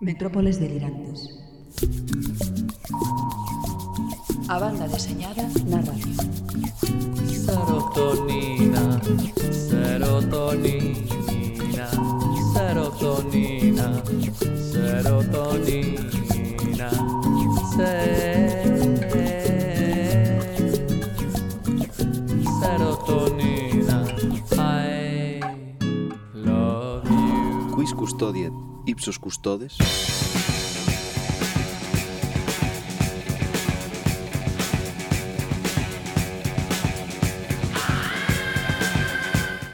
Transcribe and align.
Metrópoles 0.00 0.60
delirantes. 0.60 1.28
A 4.48 4.58
banda 4.58 4.86
deseñada 4.88 5.44
na 5.66 5.80
radio. 5.82 6.14
Serotonina, 7.44 9.00
serotonina, 9.50 10.96
serotonina, 12.54 14.02
serotonina, 14.72 16.90
se- 17.74 18.78
serotonina. 22.60 24.04
I 24.56 25.40
love 26.34 27.04
you. 27.10 27.74
Quis 27.76 27.92
custodiet 27.94 28.52
Ipsos 28.88 29.18
Custodes. 29.18 29.76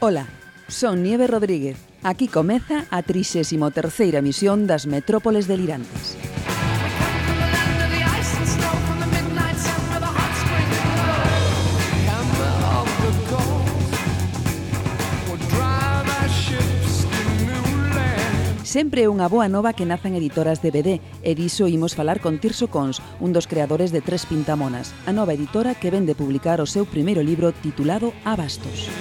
Ola, 0.01 0.27
son 0.67 1.01
Nieve 1.01 1.27
Rodríguez. 1.27 1.77
Aquí 2.03 2.27
comeza 2.27 2.85
a 2.91 3.01
33ª 3.03 4.15
emisión 4.15 4.67
das 4.67 4.85
Metrópoles 4.85 5.47
delirantes. 5.47 6.24
Sempre 18.75 19.03
é 19.03 19.07
unha 19.07 19.31
boa 19.31 19.47
nova 19.47 19.71
que 19.71 19.87
nazan 19.87 20.19
editoras 20.19 20.59
de 20.59 20.67
BD 20.67 20.99
e 20.99 21.31
diso 21.31 21.63
imos 21.71 21.95
falar 21.95 22.19
con 22.19 22.43
Tirso 22.43 22.67
Cons, 22.67 22.99
un 23.23 23.31
dos 23.31 23.47
creadores 23.47 23.95
de 23.95 24.03
Tres 24.03 24.27
Pintamonas, 24.27 24.91
a 25.07 25.15
nova 25.15 25.31
editora 25.31 25.79
que 25.79 25.87
vende 25.87 26.11
publicar 26.11 26.59
o 26.59 26.67
seu 26.67 26.83
primeiro 26.83 27.23
libro 27.23 27.55
titulado 27.55 28.11
Abastos. 28.27 28.91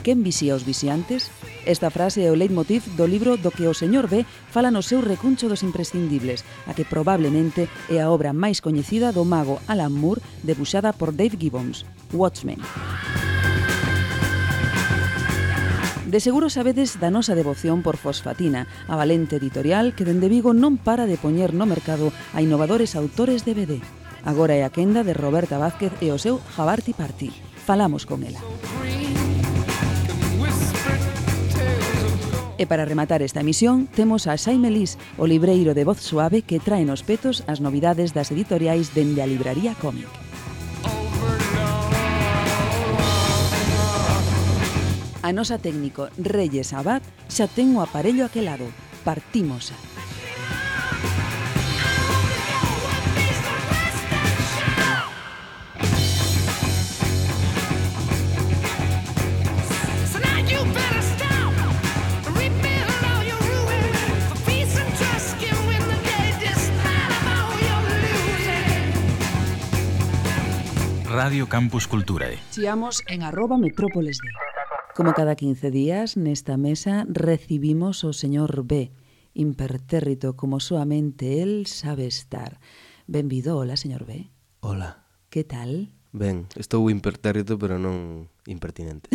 Quen 0.00 0.24
vixía 0.24 0.56
os 0.56 0.64
vixiantes? 0.64 1.28
Esta 1.68 1.92
frase 1.92 2.24
é 2.24 2.32
o 2.32 2.38
leitmotiv 2.40 2.80
do 2.96 3.04
libro 3.04 3.36
do 3.36 3.52
que 3.52 3.68
o 3.68 3.76
señor 3.76 4.08
B 4.08 4.24
fala 4.48 4.72
no 4.72 4.80
seu 4.80 5.04
recuncho 5.04 5.52
dos 5.52 5.60
imprescindibles, 5.60 6.48
a 6.64 6.72
que 6.72 6.88
probablemente 6.88 7.68
é 7.92 8.00
a 8.00 8.08
obra 8.08 8.32
máis 8.32 8.64
coñecida 8.64 9.12
do 9.12 9.28
mago 9.28 9.60
Alan 9.68 9.92
Moore 9.92 10.24
debuxada 10.40 10.96
por 10.96 11.12
Dave 11.12 11.36
Gibbons, 11.36 11.84
Watchmen. 12.16 12.56
Watchmen. 12.64 13.37
De 16.08 16.20
seguro 16.20 16.48
sabedes 16.48 16.96
da 16.96 17.12
nosa 17.12 17.36
devoción 17.36 17.84
por 17.84 18.00
Fosfatina, 18.00 18.64
a 18.88 18.96
valente 18.96 19.36
editorial 19.36 19.92
que 19.92 20.08
dende 20.08 20.32
Vigo 20.32 20.56
non 20.56 20.80
para 20.80 21.04
de 21.04 21.20
poñer 21.20 21.52
no 21.52 21.68
mercado 21.68 22.16
a 22.32 22.40
innovadores 22.40 22.96
autores 22.96 23.44
de 23.44 23.52
BD. 23.52 23.74
Agora 24.24 24.56
é 24.56 24.64
a 24.64 24.72
quenda 24.72 25.04
de 25.04 25.12
Roberta 25.12 25.60
Vázquez 25.60 25.92
e 26.00 26.08
o 26.08 26.16
seu 26.16 26.40
Jabarti 26.56 26.96
Party. 26.96 27.28
Falamos 27.60 28.08
con 28.08 28.24
ela. 28.24 28.40
E 32.56 32.64
para 32.64 32.88
rematar 32.88 33.20
esta 33.20 33.44
emisión, 33.44 33.84
temos 33.92 34.24
a 34.24 34.40
Xaime 34.40 34.72
Lís, 34.72 34.96
o 35.20 35.28
libreiro 35.28 35.76
de 35.76 35.84
voz 35.84 36.00
suave 36.00 36.40
que 36.40 36.56
trae 36.56 36.88
nos 36.88 37.04
petos 37.04 37.44
as 37.44 37.60
novidades 37.60 38.16
das 38.16 38.32
editoriais 38.32 38.96
dende 38.96 39.20
a 39.20 39.28
Libraría 39.28 39.76
Cómic. 39.76 40.08
A 45.22 45.32
nosa 45.34 45.58
técnico 45.58 46.06
Reyes 46.14 46.70
Abad 46.70 47.02
xa 47.26 47.50
ten 47.50 47.74
o 47.74 47.82
aparello 47.82 48.22
aquelado. 48.22 48.70
Partimos. 49.02 49.74
Radio 71.18 71.48
Campus 71.48 71.88
Culturae. 71.88 72.38
Siamos 72.50 73.02
en 73.08 73.26
arroba 73.26 73.58
metrópoles 73.58 74.18
de. 74.22 74.47
Como 74.98 75.14
cada 75.14 75.36
15 75.36 75.70
días, 75.70 76.16
nesta 76.16 76.58
mesa 76.58 77.06
recibimos 77.06 78.02
o 78.02 78.10
señor 78.10 78.66
B, 78.66 78.90
impertérrito 79.30 80.34
como 80.34 80.58
soamente 80.58 81.38
él 81.38 81.70
sabe 81.70 82.10
estar. 82.10 82.58
Benvido, 83.06 83.54
hola, 83.62 83.78
señor 83.78 84.06
B. 84.10 84.26
Hola. 84.58 85.06
Que 85.30 85.44
tal? 85.44 85.94
Ben, 86.10 86.50
estou 86.58 86.90
impertérrito, 86.90 87.62
pero 87.62 87.78
non 87.78 88.26
impertinente. 88.48 89.12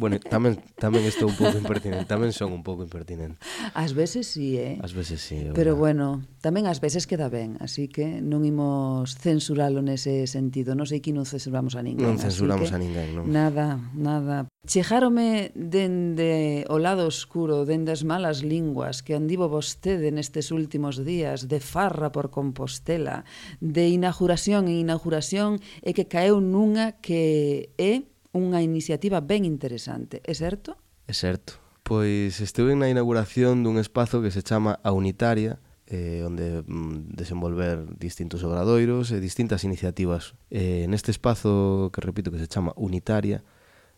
bueno, 0.00 0.16
tamén 0.18 0.56
tamén 0.80 1.04
estou 1.04 1.28
un 1.28 1.36
pouco 1.36 1.60
impertinente, 1.60 2.08
tamén 2.08 2.32
son 2.32 2.50
un 2.56 2.64
pouco 2.64 2.82
impertinente. 2.82 3.36
Ás 3.76 3.92
veces 3.92 4.26
sí, 4.26 4.56
eh. 4.56 4.80
Ás 4.80 4.96
veces 4.96 5.20
sí. 5.20 5.52
Pero 5.52 5.76
bueno, 5.76 6.24
tamén 6.40 6.64
ás 6.64 6.80
veces 6.80 7.04
queda 7.04 7.28
ben, 7.28 7.60
así 7.60 7.92
que 7.92 8.24
non 8.24 8.42
imos 8.48 9.20
censuralo 9.20 9.84
nese 9.84 10.24
sentido. 10.24 10.72
Non 10.72 10.88
sei 10.88 11.04
que 11.04 11.12
non 11.12 11.28
censuramos 11.28 11.76
a 11.76 11.84
ninguén. 11.84 12.08
Non 12.08 12.16
censuramos 12.16 12.72
a 12.72 12.80
ninguén, 12.80 13.12
non. 13.12 13.28
Nada, 13.28 13.78
nada. 13.92 14.48
Chejárome 14.66 15.52
dende 15.54 16.66
o 16.66 16.82
lado 16.82 17.06
oscuro, 17.06 17.62
dende 17.62 17.94
as 17.94 18.02
malas 18.02 18.42
linguas 18.42 19.04
que 19.04 19.14
andivo 19.14 19.46
vostede 19.46 20.10
nestes 20.10 20.50
últimos 20.50 21.06
días 21.06 21.46
de 21.46 21.62
farra 21.62 22.10
por 22.10 22.34
Compostela, 22.34 23.22
de 23.60 23.86
inauguración 23.86 24.66
en 24.66 24.82
inauguración 24.82 25.62
e 25.86 25.94
que 25.94 26.10
caeu 26.10 26.42
nunha 26.42 26.98
que 26.98 27.70
é 27.78 28.05
unha 28.36 28.60
iniciativa 28.60 29.24
ben 29.24 29.48
interesante, 29.48 30.20
é 30.22 30.36
certo? 30.36 30.76
É 31.08 31.16
certo. 31.16 31.58
Pois 31.86 32.42
estuve 32.42 32.76
na 32.76 32.92
inauguración 32.92 33.64
dun 33.64 33.80
espazo 33.80 34.20
que 34.20 34.34
se 34.34 34.44
chama 34.44 34.78
A 34.84 34.92
Unitaria, 34.92 35.58
eh, 35.86 36.26
onde 36.26 36.66
mm, 36.66 37.14
desenvolver 37.14 37.86
distintos 37.96 38.42
obradoiros 38.42 39.14
e 39.14 39.22
distintas 39.22 39.62
iniciativas. 39.62 40.34
Eh, 40.50 40.84
neste 40.90 41.14
espazo 41.14 41.94
que 41.94 42.02
repito 42.02 42.34
que 42.34 42.42
se 42.42 42.50
chama 42.50 42.74
Unitaria, 42.74 43.46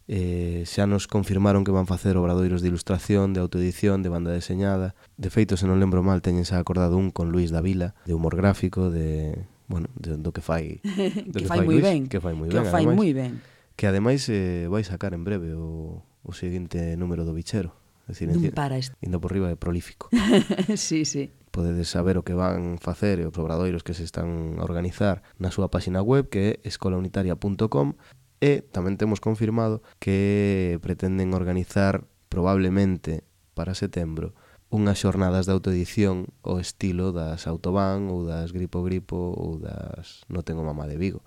eh, 0.09 0.65
xa 0.69 0.85
nos 0.85 1.09
confirmaron 1.09 1.65
que 1.65 1.73
van 1.73 1.89
facer 1.89 2.17
obradoiros 2.17 2.61
de 2.61 2.69
ilustración, 2.69 3.33
de 3.33 3.41
autoedición, 3.41 4.05
de 4.05 4.13
banda 4.13 4.33
deseñada. 4.33 4.97
De 5.17 5.33
feito, 5.33 5.57
se 5.57 5.65
non 5.65 5.81
lembro 5.81 6.05
mal, 6.05 6.21
teñen 6.21 6.45
xa 6.45 6.61
acordado 6.61 6.97
un 7.01 7.09
con 7.09 7.33
Luis 7.33 7.53
Davila, 7.53 7.97
de 8.05 8.13
humor 8.13 8.37
gráfico, 8.37 8.93
de, 8.93 9.49
bueno, 9.69 9.89
de, 9.97 10.17
do 10.21 10.33
que 10.33 10.45
fai... 10.45 10.81
Do 11.33 11.41
que, 11.41 11.45
que 11.45 11.49
fai, 11.49 11.61
fai 11.61 11.69
moi 11.69 11.81
ben. 11.81 12.05
Que 12.09 12.21
fai 12.21 12.35
moi 12.37 12.49
ben, 12.49 12.65
Que 12.65 12.69
fai 12.69 12.85
moi 12.85 13.11
ben 13.17 13.41
que 13.79 13.87
ademais 13.87 14.27
eh, 14.27 14.67
vai 14.67 14.83
sacar 14.83 15.15
en 15.15 15.23
breve 15.23 15.55
o, 15.55 16.03
o 16.27 16.33
seguinte 16.35 16.99
número 16.99 17.23
do 17.23 17.31
bichero. 17.31 17.79
É 18.11 18.11
Decir, 18.11 18.27
non 18.27 18.43
para 18.51 18.75
isto. 18.75 18.99
Indo 18.99 19.23
por 19.23 19.31
riba 19.31 19.55
é 19.55 19.55
prolífico. 19.55 20.11
sí, 20.75 21.07
sí. 21.07 21.31
Podedes 21.55 21.87
saber 21.87 22.19
o 22.19 22.27
que 22.27 22.35
van 22.35 22.83
facer 22.83 23.23
e 23.23 23.25
os 23.31 23.39
obradoiros 23.39 23.87
que 23.87 23.95
se 23.95 24.03
están 24.03 24.59
a 24.59 24.67
organizar 24.67 25.23
na 25.39 25.55
súa 25.55 25.71
páxina 25.71 26.03
web 26.03 26.27
que 26.27 26.59
é 26.59 26.67
escolaunitaria.com 26.67 27.95
e 28.43 28.67
tamén 28.67 28.99
temos 28.99 29.23
confirmado 29.23 29.87
que 30.03 30.83
pretenden 30.83 31.31
organizar 31.31 32.03
probablemente 32.27 33.23
para 33.55 33.79
setembro 33.79 34.35
unhas 34.75 34.99
xornadas 34.99 35.47
de 35.47 35.55
autoedición 35.55 36.27
ao 36.43 36.59
estilo 36.59 37.15
das 37.15 37.47
Autobahn 37.47 38.11
ou 38.11 38.27
das 38.27 38.51
Gripo 38.51 38.83
Gripo 38.83 39.39
ou 39.39 39.63
das 39.63 40.27
No 40.27 40.43
Tengo 40.43 40.67
Mamá 40.67 40.91
de 40.91 40.99
Vigo 40.99 41.23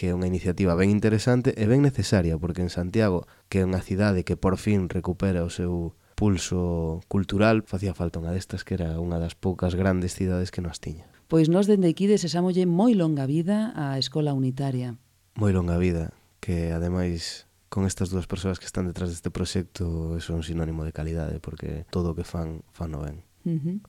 que 0.00 0.08
é 0.08 0.16
unha 0.16 0.24
iniciativa 0.24 0.72
ben 0.72 0.88
interesante 0.88 1.52
e 1.52 1.68
ben 1.68 1.84
necesaria, 1.84 2.40
porque 2.40 2.64
en 2.64 2.72
Santiago, 2.72 3.28
que 3.52 3.60
é 3.60 3.68
unha 3.68 3.84
cidade 3.84 4.24
que 4.24 4.32
por 4.32 4.56
fin 4.56 4.88
recupera 4.88 5.44
o 5.44 5.52
seu 5.52 5.92
pulso 6.16 7.04
cultural, 7.04 7.68
facía 7.68 7.92
falta 7.92 8.16
unha 8.16 8.32
destas 8.32 8.64
que 8.64 8.80
era 8.80 8.96
unha 8.96 9.20
das 9.20 9.36
poucas 9.36 9.76
grandes 9.76 10.16
cidades 10.16 10.48
que 10.48 10.64
nos 10.64 10.80
tiña. 10.80 11.04
Pois 11.28 11.52
nós 11.52 11.68
dende 11.68 11.92
aquí 11.92 12.08
desesámolle 12.08 12.64
moi 12.64 12.96
longa 12.96 13.28
vida 13.28 13.76
á 13.76 14.00
Escola 14.00 14.32
Unitaria. 14.32 14.96
Moi 15.36 15.52
longa 15.52 15.76
vida, 15.76 16.16
que 16.40 16.72
ademais 16.72 17.44
con 17.68 17.84
estas 17.84 18.08
dúas 18.08 18.24
persoas 18.24 18.56
que 18.56 18.64
están 18.64 18.88
detrás 18.88 19.12
deste 19.12 19.28
proxecto 19.28 20.16
eh, 20.16 20.24
é 20.24 20.32
un 20.32 20.40
sinónimo 20.40 20.80
de 20.88 20.96
calidade, 20.96 21.44
porque 21.44 21.84
todo 21.92 22.12
o 22.12 22.16
que 22.16 22.24
fan, 22.24 22.64
fan 22.72 22.96
o 22.96 23.04
ben. 23.04 23.20
Uh 23.44 23.56
-huh. 23.56 23.80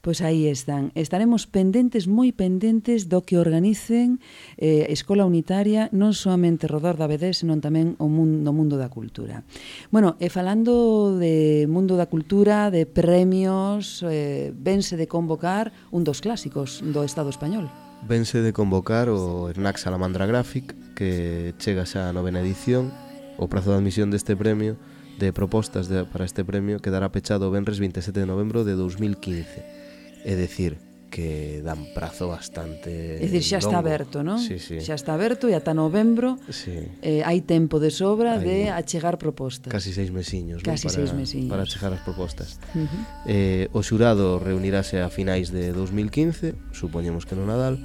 Pois 0.00 0.20
aí 0.20 0.48
están. 0.48 0.92
Estaremos 0.92 1.48
pendentes, 1.48 2.04
moi 2.04 2.36
pendentes 2.36 3.08
do 3.08 3.24
que 3.24 3.40
organicen 3.40 4.20
eh, 4.60 4.92
Escola 4.92 5.24
Unitaria, 5.24 5.88
non 5.92 6.12
soamente 6.12 6.68
Rodor 6.68 7.00
da 7.00 7.08
BD, 7.08 7.32
senón 7.32 7.64
tamén 7.64 7.96
o 7.96 8.12
mundo, 8.12 8.44
no 8.44 8.52
mundo 8.52 8.76
da 8.76 8.92
cultura. 8.92 9.40
Bueno, 9.88 10.20
e 10.20 10.28
falando 10.28 11.16
de 11.16 11.64
mundo 11.64 11.96
da 11.96 12.12
cultura, 12.12 12.68
de 12.68 12.84
premios, 12.84 14.04
eh, 14.04 14.52
vense 14.52 15.00
de 15.00 15.08
convocar 15.08 15.72
un 15.88 16.04
dos 16.04 16.20
clásicos 16.20 16.84
do 16.84 17.00
Estado 17.00 17.32
español. 17.32 17.72
Vense 18.04 18.44
de 18.44 18.52
convocar 18.52 19.08
o 19.08 19.48
Hernax 19.48 19.88
Salamandra 19.88 20.28
Graphic, 20.28 20.76
que 20.92 21.52
chega 21.56 21.88
xa 21.88 22.08
a 22.08 22.16
novena 22.16 22.44
edición. 22.44 22.92
O 23.40 23.48
prazo 23.48 23.72
de 23.72 23.80
admisión 23.80 24.12
deste 24.12 24.36
premio 24.36 24.76
de 25.20 25.32
propostas 25.36 25.92
de, 25.92 26.08
para 26.08 26.24
este 26.24 26.42
premio 26.48 26.80
quedará 26.80 27.12
pechado 27.12 27.44
o 27.46 27.52
venres 27.52 27.76
27 27.76 28.16
de 28.16 28.24
novembro 28.24 28.64
de 28.64 28.72
2015. 28.72 30.24
É 30.24 30.34
decir, 30.36 30.80
que 31.10 31.60
dan 31.60 31.90
prazo 31.92 32.30
bastante 32.30 33.18
É 33.18 33.26
dicir, 33.26 33.58
xa 33.58 33.58
longo. 33.60 33.68
está 33.68 33.76
aberto, 33.82 34.16
non? 34.22 34.38
Sí, 34.40 34.56
sí. 34.62 34.80
Xa 34.80 34.96
está 34.96 35.12
aberto 35.12 35.50
e 35.50 35.58
ata 35.58 35.74
novembro 35.76 36.38
sí. 36.48 36.88
eh, 37.02 37.20
hai 37.26 37.42
tempo 37.44 37.82
de 37.82 37.90
sobra 37.92 38.38
hai 38.38 38.46
de 38.46 38.56
achegar 38.72 39.18
propostas. 39.18 39.68
Casi 39.68 39.92
seis 39.92 40.08
mesiños, 40.14 40.62
Casi 40.64 40.86
non? 40.86 40.88
Para, 40.88 40.96
seis 40.96 41.12
mesiños. 41.12 41.50
Para 41.52 41.62
achegar 41.66 41.92
as 41.92 42.00
propostas. 42.06 42.56
Uh 42.72 42.86
-huh. 42.86 43.02
eh, 43.28 43.76
o 43.76 43.82
xurado 43.84 44.40
reunirase 44.40 45.02
a 45.02 45.10
finais 45.10 45.50
de 45.52 45.74
2015, 45.74 46.56
supoñemos 46.72 47.26
que 47.26 47.34
no 47.36 47.44
Nadal, 47.44 47.76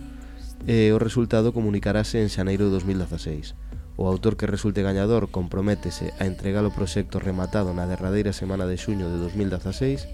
e 0.70 0.88
eh, 0.88 0.96
o 0.96 1.02
resultado 1.02 1.52
comunicarase 1.52 2.22
en 2.22 2.30
xaneiro 2.30 2.70
de 2.70 2.78
2016. 2.78 3.58
O 3.96 4.12
autor 4.12 4.36
que 4.36 4.48
resulte 4.48 4.84
gañador 4.84 5.32
comprométese 5.32 6.12
a 6.20 6.28
entregar 6.28 6.68
o 6.68 6.76
proxecto 6.76 7.24
rematado 7.24 7.72
na 7.72 7.88
derradeira 7.88 8.36
semana 8.36 8.68
de 8.68 8.76
xuño 8.76 9.08
de 9.08 9.18
2016 9.24 10.08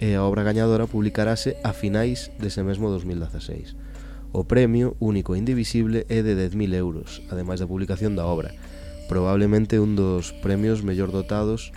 e 0.00 0.16
a 0.16 0.24
obra 0.24 0.46
gañadora 0.46 0.88
publicarase 0.88 1.60
a 1.66 1.76
finais 1.76 2.32
dese 2.40 2.64
mesmo 2.64 2.88
2016. 2.88 3.76
O 4.32 4.44
premio, 4.48 4.96
único 5.00 5.36
e 5.36 5.40
indivisible, 5.40 6.08
é 6.08 6.24
de 6.24 6.32
10.000 6.32 6.72
euros, 6.76 7.20
ademais 7.28 7.60
da 7.60 7.68
publicación 7.68 8.16
da 8.16 8.24
obra, 8.24 8.56
probablemente 9.08 9.80
un 9.80 9.92
dos 9.96 10.32
premios 10.40 10.80
mellor 10.80 11.12
dotados 11.12 11.76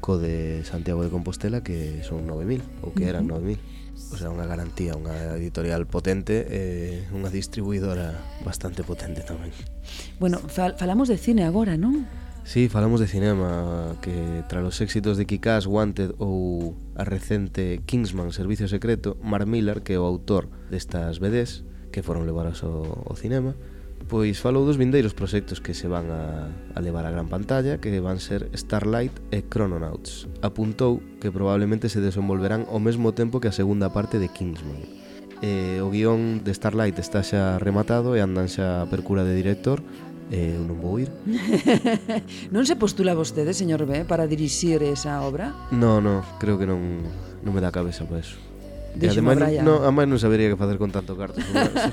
co 0.00 0.18
de 0.18 0.64
Santiago 0.64 1.04
de 1.04 1.12
Compostela 1.12 1.62
que 1.62 2.02
son 2.02 2.26
9000 2.26 2.60
ou 2.82 2.90
que 2.96 3.06
eran 3.06 3.28
9000 3.28 3.60
o 4.10 4.16
sea, 4.16 4.32
unha 4.32 4.48
garantía, 4.48 4.96
unha 4.96 5.36
editorial 5.36 5.84
potente 5.86 6.42
e 6.48 7.04
eh, 7.04 7.14
unha 7.14 7.28
distribuidora 7.28 8.16
bastante 8.42 8.82
potente 8.82 9.22
tamén. 9.22 9.52
Bueno, 10.18 10.40
fal 10.40 10.74
falamos 10.80 11.12
de 11.12 11.20
cine 11.20 11.44
agora, 11.44 11.76
non? 11.76 12.08
Sí, 12.42 12.72
falamos 12.72 12.98
de 12.98 13.06
cinema 13.06 13.94
que 14.00 14.42
tras 14.48 14.64
os 14.64 14.80
éxitos 14.80 15.20
de 15.20 15.28
Kikás, 15.28 15.68
Wanted 15.68 16.16
ou 16.18 16.74
a 16.96 17.04
recente 17.04 17.84
Kingsman, 17.84 18.32
Servicio 18.32 18.66
Secreto 18.66 19.20
Mark 19.20 19.46
Miller, 19.46 19.84
que 19.84 19.94
é 19.94 20.00
o 20.00 20.08
autor 20.08 20.48
destas 20.72 21.20
BDs 21.20 21.62
que 21.92 22.02
foron 22.02 22.24
levadas 22.24 22.64
ao, 22.64 23.04
ao 23.06 23.14
cinema 23.14 23.54
pois 24.10 24.42
falou 24.42 24.66
dos 24.66 24.74
vindeiros 24.74 25.14
proxectos 25.14 25.62
que 25.62 25.70
se 25.70 25.86
van 25.86 26.10
a, 26.10 26.50
a 26.74 26.78
levar 26.82 27.06
á 27.06 27.14
gran 27.14 27.30
pantalla, 27.30 27.78
que 27.78 27.94
van 28.02 28.18
ser 28.18 28.50
Starlight 28.50 29.14
e 29.30 29.46
Chrononauts. 29.46 30.26
Apuntou 30.42 30.98
que 31.22 31.30
probablemente 31.30 31.86
se 31.86 32.02
desenvolverán 32.02 32.66
ao 32.66 32.82
mesmo 32.82 33.14
tempo 33.14 33.38
que 33.38 33.46
a 33.46 33.54
segunda 33.54 33.94
parte 33.94 34.18
de 34.18 34.26
Kingsman. 34.26 34.82
Eh, 35.46 35.78
o 35.78 35.94
guión 35.94 36.42
de 36.42 36.50
Starlight 36.50 36.98
está 36.98 37.22
xa 37.22 37.62
rematado 37.62 38.18
e 38.18 38.20
andan 38.20 38.50
xa 38.50 38.82
a 38.82 38.90
percura 38.90 39.22
de 39.22 39.38
director, 39.38 39.78
eh, 40.34 40.58
eu 40.58 40.66
non 40.66 40.82
vou 40.82 40.98
ir. 40.98 41.14
non 42.54 42.66
se 42.66 42.74
postula 42.74 43.14
vostede, 43.14 43.54
señor 43.54 43.86
B, 43.86 44.02
para 44.02 44.26
dirixir 44.26 44.82
esa 44.82 45.22
obra? 45.22 45.54
No, 45.70 46.02
no, 46.02 46.26
creo 46.42 46.58
que 46.58 46.66
non, 46.66 46.98
non 47.46 47.54
me 47.54 47.62
dá 47.62 47.70
cabeza 47.70 48.10
para 48.10 48.26
eso. 48.26 48.49
Dixo 48.94 49.22
ademais, 49.22 49.38
Brian. 49.38 49.64
No, 49.64 49.86
a 49.86 49.90
non 49.90 50.18
sabería 50.18 50.50
que 50.50 50.58
facer 50.58 50.76
con 50.76 50.90
tanto 50.90 51.14
carto. 51.14 51.38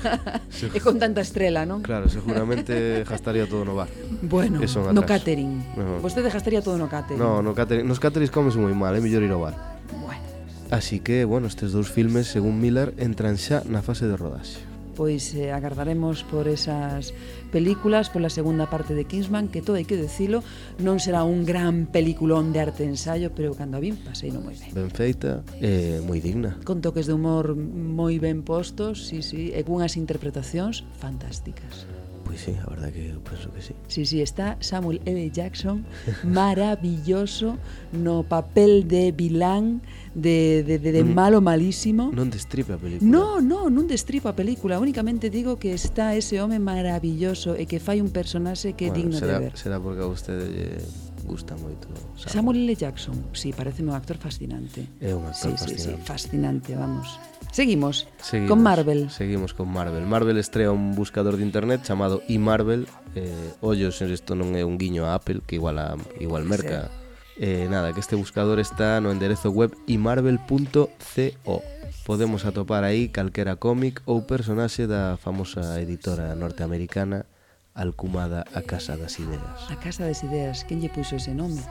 se, 0.50 0.68
e 0.74 0.78
con 0.82 0.98
tanta 0.98 1.22
estrela, 1.22 1.62
non? 1.62 1.80
Claro, 1.86 2.10
seguramente 2.10 3.06
gastaría 3.06 3.46
todo 3.46 3.62
no 3.62 3.78
bar. 3.78 3.88
Bueno, 4.22 4.58
no 4.58 5.02
catering. 5.06 5.78
No. 5.78 6.02
Vostede 6.02 6.28
gastaría 6.28 6.60
todo 6.60 6.76
no 6.76 6.90
catering. 6.90 7.22
No, 7.22 7.40
no 7.40 7.54
catering. 7.54 7.86
Nos 7.86 8.02
caterings 8.02 8.34
comes 8.34 8.58
moi 8.58 8.74
mal, 8.74 8.92
é 8.94 8.98
eh? 8.98 9.02
mellor 9.02 9.22
ir 9.22 9.32
ao 9.32 9.40
bar. 9.40 9.54
Bueno. 9.94 10.26
Así 10.68 11.00
que, 11.00 11.24
bueno, 11.24 11.48
estes 11.48 11.72
dous 11.72 11.88
filmes, 11.88 12.28
según 12.28 12.60
Miller, 12.60 12.92
entran 13.00 13.40
xa 13.40 13.64
na 13.64 13.80
fase 13.80 14.04
de 14.04 14.18
rodaxe 14.18 14.67
pois 14.98 15.30
eh, 15.38 15.54
agardaremos 15.54 16.26
por 16.26 16.50
esas 16.50 17.14
películas, 17.54 18.10
pola 18.10 18.34
segunda 18.34 18.66
parte 18.66 18.98
de 18.98 19.06
Kingsman, 19.06 19.46
que 19.46 19.62
todo 19.62 19.78
hai 19.78 19.86
que 19.86 19.94
decilo, 19.94 20.42
non 20.82 20.98
será 20.98 21.22
un 21.22 21.46
gran 21.46 21.86
peliculón 21.86 22.50
de 22.50 22.58
arte 22.58 22.82
ensayo, 22.82 23.30
pero 23.30 23.54
cando 23.54 23.78
a 23.78 23.80
vin 23.80 23.94
pasei 23.94 24.34
non 24.34 24.42
moi 24.42 24.58
ben. 24.58 24.74
Ben 24.74 24.90
feita, 24.90 25.46
eh, 25.62 26.02
moi 26.02 26.18
digna. 26.18 26.58
Con 26.66 26.82
toques 26.82 27.06
de 27.06 27.14
humor 27.14 27.54
moi 27.54 28.18
ben 28.18 28.42
postos, 28.42 29.06
sí, 29.06 29.22
sí, 29.22 29.54
e 29.54 29.62
cunhas 29.62 29.94
interpretacións 29.94 30.82
fantásticas. 30.98 31.86
Pois 32.26 32.42
sí, 32.42 32.52
a 32.58 32.66
verdade 32.68 32.92
que 32.92 33.14
eu 33.14 33.22
penso 33.22 33.54
que 33.54 33.62
sí. 33.62 33.78
Sí, 33.86 34.02
sí, 34.04 34.18
está 34.20 34.58
Samuel 34.58 35.00
L. 35.06 35.30
Jackson 35.30 35.86
maravilloso 36.26 37.56
no 37.94 38.26
papel 38.26 38.90
de 38.90 39.14
vilán 39.14 39.80
de, 40.14 40.62
de, 40.62 40.78
de, 40.78 40.92
de 40.92 41.02
malo 41.04 41.40
malísimo. 41.40 42.10
Non 42.14 42.30
destripa 42.30 42.76
a 42.76 42.80
película. 42.80 43.08
No, 43.08 43.40
no, 43.40 43.68
non 43.68 43.84
destripa 43.88 44.32
a 44.32 44.36
película. 44.36 44.78
Únicamente 44.78 45.28
digo 45.28 45.58
que 45.58 45.74
está 45.74 46.14
ese 46.14 46.40
home 46.40 46.58
maravilloso 46.58 47.56
e 47.56 47.66
que 47.66 47.80
fai 47.80 48.00
un 48.00 48.10
personaxe 48.12 48.72
que 48.72 48.88
bueno, 48.88 48.94
é 48.94 48.98
digno 48.98 49.16
será, 49.18 49.38
de 49.38 49.50
ver. 49.50 49.52
Será 49.56 49.76
porque 49.80 50.02
a 50.02 50.08
usted 50.08 50.38
lle 50.48 50.68
gusta 51.28 51.54
moito. 51.60 51.88
Samuel, 52.16 52.32
Samuel 52.32 52.58
L. 52.64 52.70
Jackson, 52.74 53.16
sí, 53.36 53.52
parece 53.52 53.84
un 53.84 53.92
actor 53.92 54.16
fascinante. 54.16 54.88
É 55.00 55.12
un 55.12 55.28
actor 55.28 55.52
sí, 55.52 55.56
fascinante. 55.56 55.82
Sí, 55.82 55.92
sí, 55.92 56.04
fascinante, 56.04 56.70
vamos. 56.74 57.20
Seguimos, 57.52 58.08
seguimos 58.20 58.48
con 58.48 58.62
Marvel. 58.62 59.10
Seguimos 59.10 59.52
con 59.54 59.68
Marvel. 59.68 60.04
Marvel 60.04 60.36
estrea 60.36 60.72
un 60.72 60.94
buscador 60.94 61.36
de 61.36 61.44
internet 61.44 61.82
chamado 61.82 62.22
eMarvel. 62.28 62.86
Eh, 63.14 63.32
ollos, 63.60 64.00
isto 64.00 64.36
non 64.36 64.56
é 64.56 64.64
un 64.64 64.76
guiño 64.76 65.08
a 65.08 65.16
Apple, 65.16 65.40
que 65.44 65.56
igual 65.56 65.80
a, 65.80 65.96
igual 66.20 66.44
merca. 66.44 66.88
Sí 66.88 67.07
Eh, 67.40 67.68
nada, 67.70 67.92
que 67.92 68.00
este 68.00 68.16
buscador 68.16 68.58
está 68.58 69.00
no 69.00 69.12
enderezo 69.12 69.50
web 69.50 69.70
imarvel.co. 69.86 71.62
Podemos 72.04 72.44
atopar 72.44 72.82
aí 72.82 73.08
calquera 73.08 73.54
cómic 73.54 74.02
ou 74.10 74.26
personaxe 74.26 74.90
da 74.90 75.14
famosa 75.16 75.78
editora 75.78 76.34
norteamericana 76.34 77.30
alcumada 77.78 78.42
A 78.50 78.62
Casa 78.66 78.98
das 78.98 79.22
Ideas. 79.22 79.70
A 79.70 79.78
Casa 79.78 80.02
das 80.02 80.26
Ideas, 80.26 80.66
quen 80.66 80.82
lle 80.82 80.90
puxo 80.90 81.14
ese 81.14 81.30
nome? 81.30 81.62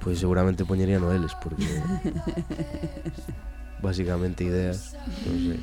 Pois 0.00 0.16
seguramente 0.16 0.64
poñería 0.64 0.96
noeles, 0.96 1.36
porque... 1.36 1.68
basicamente 3.82 4.44
ideas, 4.44 4.96
non 5.24 5.36
sei. 5.36 5.60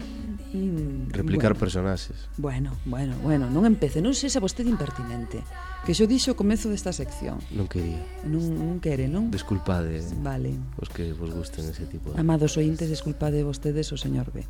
Mm, 0.54 1.12
Replicar 1.12 1.52
bueno. 1.54 1.60
personaxes. 1.60 2.30
Bueno, 2.38 2.72
bueno, 2.86 3.16
bueno, 3.24 3.50
non 3.52 3.68
empece, 3.68 4.00
non 4.00 4.16
sexa 4.16 4.40
vostede 4.40 4.72
impertinente. 4.72 5.44
Que 5.84 5.92
xo 5.92 6.08
dixo 6.08 6.34
o 6.34 6.40
comezo 6.40 6.72
desta 6.72 6.96
sección. 6.96 7.40
Non 7.52 7.68
quería. 7.68 8.00
Non, 8.24 8.44
non 8.56 8.80
quere, 8.80 9.12
non? 9.12 9.28
Desculpade. 9.28 10.00
Vale. 10.24 10.56
Os 10.80 10.88
que 10.88 11.12
vos 11.12 11.32
gusten 11.36 11.68
ese 11.68 11.84
tipo 11.88 12.12
de... 12.12 12.20
Amados 12.20 12.56
ointes, 12.56 12.88
desculpade 12.88 13.44
vostedes 13.44 13.92
o 13.92 13.98
señor 14.00 14.32
B. 14.32 14.48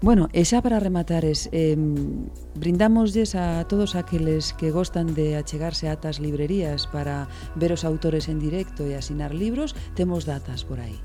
Bueno, 0.00 0.32
e 0.32 0.48
xa 0.48 0.64
para 0.64 0.80
rematar 0.80 1.28
es, 1.28 1.52
eh, 1.52 1.76
brindámoslles 2.56 3.36
a 3.36 3.68
todos 3.68 3.92
aqueles 4.00 4.56
que 4.56 4.72
gostan 4.72 5.12
de 5.12 5.36
achegarse 5.36 5.92
a 5.92 6.00
atas 6.00 6.24
librerías 6.24 6.88
para 6.88 7.28
ver 7.52 7.76
os 7.76 7.84
autores 7.84 8.32
en 8.32 8.40
directo 8.40 8.88
e 8.88 8.96
asinar 8.96 9.36
libros, 9.36 9.76
temos 9.92 10.24
datas 10.24 10.64
por 10.64 10.80
aí. 10.80 10.96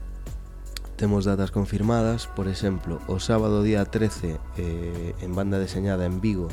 Temos 0.96 1.26
datas 1.26 1.52
confirmadas, 1.52 2.28
por 2.28 2.48
exemplo, 2.48 3.04
o 3.12 3.20
sábado 3.20 3.68
día 3.68 3.84
13 3.84 4.40
eh, 4.56 5.12
en 5.20 5.36
banda 5.36 5.60
deseñada 5.60 6.08
en 6.08 6.22
Vigo 6.24 6.48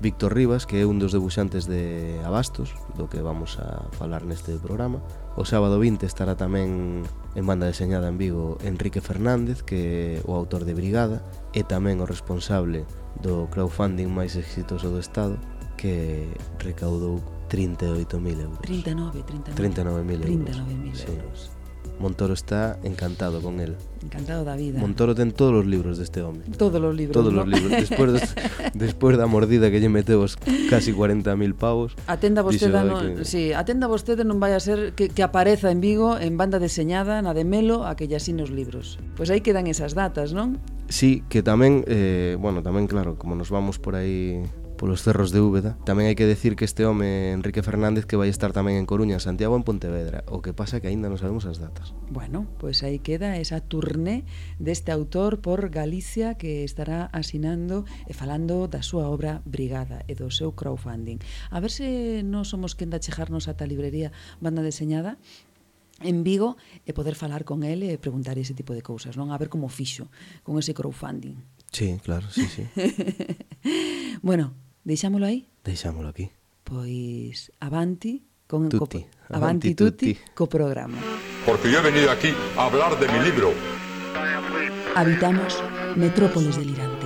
Víctor 0.00 0.34
Rivas, 0.34 0.66
que 0.66 0.82
é 0.82 0.88
un 0.90 0.98
dos 0.98 1.14
debuxantes 1.14 1.70
de 1.70 2.18
Abastos, 2.26 2.74
do 2.98 3.06
que 3.06 3.22
vamos 3.22 3.62
a 3.62 3.86
falar 3.94 4.26
neste 4.26 4.58
programa. 4.58 4.98
O 5.38 5.46
sábado 5.46 5.78
20 5.78 6.02
estará 6.02 6.34
tamén 6.34 7.06
en 7.38 7.44
banda 7.46 7.70
deseñada 7.70 8.10
en 8.10 8.18
Vigo 8.18 8.58
Enrique 8.66 8.98
Fernández, 8.98 9.62
que 9.62 10.18
é 10.18 10.26
o 10.26 10.34
autor 10.34 10.66
de 10.66 10.74
Brigada, 10.74 11.22
e 11.54 11.62
tamén 11.62 12.02
o 12.02 12.10
responsable 12.10 12.88
do 13.22 13.46
crowdfunding 13.54 14.10
máis 14.10 14.34
exitoso 14.34 14.90
do 14.90 14.98
Estado, 14.98 15.38
que 15.78 16.26
recaudou 16.58 17.22
38.000 17.46 18.50
euros. 18.50 18.66
39, 18.66 19.22
39.000 19.54 19.54
39 19.54 20.10
euros. 20.10 20.58
39.000 20.58 21.12
euros. 21.14 21.38
Sí. 21.38 21.59
Montoro 22.00 22.32
está 22.32 22.78
encantado 22.82 23.42
con 23.42 23.60
él. 23.60 23.76
Encantado 24.02 24.44
da 24.44 24.56
vida. 24.56 24.80
Montoro 24.80 25.12
ten 25.12 25.36
todos 25.36 25.60
os 25.60 25.66
libros 25.68 26.00
deste 26.00 26.24
home. 26.24 26.40
Todos 26.56 26.80
os 26.80 26.96
libros. 26.96 27.12
Todos 27.12 27.28
¿no? 27.28 27.44
os 27.44 27.48
libros. 27.48 27.70
Despois, 27.76 28.10
des, 28.16 28.32
despois 28.74 29.20
da 29.20 29.28
mordida 29.28 29.68
que 29.68 29.76
lle 29.76 29.92
meteu 29.92 30.24
os 30.24 30.40
casi 30.72 30.96
40.000 30.96 31.36
pavos. 31.52 31.92
Atenda 32.08 32.40
vostede, 32.40 32.80
no, 32.80 33.20
que... 33.20 33.28
sí, 33.28 33.52
atenda 33.52 33.84
vostede 33.84 34.24
non 34.24 34.40
vai 34.40 34.56
a 34.56 34.60
ser 34.64 34.96
que, 34.96 35.12
que 35.12 35.20
apareza 35.20 35.68
en 35.68 35.84
Vigo 35.84 36.16
en 36.16 36.40
banda 36.40 36.56
deseñada 36.56 37.20
na 37.20 37.36
de 37.36 37.44
Melo 37.44 37.84
a 37.84 37.92
que 38.00 38.08
lle 38.08 38.16
asine 38.16 38.40
os 38.40 38.48
libros. 38.48 38.96
Pois 39.20 39.28
aí 39.28 39.44
quedan 39.44 39.68
esas 39.68 39.92
datas, 39.92 40.32
non? 40.32 40.56
Sí, 40.88 41.22
que 41.28 41.44
tamén, 41.44 41.84
eh, 41.84 42.40
bueno, 42.40 42.64
tamén 42.64 42.88
claro, 42.88 43.20
como 43.20 43.36
nos 43.36 43.52
vamos 43.52 43.76
por 43.76 43.94
aí 43.94 44.40
polos 44.80 45.02
cerros 45.04 45.28
de 45.28 45.44
Úbeda. 45.44 45.76
Tamén 45.84 46.08
hai 46.08 46.16
que 46.16 46.24
decir 46.24 46.56
que 46.56 46.64
este 46.64 46.88
home, 46.88 47.36
Enrique 47.36 47.60
Fernández, 47.60 48.08
que 48.08 48.16
vai 48.16 48.32
estar 48.32 48.56
tamén 48.56 48.80
en 48.80 48.88
Coruña, 48.88 49.20
Santiago 49.20 49.52
en 49.52 49.60
Pontevedra. 49.60 50.24
O 50.32 50.40
que 50.40 50.56
pasa 50.56 50.80
que 50.80 50.88
aínda 50.88 51.12
non 51.12 51.20
sabemos 51.20 51.44
as 51.44 51.60
datas. 51.60 51.92
Bueno, 52.08 52.48
pois 52.56 52.80
pues 52.80 52.88
aí 52.88 52.96
queda 52.96 53.36
esa 53.36 53.60
turné 53.60 54.24
deste 54.56 54.88
autor 54.88 55.44
por 55.44 55.68
Galicia 55.68 56.40
que 56.40 56.64
estará 56.64 57.12
asinando 57.12 57.84
e 58.08 58.16
falando 58.16 58.72
da 58.72 58.80
súa 58.80 59.12
obra 59.12 59.44
Brigada 59.44 60.00
e 60.08 60.16
do 60.16 60.32
seu 60.32 60.56
crowdfunding. 60.56 61.20
A 61.52 61.60
ver 61.60 61.68
se 61.68 62.24
non 62.24 62.48
somos 62.48 62.72
quen 62.72 62.88
de 62.88 62.96
achejarnos 62.96 63.52
ata 63.52 63.68
a 63.68 63.70
librería 63.70 64.16
Banda 64.40 64.64
Deseñada 64.64 65.20
en 66.00 66.24
Vigo 66.24 66.56
e 66.88 66.96
poder 66.96 67.20
falar 67.20 67.44
con 67.44 67.68
ele 67.68 67.92
e 67.92 68.00
preguntar 68.00 68.40
ese 68.40 68.56
tipo 68.56 68.72
de 68.72 68.80
cousas, 68.80 69.20
non? 69.20 69.28
A 69.28 69.36
ver 69.36 69.52
como 69.52 69.68
fixo 69.68 70.08
con 70.40 70.56
ese 70.56 70.72
crowdfunding. 70.72 71.36
Sí, 71.68 72.00
claro, 72.00 72.32
sí, 72.32 72.48
sí. 72.48 72.64
bueno, 74.24 74.56
Deixámolo 74.84 75.26
aí? 75.26 75.46
Deixámolo 75.64 76.08
aquí. 76.08 76.30
Pois 76.64 77.52
avanti 77.60 78.22
con 78.46 78.68
tutti. 78.68 79.00
Co, 79.00 79.34
avanti, 79.34 79.34
avanti 79.34 79.74
tutti, 79.74 80.14
tutti 80.14 80.30
co 80.34 80.46
programa. 80.46 80.98
Porque 81.44 81.70
yo 81.70 81.78
he 81.78 81.82
venido 81.82 82.10
aquí 82.10 82.34
a 82.56 82.66
hablar 82.66 82.98
de 82.98 83.06
mi 83.08 83.24
libro. 83.24 83.52
Habitamos 84.94 85.62
metrópoles 85.96 86.56
delirantes. 86.56 86.99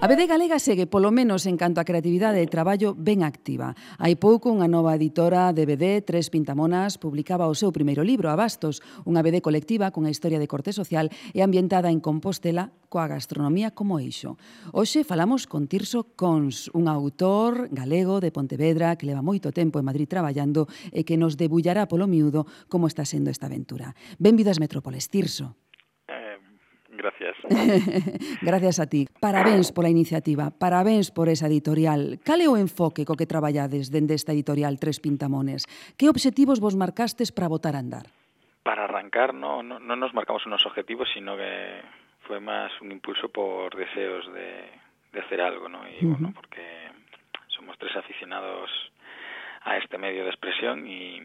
A 0.00 0.06
BD 0.06 0.30
Galega 0.30 0.62
segue, 0.62 0.86
polo 0.86 1.10
menos 1.10 1.42
en 1.50 1.58
canto 1.58 1.82
a 1.82 1.88
creatividade 1.88 2.38
e 2.38 2.46
traballo, 2.46 2.94
ben 2.94 3.26
activa. 3.26 3.74
Hai 3.98 4.14
pouco 4.14 4.46
unha 4.46 4.70
nova 4.70 4.94
editora 4.94 5.50
de 5.50 5.66
BD, 5.66 6.06
Tres 6.06 6.30
Pintamonas, 6.30 7.02
publicaba 7.02 7.50
o 7.50 7.58
seu 7.58 7.74
primeiro 7.74 8.06
libro, 8.06 8.30
Abastos, 8.30 8.78
unha 9.02 9.26
BD 9.26 9.42
colectiva 9.42 9.90
con 9.90 10.06
a 10.06 10.14
historia 10.14 10.38
de 10.38 10.46
corte 10.46 10.70
social 10.70 11.10
e 11.34 11.42
ambientada 11.42 11.90
en 11.90 11.98
Compostela 11.98 12.70
coa 12.86 13.10
gastronomía 13.10 13.74
como 13.74 13.98
eixo. 13.98 14.38
Hoxe 14.70 15.02
falamos 15.02 15.50
con 15.50 15.66
Tirso 15.66 16.14
Cons, 16.14 16.70
un 16.78 16.86
autor 16.86 17.66
galego 17.74 18.22
de 18.22 18.30
Pontevedra 18.30 18.94
que 18.94 19.10
leva 19.10 19.18
moito 19.18 19.50
tempo 19.50 19.82
en 19.82 19.88
Madrid 19.90 20.06
traballando 20.06 20.70
e 20.94 21.02
que 21.02 21.18
nos 21.18 21.34
debullará 21.34 21.90
polo 21.90 22.06
miúdo 22.06 22.46
como 22.70 22.86
está 22.86 23.02
sendo 23.02 23.34
esta 23.34 23.50
aventura. 23.50 23.98
Benvido 24.22 24.54
ás 24.54 24.62
Metrópoles, 24.62 25.10
Tirso. 25.10 25.58
Gracias. 26.98 27.36
Gracias 28.42 28.80
a 28.80 28.90
ti. 28.90 29.06
Parabéns 29.22 29.70
pola 29.70 29.86
iniciativa, 29.86 30.50
parabéns 30.50 31.14
por 31.14 31.30
esa 31.30 31.46
editorial. 31.46 32.18
Cal 32.26 32.42
é 32.42 32.50
o 32.50 32.58
enfoque 32.58 33.06
co 33.06 33.14
que 33.14 33.30
traballades 33.30 33.94
dende 33.94 34.18
esta 34.18 34.34
editorial 34.34 34.82
Tres 34.82 34.98
Pintamones? 34.98 35.62
Que 35.94 36.10
obxectivos 36.10 36.58
vos 36.58 36.74
marcastes 36.74 37.30
para 37.30 37.46
botar 37.46 37.78
a 37.78 37.82
andar? 37.86 38.10
Para 38.66 38.90
arrancar 38.90 39.30
no, 39.30 39.62
no, 39.62 39.78
no 39.78 39.94
nos 39.94 40.10
marcamos 40.12 40.42
unos 40.50 40.66
objetivos, 40.66 41.06
sino 41.14 41.38
que 41.38 41.78
fue 42.26 42.42
más 42.42 42.74
un 42.82 42.90
impulso 42.90 43.30
por 43.30 43.78
deseos 43.78 44.26
de, 44.34 44.66
de 45.14 45.20
hacer 45.22 45.40
algo, 45.40 45.70
¿no? 45.70 45.86
Y 45.86 46.04
bueno, 46.04 46.34
porque 46.34 46.90
somos 47.46 47.78
tres 47.78 47.94
aficionados 47.94 48.68
a 49.62 49.78
este 49.78 49.98
medio 49.98 50.24
de 50.24 50.30
expresión 50.30 50.82
y, 50.86 51.22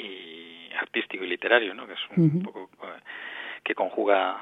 y 0.00 0.72
artístico 0.80 1.24
y 1.24 1.28
literario, 1.28 1.74
¿no? 1.74 1.86
Que 1.86 1.92
es 1.92 2.04
un 2.16 2.24
Ujú. 2.24 2.42
poco 2.42 2.70
eh, 2.88 3.00
que 3.62 3.74
conjuga 3.74 4.40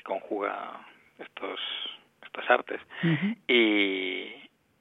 que 0.00 0.04
conjuga 0.04 0.80
estos 1.18 1.60
estas 2.22 2.48
artes. 2.50 2.80
Y, 3.48 4.32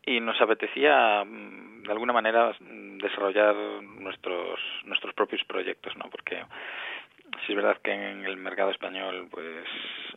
y 0.06 0.20
nos 0.22 0.40
apetecía 0.42 1.24
mm, 1.26 1.84
de 1.84 1.92
alguna 1.92 2.14
manera 2.14 2.56
mm, 2.60 2.98
desarrollar 3.00 3.56
nuestros 3.84 4.60
nuestros 4.86 5.14
propios 5.14 5.44
proyectos 5.46 5.96
no 5.98 6.10
porque 6.10 6.44
sí 7.46 7.52
es 7.52 7.56
verdad 7.56 7.78
que 7.84 7.92
en 7.92 8.26
el 8.26 8.38
mercado 8.38 8.72
español 8.72 9.28
pues 9.32 9.66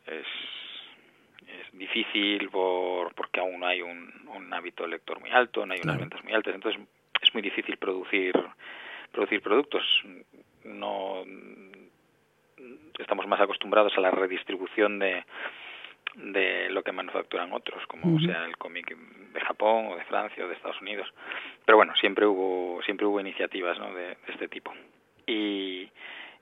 es 0.06 0.26
es 1.49 1.78
difícil 1.78 2.49
por 2.50 3.14
porque 3.14 3.40
aún 3.40 3.61
no 3.61 3.66
hay 3.66 3.82
un, 3.82 4.12
un 4.35 4.52
hábito 4.54 4.87
lector 4.87 5.21
muy 5.21 5.30
alto 5.30 5.64
no 5.66 5.73
hay 5.75 5.80
unas 5.80 5.97
Claro. 5.97 6.00
ventas 6.00 6.25
muy 6.25 6.32
altas. 6.35 6.54
Entonces 6.54 6.80
es 7.21 7.35
muy 7.35 7.42
difícil 7.42 7.76
producir 7.76 8.32
producir 9.11 9.40
productos. 9.42 9.85
No 10.64 11.23
estamos 12.98 13.26
más 13.26 13.40
acostumbrados 13.40 13.96
a 13.96 14.00
la 14.00 14.10
redistribución 14.10 14.98
de 14.98 15.24
de 16.14 16.68
lo 16.70 16.82
que 16.82 16.92
manufacturan 16.92 17.52
otros, 17.52 17.86
como 17.86 18.20
sea 18.20 18.44
el 18.44 18.56
cómic 18.58 18.94
de 18.96 19.40
Japón 19.40 19.86
o 19.90 19.96
de 19.96 20.04
Francia 20.04 20.44
o 20.44 20.48
de 20.48 20.54
Estados 20.54 20.80
Unidos. 20.80 21.08
Pero 21.64 21.76
bueno, 21.78 21.94
siempre 21.96 22.26
hubo 22.26 22.82
siempre 22.82 23.06
hubo 23.06 23.20
iniciativas 23.20 23.78
¿no? 23.78 23.94
de, 23.94 24.08
de 24.08 24.16
este 24.28 24.48
tipo. 24.48 24.74
Y, 25.26 25.88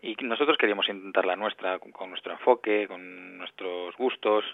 y 0.02 0.16
nosotros 0.23 0.56
queríamos 0.59 0.88
intentar 0.88 1.25
la 1.25 1.37
nuestra 1.37 1.78
con, 1.78 1.92
con 1.92 2.11
nuestro 2.11 2.32
enfoque, 2.32 2.88
con 2.88 3.38
nuestros 3.38 3.97
gustos. 3.97 4.44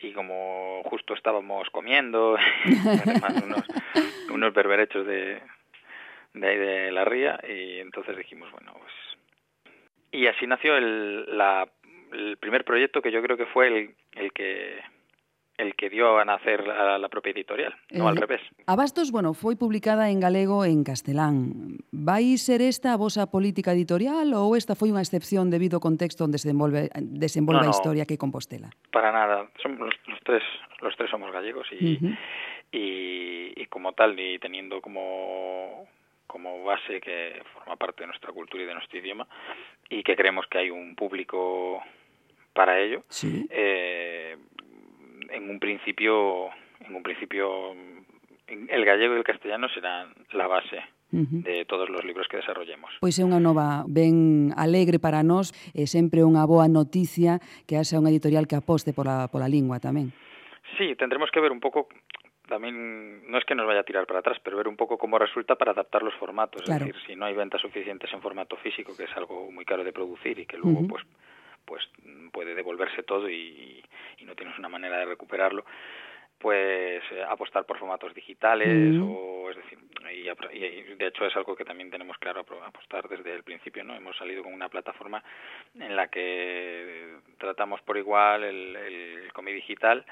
Y 0.00 0.12
como 0.12 0.82
justo 0.84 1.14
estábamos 1.14 1.68
comiendo, 1.70 2.36
además 3.04 3.42
unos, 3.42 3.64
unos 4.30 4.54
berberechos 4.54 5.04
de, 5.04 5.42
de 6.34 6.48
ahí 6.48 6.56
de 6.56 6.92
la 6.92 7.04
ría, 7.04 7.40
y 7.42 7.80
entonces 7.80 8.16
dijimos, 8.16 8.48
bueno, 8.52 8.74
pues 8.78 8.92
y 10.12 10.26
así 10.26 10.46
nació 10.46 10.76
el, 10.76 11.36
la, 11.36 11.68
el 12.12 12.36
primer 12.38 12.64
proyecto 12.64 13.02
que 13.02 13.12
yo 13.12 13.22
creo 13.22 13.36
que 13.36 13.46
fue 13.46 13.68
el, 13.68 13.94
el 14.12 14.32
que 14.32 14.80
el 15.58 15.74
que 15.74 15.90
dio 15.90 16.18
a 16.18 16.24
nacer 16.24 16.70
a 16.70 16.98
la 16.98 17.08
propia 17.08 17.32
editorial, 17.32 17.74
no 17.90 18.04
Eh, 18.04 18.08
al 18.08 18.16
revés. 18.16 18.40
Abastos, 18.66 19.10
bueno, 19.10 19.34
foi 19.34 19.58
publicada 19.58 20.06
en 20.08 20.22
galego 20.22 20.62
e 20.62 20.70
en 20.70 20.86
castelán. 20.86 21.82
Vai 21.90 22.38
ser 22.38 22.62
esta 22.62 22.94
a 22.94 22.96
vosa 22.96 23.26
política 23.26 23.74
editorial 23.74 24.30
ou 24.38 24.54
esta 24.54 24.78
foi 24.78 24.94
unha 24.94 25.02
excepción 25.02 25.50
debido 25.50 25.74
ao 25.74 25.82
contexto 25.82 26.22
onde 26.22 26.38
se 26.38 26.46
desenvolve, 26.46 26.86
desenvolve 27.02 27.66
No, 27.66 27.70
a 27.70 27.74
historia 27.74 28.06
que 28.06 28.14
Compostela? 28.14 28.70
Para 28.94 29.10
nada, 29.10 29.50
somos 29.58 29.82
los, 29.82 29.94
los 30.06 30.20
tres 30.22 30.46
los 30.78 30.94
tres 30.94 31.10
somos 31.10 31.34
gallegos 31.34 31.66
y, 31.74 31.98
Ujú. 31.98 32.14
y, 32.70 33.50
y 33.58 33.66
como 33.66 33.98
tal 33.98 34.14
y 34.14 34.38
teniendo 34.38 34.78
como 34.80 35.90
como 36.28 36.62
base 36.62 37.00
que 37.00 37.42
forma 37.52 37.74
parte 37.74 38.02
de 38.04 38.08
nuestra 38.08 38.32
cultura 38.32 38.62
y 38.62 38.66
de 38.66 38.74
nuestro 38.74 38.98
idioma 38.98 39.26
y 39.88 40.04
que 40.04 40.14
creemos 40.14 40.46
que 40.46 40.58
hay 40.58 40.70
un 40.70 40.94
público 40.94 41.82
para 42.52 42.78
ello. 42.78 43.02
Sí. 43.08 43.46
Eh, 43.50 44.36
en 45.30 45.50
un 45.50 45.58
principio, 45.58 46.50
en 46.80 46.94
un 46.94 47.02
principio, 47.02 47.74
el 48.46 48.84
gallego 48.84 49.14
y 49.14 49.18
el 49.18 49.24
castellano 49.24 49.68
serán 49.68 50.14
la 50.32 50.46
base 50.46 50.82
de 51.10 51.64
todos 51.64 51.88
los 51.88 52.04
libros 52.04 52.28
que 52.28 52.36
desarrollemos. 52.36 52.92
Pois 53.00 53.16
é 53.16 53.24
unha 53.24 53.40
nova 53.40 53.88
ben 53.88 54.52
alegre 54.60 55.00
para 55.00 55.24
nós 55.24 55.56
e 55.72 55.88
sempre 55.88 56.20
unha 56.20 56.44
boa 56.44 56.68
noticia 56.68 57.40
que 57.64 57.80
haxa 57.80 57.96
unha 57.96 58.12
editorial 58.12 58.44
que 58.44 58.60
aposte 58.60 58.92
pola, 58.92 59.24
pola 59.32 59.48
lingua 59.48 59.80
tamén. 59.80 60.12
Sí, 60.76 60.92
tendremos 61.00 61.32
que 61.32 61.40
ver 61.40 61.48
un 61.48 61.64
poco 61.64 61.88
también 62.48 63.30
no 63.30 63.38
es 63.38 63.44
que 63.44 63.54
nos 63.54 63.66
vaya 63.66 63.80
a 63.80 63.84
tirar 63.84 64.06
para 64.06 64.18
atrás, 64.20 64.38
pero 64.42 64.56
ver 64.56 64.66
un 64.66 64.76
poco 64.76 64.98
cómo 64.98 65.18
resulta 65.18 65.54
para 65.54 65.70
adaptar 65.72 66.02
los 66.02 66.14
formatos. 66.14 66.62
Claro. 66.62 66.86
Es 66.86 66.92
decir, 66.94 67.06
si 67.06 67.14
no 67.16 67.26
hay 67.26 67.34
ventas 67.34 67.60
suficientes 67.60 68.12
en 68.12 68.20
formato 68.22 68.56
físico, 68.56 68.96
que 68.96 69.04
es 69.04 69.16
algo 69.16 69.50
muy 69.52 69.64
caro 69.64 69.84
de 69.84 69.92
producir 69.92 70.38
y 70.38 70.46
que 70.46 70.56
luego 70.58 70.80
pues 70.88 71.04
pues 71.64 71.86
puede 72.32 72.54
devolverse 72.54 73.02
todo 73.02 73.28
y, 73.28 73.84
y 74.16 74.24
no 74.24 74.34
tienes 74.34 74.58
una 74.58 74.70
manera 74.70 74.96
de 75.00 75.04
recuperarlo, 75.04 75.66
pues 76.38 77.02
eh, 77.12 77.22
apostar 77.28 77.66
por 77.66 77.78
formatos 77.78 78.14
digitales 78.14 78.94
o 79.02 79.50
es 79.50 79.56
decir 79.56 79.78
y, 80.10 80.28
y- 80.56 80.94
de 80.94 81.06
hecho 81.08 81.26
es 81.26 81.36
algo 81.36 81.54
que 81.56 81.64
también 81.64 81.90
tenemos 81.90 82.16
claro 82.18 82.40
apostar 82.64 83.08
desde 83.08 83.34
el 83.34 83.42
principio 83.42 83.82
no 83.84 83.94
hemos 83.94 84.16
salido 84.16 84.42
con 84.42 84.54
una 84.54 84.68
plataforma 84.68 85.22
en 85.74 85.94
la 85.96 86.08
que 86.08 87.16
tratamos 87.38 87.82
por 87.82 87.98
igual 87.98 88.44
el, 88.44 88.76
el 88.76 89.30
digital 89.54 90.06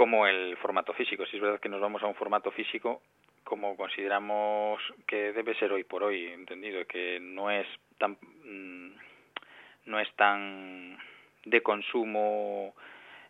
como 0.00 0.26
el 0.26 0.56
formato 0.56 0.94
físico. 0.94 1.26
Si 1.26 1.36
es 1.36 1.42
verdad 1.42 1.60
que 1.60 1.68
nos 1.68 1.78
vamos 1.78 2.02
a 2.02 2.06
un 2.06 2.14
formato 2.14 2.50
físico 2.52 3.02
como 3.44 3.76
consideramos 3.76 4.80
que 5.06 5.34
debe 5.34 5.54
ser 5.56 5.74
hoy 5.74 5.84
por 5.84 6.02
hoy, 6.02 6.24
entendido 6.28 6.86
que 6.86 7.20
no 7.20 7.50
es 7.50 7.66
tan 7.98 8.12
mm, 8.12 8.92
no 9.84 10.00
es 10.00 10.10
tan 10.16 10.96
de 11.44 11.62
consumo 11.62 12.74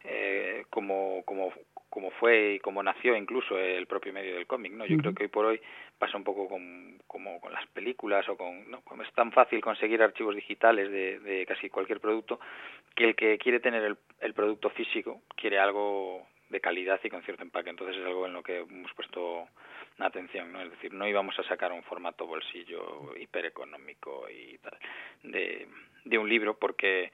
eh, 0.04 0.64
como 0.70 1.24
como 1.24 1.52
como 1.88 2.12
fue 2.12 2.54
y 2.54 2.60
como 2.60 2.84
nació 2.84 3.16
incluso 3.16 3.58
el 3.58 3.88
propio 3.88 4.12
medio 4.12 4.36
del 4.36 4.46
cómic, 4.46 4.72
¿no? 4.72 4.86
Yo 4.86 4.96
creo 4.98 5.12
que 5.12 5.24
hoy 5.24 5.28
por 5.28 5.46
hoy 5.46 5.60
pasa 5.98 6.16
un 6.16 6.22
poco 6.22 6.48
con, 6.48 7.00
como 7.08 7.40
con 7.40 7.52
las 7.52 7.66
películas 7.70 8.28
o 8.28 8.36
con, 8.36 8.70
¿no? 8.70 8.80
Es 9.02 9.12
tan 9.14 9.32
fácil 9.32 9.60
conseguir 9.60 10.00
archivos 10.00 10.36
digitales 10.36 10.88
de, 10.88 11.18
de 11.18 11.46
casi 11.46 11.68
cualquier 11.68 11.98
producto 11.98 12.38
que 12.94 13.06
el 13.06 13.16
que 13.16 13.38
quiere 13.38 13.58
tener 13.58 13.82
el, 13.82 13.96
el 14.20 14.34
producto 14.34 14.70
físico 14.70 15.22
quiere 15.34 15.58
algo 15.58 16.28
de 16.50 16.60
calidad 16.60 17.00
y 17.02 17.08
con 17.08 17.22
cierto 17.22 17.42
empaque. 17.42 17.70
Entonces 17.70 17.96
es 17.96 18.04
algo 18.04 18.26
en 18.26 18.32
lo 18.34 18.42
que 18.42 18.58
hemos 18.58 18.92
puesto 18.94 19.48
atención, 19.98 20.52
¿no? 20.52 20.60
Es 20.62 20.70
decir, 20.70 20.92
no 20.92 21.06
íbamos 21.06 21.38
a 21.38 21.42
sacar 21.44 21.72
un 21.72 21.82
formato 21.82 22.26
bolsillo 22.26 23.14
hipereconómico 23.16 24.26
y 24.30 24.58
tal 24.58 24.76
de, 25.22 25.68
de 26.04 26.18
un 26.18 26.28
libro 26.28 26.56
porque 26.58 27.12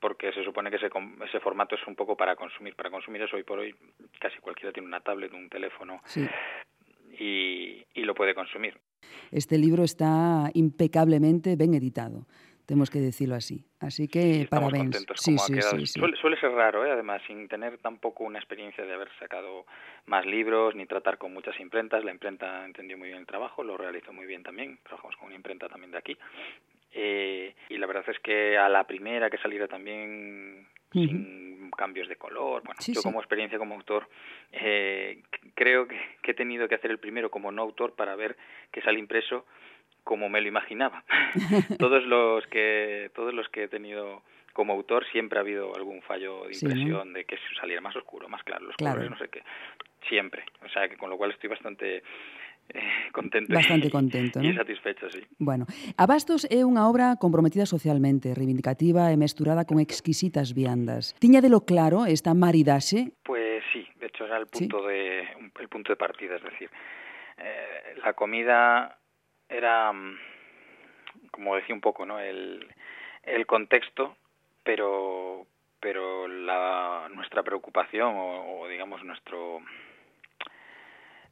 porque 0.00 0.32
se 0.32 0.44
supone 0.44 0.68
que 0.68 0.76
ese, 0.76 0.90
ese 1.24 1.40
formato 1.40 1.76
es 1.76 1.86
un 1.86 1.94
poco 1.94 2.14
para 2.14 2.36
consumir. 2.36 2.74
Para 2.76 2.90
consumir 2.90 3.22
eso 3.22 3.36
hoy 3.36 3.42
por 3.42 3.58
hoy 3.60 3.74
casi 4.20 4.38
cualquiera 4.38 4.70
tiene 4.70 4.86
una 4.86 5.00
tablet, 5.00 5.32
un 5.32 5.48
teléfono 5.48 6.02
Sí. 6.04 6.26
y, 7.18 7.84
y 7.94 8.02
lo 8.04 8.14
puede 8.14 8.34
consumir. 8.34 8.76
Este 9.30 9.56
libro 9.56 9.82
está 9.82 10.50
impecablemente 10.54 11.56
ben 11.56 11.72
editado. 11.74 12.26
Temos 12.66 12.90
que 12.90 12.98
decirlo 12.98 13.34
así. 13.34 13.66
Así 13.80 14.08
que 14.08 14.42
estamos 14.42 14.70
parabéns. 14.72 14.96
contentos 14.96 15.20
Sí, 15.20 15.32
como 15.32 15.42
ha 15.42 15.46
sí, 15.46 15.54
quedado. 15.54 15.78
sí, 15.78 15.86
sí. 15.86 15.98
Suele, 16.00 16.16
suele 16.16 16.40
ser 16.40 16.50
raro, 16.52 16.86
¿eh? 16.86 16.90
además, 16.92 17.20
sin 17.26 17.46
tener 17.48 17.76
tampoco 17.78 18.24
una 18.24 18.38
experiencia 18.38 18.84
de 18.84 18.92
haber 18.94 19.08
sacado 19.18 19.66
más 20.06 20.24
libros 20.24 20.74
ni 20.74 20.86
tratar 20.86 21.18
con 21.18 21.32
muchas 21.34 21.58
imprentas. 21.60 22.02
La 22.04 22.10
imprenta 22.12 22.64
entendió 22.64 22.96
muy 22.96 23.08
bien 23.08 23.20
el 23.20 23.26
trabajo, 23.26 23.62
lo 23.62 23.76
realizó 23.76 24.12
muy 24.12 24.26
bien 24.26 24.42
también. 24.42 24.78
Trabajamos 24.82 25.16
con 25.16 25.26
una 25.26 25.36
imprenta 25.36 25.68
también 25.68 25.90
de 25.92 25.98
aquí. 25.98 26.16
Eh, 26.92 27.54
y 27.68 27.76
la 27.76 27.86
verdad 27.86 28.04
es 28.08 28.18
que 28.20 28.56
a 28.56 28.68
la 28.68 28.86
primera 28.86 29.28
que 29.28 29.38
saliera 29.38 29.66
también 29.68 30.66
sin 30.92 31.70
cambios 31.76 32.08
de 32.08 32.14
color, 32.14 32.62
bueno, 32.64 32.80
Sí, 32.80 32.94
yo 32.94 33.00
sí. 33.00 33.08
como 33.08 33.18
experiencia 33.18 33.58
como 33.58 33.74
autor 33.74 34.08
eh, 34.52 35.22
creo 35.56 35.88
que, 35.88 35.98
que 36.22 36.30
he 36.30 36.34
tenido 36.34 36.68
que 36.68 36.76
hacer 36.76 36.92
el 36.92 36.98
primero 37.00 37.32
como 37.32 37.50
no 37.50 37.62
autor 37.62 37.94
para 37.96 38.14
ver 38.14 38.36
que 38.70 38.80
sale 38.80 39.00
impreso 39.00 39.44
como 40.04 40.28
me 40.28 40.40
lo 40.40 40.48
imaginaba. 40.48 41.02
todos 41.78 42.04
los 42.04 42.46
que 42.48 43.10
todos 43.14 43.34
los 43.34 43.48
que 43.48 43.64
he 43.64 43.68
tenido 43.68 44.22
como 44.52 44.72
autor 44.74 45.04
siempre 45.10 45.38
ha 45.38 45.42
habido 45.42 45.74
algún 45.74 46.00
fallo 46.02 46.46
de 46.46 46.54
impresión 46.54 47.12
de 47.12 47.24
que 47.24 47.36
saliera 47.58 47.80
más 47.80 47.96
oscuro, 47.96 48.28
más 48.28 48.42
claro, 48.44 48.66
los 48.66 48.76
Claro. 48.76 48.96
colores, 49.00 49.10
no 49.10 49.18
sé 49.18 49.28
qué. 49.30 49.42
Siempre. 50.08 50.44
O 50.64 50.68
sea, 50.68 50.88
que 50.88 50.96
con 50.96 51.10
lo 51.10 51.16
cual 51.16 51.32
estoy 51.32 51.48
bastante 51.50 52.02
eh, 52.68 52.80
contento. 53.12 53.52
Bastante 53.52 53.88
y- 53.88 53.90
contento, 53.98 54.40
Y 54.42 54.54
satisfecho, 54.54 55.10
sí. 55.10 55.20
Bueno, 55.38 55.66
Abastos 55.98 56.46
é 56.48 56.62
unha 56.64 56.86
obra 56.86 57.16
comprometida 57.18 57.66
socialmente, 57.66 58.30
reivindicativa 58.36 59.10
e 59.10 59.16
mesturada 59.18 59.64
con 59.66 59.80
exquisitas 59.82 60.54
viandas. 60.54 61.12
Tiña 61.18 61.40
de 61.42 61.50
lo 61.50 61.64
claro 61.66 62.06
esta 62.06 62.32
maridaxe 62.32 63.10
Pues 63.26 63.64
sí, 63.72 63.82
de 63.98 64.06
hecho 64.06 64.24
era 64.24 64.38
el 64.38 64.46
Sí. 64.52 64.68
punto 64.70 64.86
de 64.86 65.26
el 65.60 65.68
punto 65.68 65.90
de 65.92 65.96
partida, 65.98 66.36
es 66.36 66.44
decir, 66.44 66.70
eh, 67.42 67.98
la 68.04 68.12
comida 68.14 68.96
era, 69.54 69.92
mm, 69.92 70.18
como 71.30 71.56
decía 71.56 71.74
un 71.74 71.80
poco, 71.80 72.04
¿no? 72.06 72.18
El, 72.18 72.66
el 73.22 73.46
contexto, 73.46 74.16
pero 74.62 75.46
pero 75.80 76.26
la 76.28 77.10
nuestra 77.12 77.42
preocupación 77.42 78.14
o, 78.16 78.60
o, 78.60 78.68
digamos 78.68 79.04
nuestro 79.04 79.60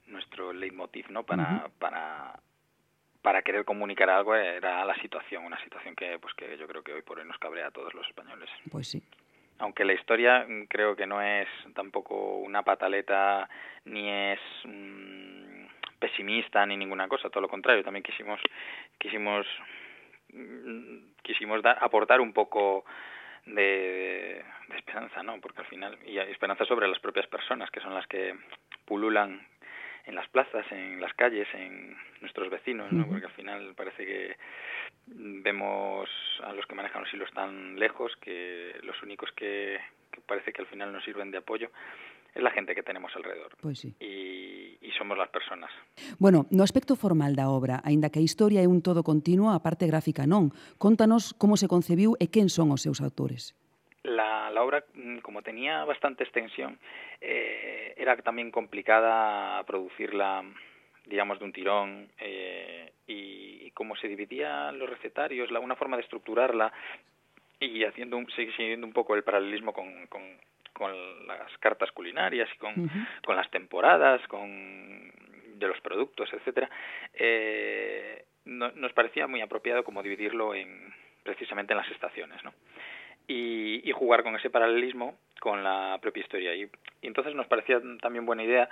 nuestro 0.07 0.53
leitmotiv, 0.53 1.11
¿no? 1.11 1.23
Para 1.25 1.71
para 1.79 2.39
para 3.23 3.43
querer 3.43 3.65
comunicar 3.65 4.11
algo 4.11 4.35
era 4.35 4.85
la 4.85 4.95
situación, 4.97 5.45
una 5.45 5.63
situación 5.63 5.95
que 5.95 6.19
pues 6.19 6.35
que 6.35 6.57
yo 6.59 6.67
creo 6.67 6.83
que 6.83 6.93
hoy 6.93 7.03
por 7.03 7.19
hoy 7.19 7.25
nos 7.25 7.39
cabrea 7.39 7.69
a 7.69 7.71
todos 7.71 7.95
los 7.95 8.07
españoles 8.09 8.51
Pois 8.71 8.89
sí. 8.89 9.01
aunque 9.61 9.85
la 9.85 9.93
historia 9.93 10.45
mm, 10.47 10.65
creo 10.65 10.97
que 10.97 11.07
no 11.07 11.23
es 11.23 11.49
tampoco 11.75 12.39
una 12.39 12.63
pataleta 12.65 13.49
ni 13.85 14.11
es 14.11 14.41
mm, 14.65 15.67
pesimista 16.03 16.67
ni 16.67 16.77
ninguna 16.77 17.07
cosa, 17.07 17.31
todo 17.31 17.43
lo 17.43 17.49
contrario, 17.49 17.85
también 17.85 18.03
quisimos 18.03 18.41
quisimos 18.99 19.47
mm, 20.33 21.23
quisimos 21.23 21.63
dar, 21.63 21.79
aportar 21.81 22.21
un 22.21 22.33
poco 22.33 22.85
de, 23.47 24.45
de 24.69 24.77
esperanza, 24.77 25.23
¿no? 25.23 25.41
Porque 25.41 25.61
al 25.61 25.69
final 25.69 25.97
y 26.05 26.19
esperanza 26.19 26.65
sobre 26.65 26.89
las 26.89 26.99
propias 26.99 27.29
personas 27.29 27.71
que 27.71 27.81
son 27.81 27.95
las 27.95 28.07
que 28.09 28.35
pululan 28.85 29.47
en 30.07 30.17
las 30.17 30.29
plazas, 30.29 30.67
en 30.73 31.01
las 31.01 31.15
calles, 31.15 31.47
en 31.55 31.97
nuestros 32.21 32.51
vecinos, 32.51 32.91
¿no? 32.91 33.07
Porque 33.07 33.27
al 33.27 33.33
final 33.33 33.73
parece 33.77 34.05
que 34.05 34.37
vemos 35.07 36.11
a 36.43 36.53
los 36.53 36.67
que 36.67 36.75
manejan 36.75 37.03
los 37.03 37.15
hilos 37.15 37.31
tan 37.33 37.79
lejos 37.79 38.17
que 38.17 38.75
los 38.83 39.01
únicos 39.05 39.31
que, 39.33 39.79
que 40.11 40.21
parece 40.23 40.53
que 40.53 40.63
al 40.63 40.67
final 40.67 40.93
nos 40.93 41.05
sirven 41.05 41.31
de 41.31 41.39
apoyo 41.39 41.71
es 42.35 42.43
la 42.43 42.51
gente 42.51 42.75
que 42.75 42.83
tenemos 42.83 43.13
alrededor 43.15 43.53
Pois 43.61 43.79
sí. 43.81 43.95
y, 44.01 44.79
y 44.81 44.91
somos 44.99 45.17
las 45.19 45.29
personas. 45.29 45.71
Bueno, 46.19 46.47
no 46.51 46.63
aspecto 46.65 46.97
formal 46.97 47.37
da 47.37 47.49
obra, 47.49 47.81
aínda 47.85 48.09
que 48.11 48.19
a 48.21 48.27
historia 48.27 48.63
é 48.65 48.69
un 48.69 48.81
todo 48.81 49.05
continuo, 49.05 49.53
a 49.53 49.61
parte 49.61 49.87
gráfica 49.87 50.25
non. 50.27 50.51
Contanos 50.81 51.37
como 51.37 51.57
se 51.61 51.69
concebiu 51.69 52.17
e 52.19 52.29
quen 52.33 52.49
son 52.49 52.73
os 52.73 52.81
seus 52.83 53.01
autores. 53.05 53.53
La, 54.03 54.51
la 54.51 54.65
obra, 54.67 54.83
mm, 54.97 55.23
como 55.23 55.43
tenía 55.47 55.85
bastante 55.85 56.25
extensión, 56.25 56.81
eh, 57.21 57.95
era 57.97 58.17
también 58.19 58.51
complicada 58.51 59.63
producirla, 59.63 60.43
digamos, 61.07 61.39
de 61.39 61.45
un 61.45 61.53
tirón 61.53 62.11
eh, 62.19 62.91
y, 63.07 63.67
y 63.67 63.71
como 63.71 63.95
se 63.95 64.09
dividían 64.09 64.79
los 64.79 64.91
recetarios, 64.91 65.51
la, 65.53 65.61
una 65.61 65.77
forma 65.77 65.97
de 65.97 66.03
estructurarla 66.03 66.73
y 67.61 67.85
haciendo 67.85 68.17
un, 68.17 68.27
sig- 68.27 68.51
siguiendo 68.57 68.87
un 68.87 68.93
poco 68.93 69.15
el 69.15 69.23
paralelismo 69.23 69.73
con, 69.73 69.87
con, 70.09 70.23
con 70.73 70.93
las 71.27 71.57
cartas 71.59 71.91
culinarias 71.93 72.49
y 72.55 72.59
con, 72.59 72.91
con 73.25 73.37
las 73.37 73.51
temporadas, 73.51 74.21
con 74.29 75.13
de 75.55 75.69
los 75.69 75.81
productos, 75.81 76.33
etcétera, 76.33 76.69
eh, 77.15 78.25
no- 78.45 78.73
nos 78.73 78.93
parecía 78.93 79.27
muy 79.27 79.41
apropiado 79.41 79.85
como 79.85 80.03
dividirlo 80.03 80.55
en 80.55 80.93
precisamente 81.23 81.73
en 81.73 81.79
las 81.79 81.91
estaciones, 81.91 82.43
¿no? 82.43 82.53
y, 83.29 83.89
y 83.89 83.93
jugar 83.93 84.25
con 84.25 84.35
ese 84.35 84.51
paralelismo 84.51 85.17
con 85.39 85.63
la 85.63 85.99
propia 86.03 86.23
historia. 86.23 86.55
Y, 86.57 86.63
y 87.03 87.07
entonces 87.07 87.35
nos 87.37 87.47
parecía 87.47 87.81
también 88.01 88.27
buena 88.27 88.43
idea 88.43 88.69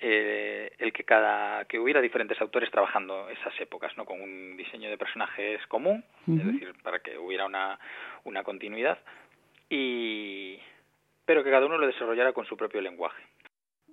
eh, 0.00 0.70
el 0.78 0.92
que 0.92 1.02
cada 1.02 1.64
que 1.64 1.80
hubiera 1.80 2.00
diferentes 2.00 2.40
autores 2.40 2.70
trabajando 2.70 3.28
esas 3.30 3.60
épocas, 3.60 3.96
¿no? 3.96 4.04
Con 4.04 4.20
un 4.20 4.56
diseño 4.56 4.88
de 4.88 4.96
personajes 4.96 5.66
común, 5.66 6.04
es 6.28 6.46
decir, 6.52 6.72
para 6.84 7.00
que 7.00 7.18
hubiera 7.18 7.46
una, 7.46 7.78
una 8.22 8.44
continuidad 8.44 8.98
y 9.68 10.60
pero 11.28 11.44
que 11.44 11.50
cada 11.50 11.66
uno 11.66 11.76
lo 11.76 11.86
desarrollara 11.86 12.32
con 12.32 12.46
su 12.46 12.56
propio 12.56 12.80
lenguaje. 12.80 13.20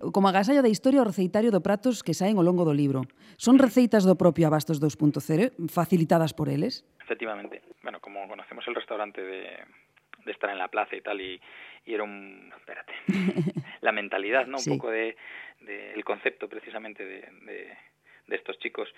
Como 0.00 0.28
agasallo 0.28 0.64
da 0.64 0.72
historia 0.72 1.04
o 1.04 1.08
receitario 1.08 1.52
do 1.52 1.60
pratos 1.60 2.00
que 2.00 2.16
saen 2.16 2.40
ao 2.40 2.44
longo 2.48 2.64
do 2.64 2.72
libro. 2.72 3.04
Son 3.36 3.60
receitas 3.60 4.08
do 4.08 4.16
propio 4.16 4.48
Abastos 4.48 4.80
2.0, 4.80 5.20
facilitadas 5.68 6.32
por 6.32 6.48
eles? 6.48 6.88
Efectivamente. 7.04 7.60
Bueno, 7.84 8.00
como 8.00 8.24
conocemos 8.24 8.64
el 8.68 8.74
restaurante 8.74 9.20
de, 9.20 9.52
de 10.24 10.32
estar 10.32 10.48
en 10.48 10.56
la 10.56 10.68
plaza 10.72 10.96
y 10.96 11.02
tal, 11.04 11.20
y, 11.20 11.36
y 11.84 11.92
era 11.92 12.04
un... 12.04 12.48
Espérate. 12.56 12.92
la 13.84 13.92
mentalidad, 13.92 14.48
¿no? 14.48 14.56
Un 14.56 14.64
Sí. 14.64 14.70
poco 14.72 14.88
de, 14.90 15.16
de- 15.60 15.92
el 15.92 16.04
concepto 16.04 16.48
precisamente 16.48 17.04
de, 17.04 17.20
de, 17.44 17.56
de 18.28 18.36
estos 18.36 18.58
chicos, 18.60 18.88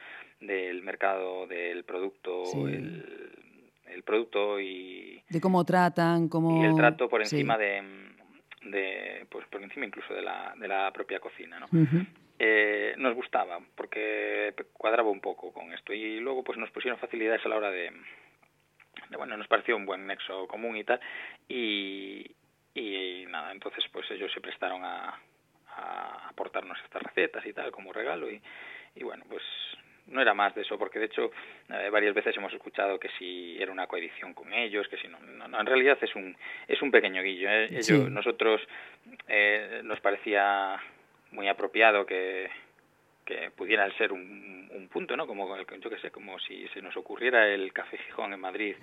del 0.40 0.82
mercado, 0.82 1.46
del 1.46 1.82
producto, 1.84 2.42
Sí. 2.46 2.58
el, 2.74 3.34
el 3.86 4.02
producto 4.02 4.58
y, 4.58 5.22
De 5.30 5.40
como 5.40 5.64
tratan, 5.64 6.28
como... 6.28 6.62
y 6.62 6.66
el 6.66 6.74
trato 6.74 7.08
por 7.08 7.22
Sí. 7.26 7.36
encima 7.36 7.56
de, 7.58 7.82
de... 8.62 9.26
Pues 9.30 9.46
por 9.48 9.62
encima 9.62 9.86
incluso 9.86 10.14
de 10.14 10.22
la, 10.22 10.54
de 10.56 10.68
la 10.68 10.92
propia 10.92 11.20
cocina, 11.20 11.58
¿no? 11.60 11.68
Eh, 12.38 12.94
nos 12.98 13.14
gustaba 13.14 13.58
porque 13.74 14.54
cuadraba 14.72 15.10
un 15.10 15.20
poco 15.20 15.52
con 15.52 15.72
esto. 15.72 15.92
Y 15.92 16.20
luego 16.20 16.44
pues 16.44 16.58
nos 16.58 16.70
pusieron 16.70 16.98
facilidades 17.00 17.44
a 17.44 17.48
la 17.48 17.56
hora 17.56 17.70
de, 17.70 17.90
de, 19.10 19.16
bueno 19.16 19.36
nos 19.36 19.48
pareció 19.48 19.76
un 19.76 19.86
buen 19.86 20.06
nexo 20.06 20.46
común 20.46 20.76
y 20.76 20.84
tal. 20.84 21.00
Y, 21.48 22.30
y 22.74 23.24
nada 23.28 23.52
entonces 23.52 23.84
pues 23.92 24.10
ellos 24.10 24.32
se 24.32 24.40
prestaron 24.40 24.84
a, 24.84 25.18
a 25.76 26.28
aportarnos 26.28 26.78
estas 26.84 27.02
recetas 27.02 27.44
y 27.46 27.52
tal 27.52 27.72
como 27.72 27.92
regalo 27.92 28.30
y, 28.30 28.40
y 28.94 29.02
bueno 29.02 29.24
pues 29.28 29.42
no 30.08 30.20
era 30.22 30.34
más 30.34 30.54
de 30.54 30.62
eso 30.62 30.78
porque 30.78 30.98
de 30.98 31.06
hecho 31.06 31.30
eh, 31.70 31.88
varias 31.90 32.14
veces 32.14 32.36
hemos 32.36 32.52
escuchado 32.52 32.98
que 32.98 33.08
si 33.18 33.56
era 33.60 33.70
una 33.72 33.86
coedición 33.86 34.34
con 34.34 34.52
ellos 34.52 34.88
que 34.88 34.96
si 34.96 35.08
no, 35.08 35.18
no, 35.20 35.48
no, 35.48 35.60
en 35.60 35.66
realidad 35.66 35.98
es 36.00 36.14
un 36.14 36.36
es 36.66 36.80
un 36.82 36.90
pequeño 36.90 37.22
guillo 37.22 37.48
¿eh? 37.50 37.66
Ellos- 37.70 37.84
Sí. 37.86 38.10
nosotros 38.10 38.60
eh, 39.28 39.80
nos 39.84 40.00
parecía 40.00 40.78
muy 41.32 41.48
apropiado 41.48 42.06
que, 42.06 42.48
que 43.24 43.50
pudiera 43.50 43.90
ser 43.98 44.12
un, 44.12 44.68
un 44.72 44.88
punto, 44.88 45.16
¿no? 45.16 45.26
Como 45.26 45.54
yo 45.58 45.90
que 45.90 45.98
sé, 45.98 46.10
como 46.10 46.38
si 46.38 46.66
se 46.68 46.80
nos 46.80 46.96
ocurriera 46.96 47.46
el 47.46 47.72
Café 47.72 47.98
Gijón 47.98 48.32
en 48.32 48.40
Madrid 48.40 48.74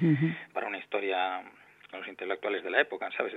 para 0.54 0.68
una 0.68 0.78
historia 0.78 1.42
con 1.90 2.00
los 2.02 2.08
intelectuales 2.10 2.64
de 2.64 2.70
la 2.70 2.82
época, 2.82 3.10
¿sabes? 3.18 3.34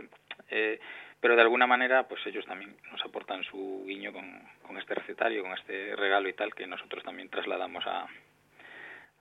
Eh, 0.51 0.79
pero 1.21 1.35
de 1.35 1.43
alguna 1.43 1.67
manera, 1.67 2.07
pues 2.07 2.25
ellos 2.27 2.47
también 2.47 2.77
nos 2.93 3.03
aportan 3.03 3.43
su 3.45 3.85
guiño 3.87 4.13
con, 4.13 4.43
con 4.63 4.79
este 4.79 4.95
recetario, 4.95 5.43
con 5.43 5.53
este 5.53 5.97
regalo 5.97 6.29
y 6.29 6.35
tal, 6.35 6.55
que 6.55 6.67
nosotros 6.67 7.03
también 7.03 7.29
trasladamos 7.29 7.85
a, 7.87 8.07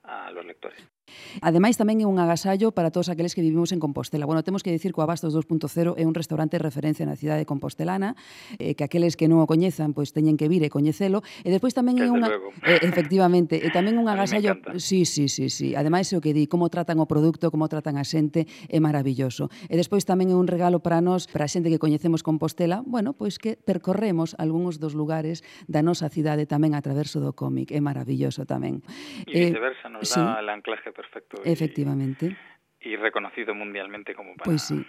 a 0.04 0.30
los 0.30 0.44
lectores. 0.44 0.97
Ademais, 1.40 1.76
tamén 1.76 2.02
é 2.02 2.06
un 2.06 2.18
agasallo 2.18 2.72
para 2.72 2.90
todos 2.90 3.08
aqueles 3.08 3.34
que 3.34 3.42
vivimos 3.42 3.70
en 3.72 3.80
Compostela. 3.80 4.26
Bueno, 4.26 4.42
temos 4.42 4.62
que 4.62 4.72
dicir 4.72 4.92
que 4.92 5.00
o 5.00 5.04
Abastos 5.04 5.34
2.0 5.34 5.94
é 5.96 6.04
un 6.04 6.14
restaurante 6.14 6.56
de 6.56 6.62
referencia 6.62 7.06
na 7.06 7.16
cidade 7.16 7.44
de 7.44 7.48
Compostelana, 7.48 8.14
eh, 8.58 8.74
que 8.74 8.84
aqueles 8.84 9.16
que 9.16 9.26
non 9.26 9.40
o 9.40 9.46
coñezan, 9.46 9.92
pois 9.94 10.12
teñen 10.12 10.36
que 10.36 10.50
vir 10.50 10.64
e 10.64 10.70
coñecelo. 10.72 11.22
E 11.44 11.52
despois 11.52 11.72
tamén 11.72 12.00
Desde 12.00 12.10
é 12.10 12.14
unha... 12.14 12.28
Eh, 12.68 12.84
efectivamente, 12.84 13.56
e 13.62 13.70
tamén 13.70 13.96
un 13.96 14.10
agasallo... 14.10 14.58
Sí, 14.76 15.06
sí, 15.06 15.30
sí, 15.30 15.48
sí. 15.48 15.78
Ademais, 15.78 16.10
é 16.12 16.18
o 16.18 16.20
que 16.20 16.34
di, 16.34 16.50
como 16.50 16.68
tratan 16.68 16.98
o 16.98 17.06
produto, 17.06 17.48
como 17.54 17.70
tratan 17.70 17.96
a 17.96 18.04
xente, 18.04 18.50
é 18.66 18.78
maravilloso. 18.82 19.48
E 19.70 19.78
despois 19.78 20.04
tamén 20.04 20.34
é 20.34 20.36
un 20.36 20.50
regalo 20.50 20.82
para 20.82 20.98
nós, 20.98 21.30
para 21.30 21.46
a 21.46 21.50
xente 21.50 21.70
que 21.70 21.78
coñecemos 21.78 22.26
Compostela, 22.26 22.82
bueno, 22.84 23.14
pois 23.14 23.38
que 23.38 23.56
percorremos 23.56 24.34
algúns 24.36 24.82
dos 24.82 24.92
lugares 24.98 25.46
da 25.70 25.80
nosa 25.80 26.10
cidade 26.10 26.44
tamén 26.50 26.74
a 26.74 26.82
traverso 26.82 27.22
do 27.22 27.32
cómic. 27.32 27.70
É 27.70 27.80
maravilloso 27.80 28.44
tamén. 28.44 28.82
E 29.24 29.38
eh, 29.38 29.54
viceversa, 29.54 29.86
nos 29.88 30.10
eh, 30.12 30.18
dá 30.18 30.42
sí. 30.42 30.50
anclaje 30.50 30.90
perfecto 30.98 31.38
Efectivamente. 31.46 32.34
y 32.82 32.96
reconocido 32.96 33.54
mundialmente 33.54 34.14
como 34.14 34.34
para, 34.34 34.44
Pois 34.50 34.62
sí. 34.62 34.82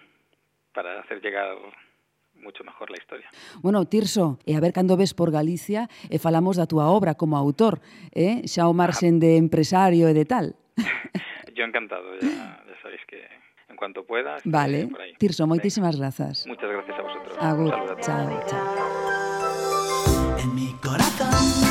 para 0.74 1.00
hacer 1.02 1.22
llegar 1.22 1.54
mucho 2.34 2.64
mejor 2.64 2.90
la 2.90 2.98
historia. 2.98 3.30
Bueno, 3.62 3.86
Tirso, 3.86 4.40
e 4.50 4.56
a 4.58 4.62
ver 4.64 4.74
cando 4.74 4.98
ves 4.98 5.14
por 5.14 5.30
Galicia 5.30 5.86
e 6.10 6.18
falamos 6.18 6.58
da 6.58 6.66
túa 6.66 6.90
obra 6.90 7.14
como 7.14 7.38
autor, 7.38 7.78
eh? 8.16 8.42
xa 8.50 8.66
o 8.66 8.74
marxen 8.74 9.20
de 9.22 9.38
empresario 9.38 10.10
e 10.10 10.14
de 10.18 10.26
tal. 10.26 10.56
Yo 11.58 11.68
encantado, 11.68 12.16
ya, 12.24 12.64
ya 12.66 12.76
sabéis 12.82 13.04
que 13.06 13.20
en 13.68 13.76
cuanto 13.76 14.02
pueda. 14.08 14.38
Vale. 14.48 14.88
por 14.88 15.02
ahí. 15.04 15.14
Tirso, 15.20 15.44
moitísimas 15.46 15.94
grazas. 16.00 16.48
Muchas 16.48 16.70
gracias 16.72 16.96
a 16.98 17.02
vosotros. 17.04 17.34
Agur, 17.38 17.74
chao, 18.02 18.32
chao. 18.48 18.66
En 20.40 20.50
mi 20.56 20.72
corazón 20.80 21.69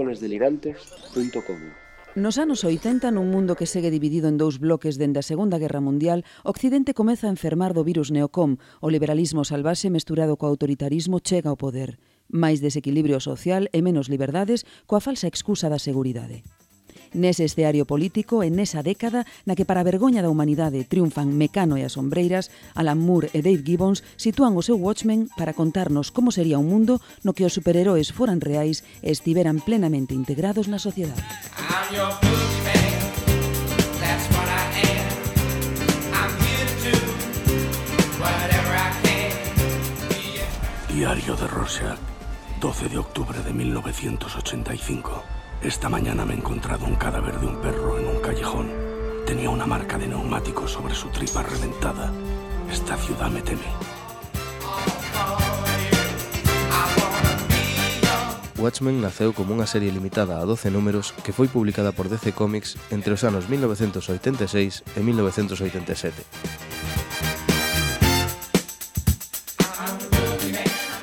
microfonesdelirantes.com 0.00 1.90
Nos 2.16 2.38
anos 2.42 2.64
80, 2.66 3.14
nun 3.14 3.30
mundo 3.30 3.54
que 3.54 3.70
segue 3.70 3.86
dividido 3.86 4.26
en 4.26 4.34
dous 4.34 4.58
bloques 4.58 4.98
dende 4.98 5.22
a 5.22 5.26
Segunda 5.26 5.62
Guerra 5.62 5.78
Mundial, 5.78 6.26
Occidente 6.42 6.90
comeza 6.90 7.30
a 7.30 7.34
enfermar 7.34 7.70
do 7.70 7.86
virus 7.86 8.10
neocom, 8.10 8.58
o 8.82 8.90
liberalismo 8.90 9.46
salvaxe 9.46 9.94
mesturado 9.94 10.34
co 10.34 10.50
autoritarismo 10.50 11.22
chega 11.22 11.54
ao 11.54 11.60
poder. 11.60 12.02
Máis 12.26 12.58
desequilibrio 12.58 13.22
social 13.22 13.70
e 13.70 13.78
menos 13.78 14.10
liberdades 14.10 14.66
coa 14.90 14.98
falsa 14.98 15.30
excusa 15.30 15.70
da 15.70 15.78
seguridade 15.78 16.42
nese 17.12 17.44
esceario 17.44 17.86
político 17.86 18.42
e 18.42 18.50
nesa 18.50 18.82
década 18.82 19.26
na 19.46 19.56
que 19.58 19.66
para 19.66 19.82
a 19.82 19.88
vergoña 19.88 20.22
da 20.22 20.30
humanidade 20.30 20.84
triunfan 20.86 21.34
Mecano 21.34 21.78
e 21.78 21.82
as 21.82 21.94
Sombreiras, 21.98 22.50
Alan 22.74 22.98
Moore 23.00 23.30
e 23.34 23.42
Dave 23.42 23.62
Gibbons 23.66 24.02
sitúan 24.16 24.54
o 24.54 24.62
seu 24.62 24.78
Watchmen 24.78 25.28
para 25.34 25.54
contarnos 25.56 26.10
como 26.14 26.30
sería 26.30 26.58
un 26.58 26.68
mundo 26.70 27.00
no 27.26 27.34
que 27.34 27.46
os 27.46 27.54
superheróis 27.54 28.12
foran 28.14 28.38
reais 28.40 28.82
e 29.02 29.10
estiveran 29.10 29.58
plenamente 29.60 30.14
integrados 30.14 30.68
na 30.68 30.78
sociedade. 30.78 31.22
I'm 31.56 31.88
your 31.94 32.12
boogeyman. 32.20 33.00
That's 34.00 34.26
what 34.34 34.48
I 34.48 34.64
am. 34.90 35.08
I'm 36.14 36.32
here 36.44 36.68
to 36.84 36.92
do 36.92 36.96
whatever 38.20 38.72
I 38.76 38.90
can. 39.02 39.32
Diario 40.94 41.34
de 41.36 41.46
Rorschach, 41.46 41.98
12 42.60 42.88
de 42.88 42.98
octubre 42.98 43.38
de 43.42 43.52
1985. 43.52 45.39
Esta 45.62 45.90
mañana 45.90 46.24
me 46.24 46.32
he 46.32 46.38
encontrado 46.38 46.86
un 46.86 46.94
cadáver 46.94 47.38
de 47.38 47.46
un 47.46 47.60
perro 47.60 47.98
en 47.98 48.06
un 48.06 48.20
callejón. 48.22 48.70
Tenía 49.26 49.50
una 49.50 49.66
marca 49.66 49.98
de 49.98 50.08
neumático 50.08 50.66
sobre 50.66 50.94
su 50.94 51.08
tripa 51.08 51.42
reventada. 51.42 52.10
Esta 52.72 52.96
ciudad 52.96 53.30
me 53.30 53.42
teme. 53.42 53.68
Watchmen 58.56 59.04
naceu 59.04 59.36
como 59.36 59.52
unha 59.52 59.68
serie 59.68 59.92
limitada 59.92 60.40
a 60.40 60.48
12 60.48 60.72
números 60.72 61.12
que 61.20 61.36
foi 61.36 61.52
publicada 61.52 61.92
por 61.92 62.08
DC 62.08 62.32
Comics 62.32 62.80
entre 62.88 63.12
os 63.12 63.20
anos 63.28 63.44
1986 63.52 64.80
e 64.96 65.00
1987. 65.04 66.24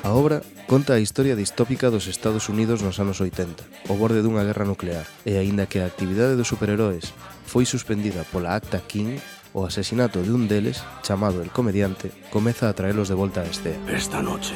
A 0.07 0.13
obra 0.13 0.39
conta 0.71 0.95
a 0.95 1.03
historia 1.03 1.35
distópica 1.35 1.91
dos 1.91 2.07
Estados 2.07 2.47
Unidos 2.47 2.79
nos 2.79 2.95
anos 3.03 3.19
80, 3.19 3.91
o 3.91 3.99
borde 3.99 4.23
dunha 4.23 4.39
guerra 4.47 4.63
nuclear, 4.63 5.03
e 5.27 5.35
aínda 5.35 5.67
que 5.67 5.83
a 5.83 5.89
actividade 5.91 6.39
dos 6.39 6.47
superheróis 6.47 7.11
foi 7.43 7.67
suspendida 7.67 8.23
pola 8.31 8.55
Acta 8.55 8.79
King, 8.79 9.19
o 9.51 9.67
asesinato 9.67 10.23
de 10.23 10.31
un 10.31 10.47
deles, 10.47 10.79
chamado 11.03 11.43
el 11.43 11.51
comediante, 11.51 12.15
comeza 12.31 12.71
a 12.71 12.75
traelos 12.79 13.11
de 13.11 13.19
volta 13.19 13.43
a 13.43 13.51
este. 13.51 13.75
Esta 13.91 14.23
noche, 14.23 14.55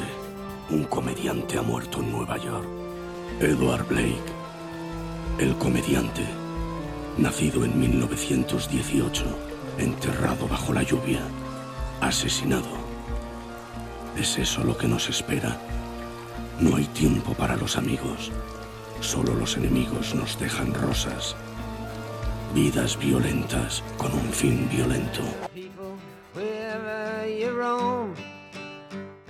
un 0.72 0.88
comediante 0.88 1.60
ha 1.60 1.64
muerto 1.68 2.00
en 2.00 2.16
Nueva 2.16 2.40
York. 2.40 2.72
Edward 3.44 3.92
Blake, 3.92 4.32
el 5.36 5.52
comediante, 5.60 6.24
nacido 7.20 7.68
en 7.68 7.76
1918, 7.76 8.56
enterrado 9.84 10.48
bajo 10.48 10.72
la 10.72 10.88
lluvia, 10.88 11.20
asesinado 12.00 12.81
¿Es 14.18 14.38
eso 14.38 14.64
lo 14.64 14.78
que 14.78 14.88
nos 14.88 15.10
espera? 15.10 15.58
No 16.60 16.76
hay 16.76 16.86
tiempo 16.86 17.34
para 17.34 17.56
los 17.56 17.78
amigos. 17.78 18.32
Solo 19.00 19.34
los 19.34 19.58
enemigos 19.58 20.14
nos 20.14 20.38
dejan 20.38 20.74
rosas. 20.74 21.36
Vidas 22.54 23.00
violentas 23.00 23.84
con 23.98 24.14
un 24.14 24.30
fin 24.32 24.68
violento. 24.70 25.22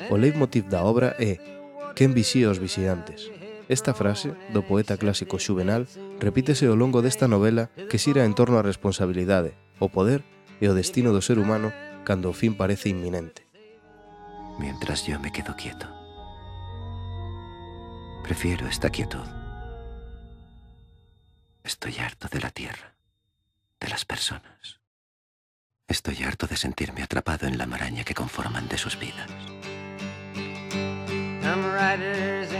O 0.09 0.17
leitmotiv 0.17 0.67
da 0.67 0.83
obra 0.83 1.15
é 1.19 1.39
Quen 1.95 2.11
vixía 2.17 2.49
os 2.49 2.59
vixiantes? 2.59 3.29
Esta 3.69 3.93
frase, 3.93 4.33
do 4.51 4.65
poeta 4.65 4.97
clásico 4.97 5.39
Xuvenal, 5.39 5.87
repítese 6.19 6.67
ao 6.67 6.75
longo 6.75 6.99
desta 6.99 7.29
novela 7.29 7.71
que 7.87 8.01
xira 8.01 8.27
en 8.27 8.33
torno 8.35 8.59
á 8.59 8.65
responsabilidade, 8.65 9.55
o 9.79 9.87
poder 9.87 10.25
e 10.59 10.67
o 10.67 10.75
destino 10.75 11.15
do 11.15 11.23
ser 11.23 11.39
humano 11.39 11.71
cando 12.03 12.27
o 12.27 12.35
fin 12.35 12.57
parece 12.57 12.91
inminente. 12.91 13.50
Mientras 14.61 15.05
yo 15.05 15.19
me 15.19 15.31
quedo 15.31 15.55
quieto. 15.55 15.87
Prefiero 18.23 18.67
esta 18.67 18.89
quietud. 18.89 19.27
Estoy 21.63 21.97
harto 21.97 22.27
de 22.27 22.39
la 22.39 22.51
tierra, 22.51 22.93
de 23.79 23.89
las 23.89 24.05
personas. 24.05 24.79
Estoy 25.87 26.23
harto 26.23 26.47
de 26.47 26.55
sentirme 26.55 27.01
atrapado 27.03 27.47
en 27.47 27.57
la 27.57 27.65
maraña 27.65 28.03
que 28.03 28.13
conforman 28.13 28.67
de 28.67 28.77
sus 28.77 28.97
vidas. 28.97 29.29
Writers. 31.41 32.51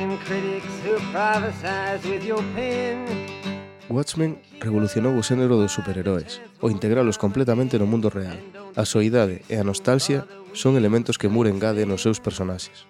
Watchmen 3.91 4.39
revolucionou 4.63 5.19
o 5.19 5.21
xénero 5.21 5.59
dos 5.59 5.75
superheróis, 5.75 6.39
o 6.63 6.71
integralos 6.71 7.19
completamente 7.19 7.75
no 7.75 7.85
mundo 7.85 8.07
real. 8.07 8.39
A 8.79 8.87
soidade 8.87 9.43
e 9.51 9.59
a 9.59 9.67
nostalgia 9.67 10.23
son 10.55 10.79
elementos 10.79 11.19
que 11.19 11.27
Moore 11.27 11.51
engade 11.51 11.83
nos 11.83 11.99
seus 11.99 12.23
personaxes. 12.23 12.87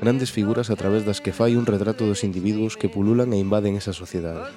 Grandes 0.00 0.32
figuras 0.32 0.72
a 0.72 0.76
través 0.76 1.04
das 1.04 1.20
que 1.20 1.36
fai 1.36 1.52
un 1.52 1.68
retrato 1.68 2.08
dos 2.08 2.24
individuos 2.24 2.80
que 2.80 2.88
pululan 2.88 3.30
e 3.36 3.38
invaden 3.38 3.76
esa 3.76 3.92
sociedade. 3.92 4.48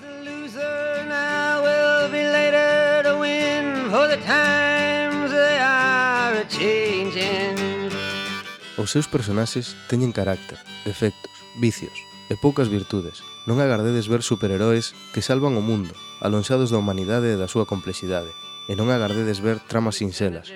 Os 8.80 8.90
seus 8.90 9.12
personaxes 9.12 9.76
teñen 9.92 10.16
carácter, 10.16 10.58
defectos, 10.88 11.36
vicios 11.60 11.94
e 12.32 12.40
poucas 12.40 12.72
virtudes, 12.72 13.20
non 13.50 13.58
agardedes 13.58 14.06
ver 14.06 14.22
superheróis 14.22 14.94
que 15.14 15.26
salvan 15.26 15.58
o 15.58 15.64
mundo, 15.66 15.98
alonxados 16.22 16.70
da 16.70 16.78
humanidade 16.78 17.34
e 17.34 17.40
da 17.40 17.50
súa 17.50 17.66
complexidade, 17.66 18.30
e 18.70 18.78
non 18.78 18.94
agardedes 18.94 19.42
ver 19.42 19.58
tramas 19.66 19.98
sinxelas. 19.98 20.54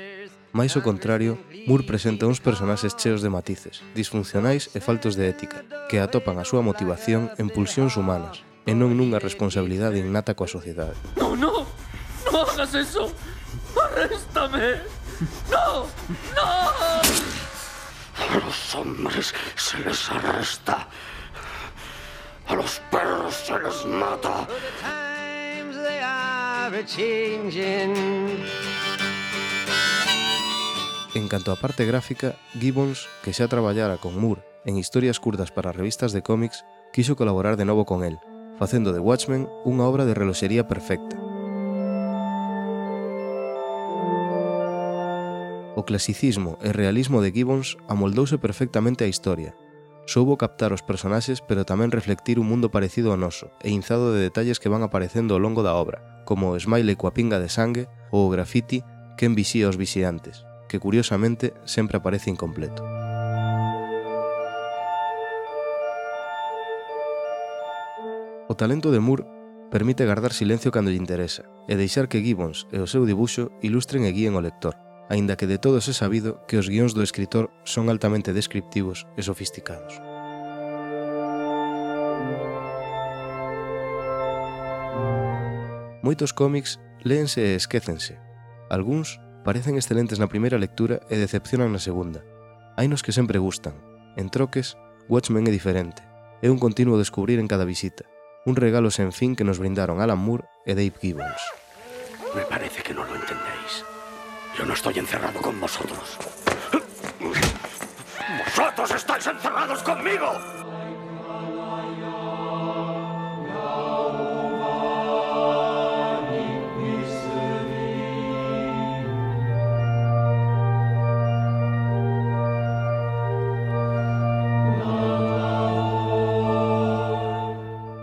Mais 0.55 0.71
o 0.77 0.85
contrario, 0.85 1.35
Moore 1.67 1.83
presenta 1.83 2.29
uns 2.29 2.39
personaxes 2.39 2.95
cheos 2.95 3.19
de 3.19 3.33
matices, 3.33 3.83
disfuncionais 3.97 4.71
e 4.71 4.79
faltos 4.79 5.17
de 5.17 5.27
ética, 5.27 5.65
que 5.89 5.99
atopan 5.99 6.37
a 6.37 6.47
súa 6.47 6.63
motivación 6.63 7.33
en 7.41 7.49
pulsións 7.49 7.97
humanas, 7.97 8.45
e 8.63 8.71
non 8.77 8.93
nunha 8.93 9.19
responsabilidade 9.19 9.99
innata 9.99 10.37
coa 10.37 10.47
sociedade. 10.47 10.95
No, 11.17 11.33
no! 11.33 11.65
No 12.29 12.45
hagas 12.45 12.71
eso! 12.71 13.09
Arréstame! 13.75 14.79
No! 15.49 15.89
No! 16.37 16.49
A 18.15 18.25
los 18.39 18.75
hombres 18.75 19.33
se 19.55 19.77
les 19.83 19.99
arresta 20.11 20.87
a 22.47 22.55
los 22.55 22.81
perros 22.91 23.33
se 23.33 23.59
les 23.59 23.85
mata. 23.85 24.47
En 31.15 31.27
canto 31.31 31.51
á 31.51 31.55
parte 31.55 31.85
gráfica, 31.85 32.35
Gibbons, 32.59 33.07
que 33.23 33.31
xa 33.31 33.47
traballara 33.47 33.97
con 33.97 34.19
Moore 34.19 34.43
en 34.65 34.77
historias 34.77 35.21
curtas 35.21 35.53
para 35.53 35.71
revistas 35.71 36.11
de 36.11 36.21
cómics, 36.21 36.65
quiso 36.91 37.15
colaborar 37.15 37.55
de 37.55 37.65
novo 37.65 37.85
con 37.85 38.03
el, 38.03 38.17
facendo 38.57 38.91
de 38.91 38.99
Watchmen 38.99 39.47
unha 39.63 39.85
obra 39.85 40.03
de 40.03 40.17
reloxería 40.17 40.67
perfecta. 40.67 41.15
O 45.75 45.83
clasicismo 45.85 46.57
e 46.65 46.73
realismo 46.73 47.21
de 47.21 47.31
Gibbons 47.31 47.77
amoldouse 47.87 48.41
perfectamente 48.41 49.05
á 49.05 49.07
historia, 49.07 49.53
Soubo 50.05 50.37
captar 50.37 50.69
os 50.69 50.85
personaxes 50.85 51.41
pero 51.41 51.65
tamén 51.65 51.89
reflectir 51.89 52.37
un 52.37 52.45
mundo 52.45 52.69
parecido 52.69 53.09
ao 53.09 53.17
noso 53.17 53.49
e 53.65 53.73
inzado 53.73 54.13
de 54.13 54.21
detalles 54.21 54.61
que 54.61 54.69
van 54.69 54.85
aparecendo 54.85 55.33
ao 55.33 55.41
longo 55.41 55.65
da 55.65 55.73
obra, 55.73 56.21
como 56.29 56.53
o 56.53 56.59
smile 56.61 56.93
coa 56.93 57.09
pinga 57.09 57.41
de 57.41 57.49
sangue 57.49 57.89
ou 58.13 58.29
o 58.29 58.31
graffiti 58.31 58.85
que 59.17 59.25
envixía 59.25 59.65
os 59.65 59.81
vixiantes, 59.81 60.45
que 60.69 60.77
curiosamente 60.77 61.57
sempre 61.65 61.97
aparece 61.97 62.29
incompleto. 62.29 62.85
O 68.45 68.53
talento 68.53 68.93
de 68.93 69.01
Moore 69.01 69.25
permite 69.73 70.05
gardar 70.05 70.37
silencio 70.37 70.69
cando 70.69 70.93
lle 70.93 71.01
interesa 71.01 71.49
e 71.65 71.73
deixar 71.73 72.05
que 72.05 72.21
Gibbons 72.21 72.69
e 72.69 72.77
o 72.77 72.85
seu 72.85 73.09
dibuxo 73.09 73.49
ilustren 73.65 74.05
e 74.05 74.13
guíen 74.13 74.37
o 74.37 74.45
lector, 74.45 74.77
aínda 75.09 75.37
que 75.37 75.47
de 75.47 75.57
todos 75.57 75.85
é 75.87 75.93
sabido 75.93 76.41
que 76.49 76.57
os 76.57 76.69
guións 76.69 76.97
do 76.97 77.05
escritor 77.05 77.53
son 77.63 77.89
altamente 77.89 78.33
descriptivos 78.33 79.05
e 79.17 79.21
sofisticados. 79.21 80.01
Moitos 86.05 86.37
cómics 86.37 86.77
léense 87.01 87.41
e 87.41 87.57
esquécense. 87.57 88.21
Alguns 88.69 89.17
parecen 89.45 89.77
excelentes 89.77 90.17
na 90.21 90.29
primeira 90.29 90.61
lectura 90.61 91.01
e 91.09 91.17
decepcionan 91.17 91.73
na 91.73 91.81
segunda. 91.81 92.21
Hai 92.77 92.85
nos 92.89 93.01
que 93.01 93.13
sempre 93.13 93.41
gustan. 93.41 93.73
En 94.17 94.29
troques, 94.29 94.77
Watchmen 95.09 95.45
é 95.45 95.53
diferente. 95.53 96.01
É 96.41 96.49
un 96.49 96.61
continuo 96.61 97.01
descubrir 97.01 97.37
en 97.41 97.49
cada 97.49 97.65
visita. 97.65 98.05
Un 98.45 98.53
regalo 98.53 98.93
sen 98.93 99.09
fin 99.13 99.33
que 99.33 99.45
nos 99.45 99.57
brindaron 99.57 99.97
Alan 99.97 100.21
Moore 100.21 100.45
e 100.65 100.77
Dave 100.77 100.93
Gibbons. 101.01 101.41
Me 102.37 102.45
parece 102.45 102.85
que 102.85 102.93
non 102.93 103.09
lo 103.09 103.17
entendéis. 103.17 103.94
Yo 104.57 104.65
no 104.65 104.73
estoy 104.73 104.99
encerrado 104.99 105.41
con 105.41 105.59
vosotros. 105.59 106.17
¡Vosotros 108.45 108.91
estáis 108.91 109.27
encerrados 109.27 109.83
conmigo! 109.83 110.31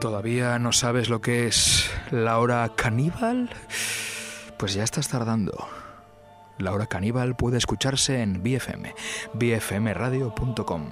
¿Todavía 0.01 0.59
no 0.59 0.73
sabes 0.73 1.09
lo 1.09 1.23
que 1.23 1.47
es 1.47 1.91
la 2.11 2.38
hora 2.38 2.71
caníbal? 2.77 3.49
Pues 4.59 4.75
ya 4.75 4.85
estás 4.85 5.09
tardando. 5.09 5.82
La 6.59 6.73
hora 6.73 6.87
caníbal 6.87 7.37
puede 7.37 7.59
escucharse 7.59 8.23
en 8.23 8.43
BFM, 8.43 8.95
bfmradio.com, 9.35 10.91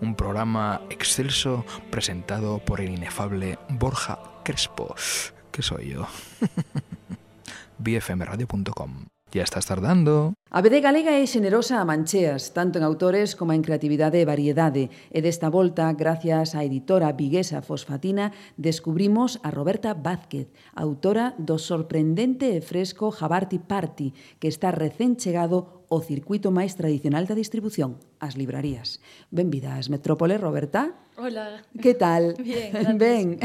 un 0.00 0.14
programa 0.14 0.80
excelso 0.90 1.64
presentado 1.90 2.58
por 2.58 2.80
el 2.80 2.90
inefable 2.90 3.58
Borja 3.68 4.18
Crespo, 4.44 4.94
que 5.50 5.62
soy 5.62 5.90
yo. 5.90 6.06
bfmradio.com. 7.78 9.11
Ya 9.32 9.44
estás 9.44 9.64
tardando. 9.64 10.34
A 10.52 10.60
BD 10.60 10.84
Galega 10.84 11.16
é 11.16 11.24
xenerosa 11.24 11.80
a 11.80 11.88
mancheas, 11.88 12.52
tanto 12.52 12.76
en 12.76 12.84
autores 12.84 13.32
como 13.32 13.56
en 13.56 13.64
creatividade 13.64 14.20
e 14.20 14.28
variedade. 14.28 14.92
E 15.08 15.24
desta 15.24 15.48
volta, 15.48 15.88
gracias 15.96 16.52
á 16.52 16.60
editora 16.60 17.08
viguesa 17.16 17.64
Fosfatina, 17.64 18.36
descubrimos 18.60 19.40
a 19.40 19.48
Roberta 19.48 19.96
Vázquez, 19.96 20.52
autora 20.76 21.32
do 21.40 21.56
sorprendente 21.56 22.52
e 22.52 22.60
fresco 22.60 23.08
Jabarti 23.08 23.56
Party, 23.56 24.12
que 24.36 24.52
está 24.52 24.68
recén 24.68 25.16
chegado 25.16 25.81
o 25.92 26.00
circuito 26.00 26.48
máis 26.48 26.72
tradicional 26.72 27.28
da 27.28 27.36
distribución, 27.36 28.00
as 28.16 28.32
librarías. 28.40 29.04
Benvida 29.28 29.76
ás 29.76 29.92
Metrópole, 29.92 30.40
Roberta. 30.40 30.96
Hola. 31.20 31.60
Que 31.76 31.92
tal? 31.92 32.32
Bien, 32.40 32.72
gracias. 32.72 32.96
Ben. 32.96 33.36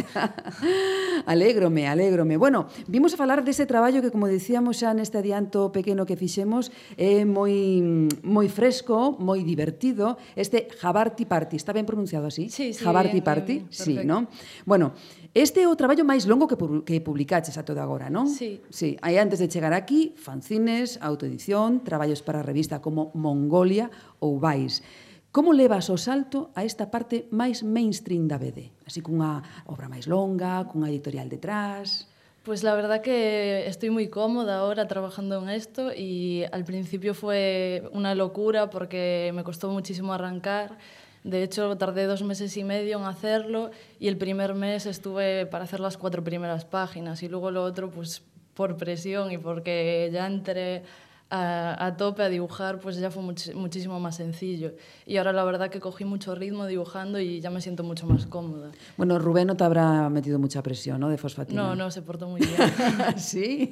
alégrome, 1.28 1.92
alégrome. 1.92 2.40
Bueno, 2.40 2.72
vimos 2.88 3.12
a 3.14 3.18
falar 3.18 3.44
dese 3.44 3.68
traballo 3.68 4.00
que, 4.00 4.16
como 4.16 4.32
dicíamos 4.32 4.80
xa 4.80 4.96
neste 4.96 5.20
adianto 5.20 5.76
pequeno 5.76 6.08
que 6.08 6.16
fixemos, 6.16 6.72
é 6.96 7.28
moi 7.28 7.84
moi 8.24 8.48
fresco, 8.48 9.20
moi 9.20 9.44
divertido, 9.44 10.16
este 10.40 10.72
Jabarti 10.72 11.28
Party. 11.28 11.60
Está 11.60 11.76
ben 11.76 11.84
pronunciado 11.84 12.32
así? 12.32 12.48
Sí, 12.48 12.72
sí. 12.72 12.80
Jabarti 12.80 13.20
bien, 13.20 13.28
Party, 13.28 13.56
bien, 13.60 13.76
sí, 13.76 13.94
non? 14.08 14.32
Bueno, 14.64 14.96
Este 15.38 15.62
é 15.62 15.70
o 15.70 15.78
traballo 15.78 16.02
máis 16.02 16.26
longo 16.26 16.50
que, 16.50 16.58
que 16.82 16.98
publicaches 16.98 17.62
a 17.62 17.64
todo 17.64 17.78
agora, 17.78 18.10
non? 18.10 18.26
Sí. 18.26 18.58
sí. 18.74 18.98
Aí 19.06 19.22
antes 19.22 19.38
de 19.38 19.46
chegar 19.46 19.70
aquí, 19.70 20.18
fanzines, 20.18 20.98
autoedición, 20.98 21.86
traballos 21.86 22.26
para 22.26 22.42
a 22.42 22.48
revista 22.48 22.82
como 22.82 23.14
Mongolia 23.14 23.94
ou 24.18 24.42
Vais. 24.42 24.82
Como 25.30 25.54
levas 25.54 25.94
o 25.94 25.98
salto 26.02 26.50
a 26.58 26.66
esta 26.66 26.90
parte 26.90 27.30
máis 27.30 27.62
mainstream 27.62 28.26
da 28.26 28.42
BD? 28.42 28.74
Así 28.90 29.06
cunha 29.06 29.46
obra 29.70 29.86
máis 29.86 30.10
longa, 30.10 30.66
cunha 30.66 30.90
editorial 30.90 31.30
detrás... 31.30 32.10
Pues 32.42 32.64
la 32.64 32.74
verdad 32.74 33.04
que 33.04 33.68
estoy 33.68 33.92
muy 33.92 34.08
cómoda 34.08 34.64
ahora 34.64 34.88
trabajando 34.88 35.44
en 35.44 35.50
esto 35.50 35.92
y 35.94 36.46
al 36.50 36.64
principio 36.64 37.14
fue 37.14 37.84
una 37.92 38.16
locura 38.16 38.72
porque 38.72 39.30
me 39.36 39.44
costó 39.44 39.70
muchísimo 39.70 40.14
arrancar, 40.14 40.80
De 41.28 41.44
hecho, 41.44 41.76
tardé 41.76 42.06
dos 42.06 42.24
meses 42.24 42.56
y 42.56 42.64
medio 42.64 42.98
en 42.98 43.04
hacerlo 43.04 43.72
y 44.00 44.08
el 44.08 44.16
primer 44.16 44.54
mes 44.54 44.86
estuve 44.86 45.46
para 45.46 45.66
hacer 45.66 45.82
las 45.82 45.98
cuatro 45.98 46.24
primeras 46.24 46.64
páginas 46.64 47.22
y 47.22 47.28
luego 47.28 47.52
lo 47.52 47.66
otro 47.66 47.92
pues 47.92 48.24
por 48.54 48.78
presión 48.78 49.30
y 49.34 49.38
porque 49.38 50.10
ya 50.14 50.26
entré 50.26 50.84
a, 51.30 51.86
a 51.86 51.98
tope 51.98 52.24
a 52.24 52.30
dibujar, 52.30 52.80
pues 52.80 52.98
ya 52.98 53.12
fue 53.12 53.22
much- 53.22 53.54
muchísimo 53.54 54.00
más 54.00 54.16
sencillo. 54.16 54.72
Y 55.06 55.18
ahora 55.18 55.34
la 55.34 55.44
verdad 55.44 55.70
que 55.70 55.80
cogí 55.80 56.06
mucho 56.06 56.36
ritmo 56.36 56.66
dibujando 56.66 57.20
y 57.20 57.42
ya 57.42 57.50
me 57.50 57.60
siento 57.62 57.84
mucho 57.84 58.06
más 58.08 58.26
cómoda. 58.26 58.72
Bueno, 58.96 59.20
Rubén 59.20 59.48
no 59.48 59.58
te 59.58 59.64
habrá 59.66 60.10
metido 60.10 60.40
mucha 60.40 60.62
presión, 60.64 61.00
¿no?, 61.02 61.10
de 61.10 61.18
fosfatina. 61.18 61.62
No, 61.62 61.76
no, 61.76 61.92
se 61.92 62.02
portó 62.02 62.30
muy 62.30 62.40
bien. 62.40 62.54
¿Sí? 63.18 63.72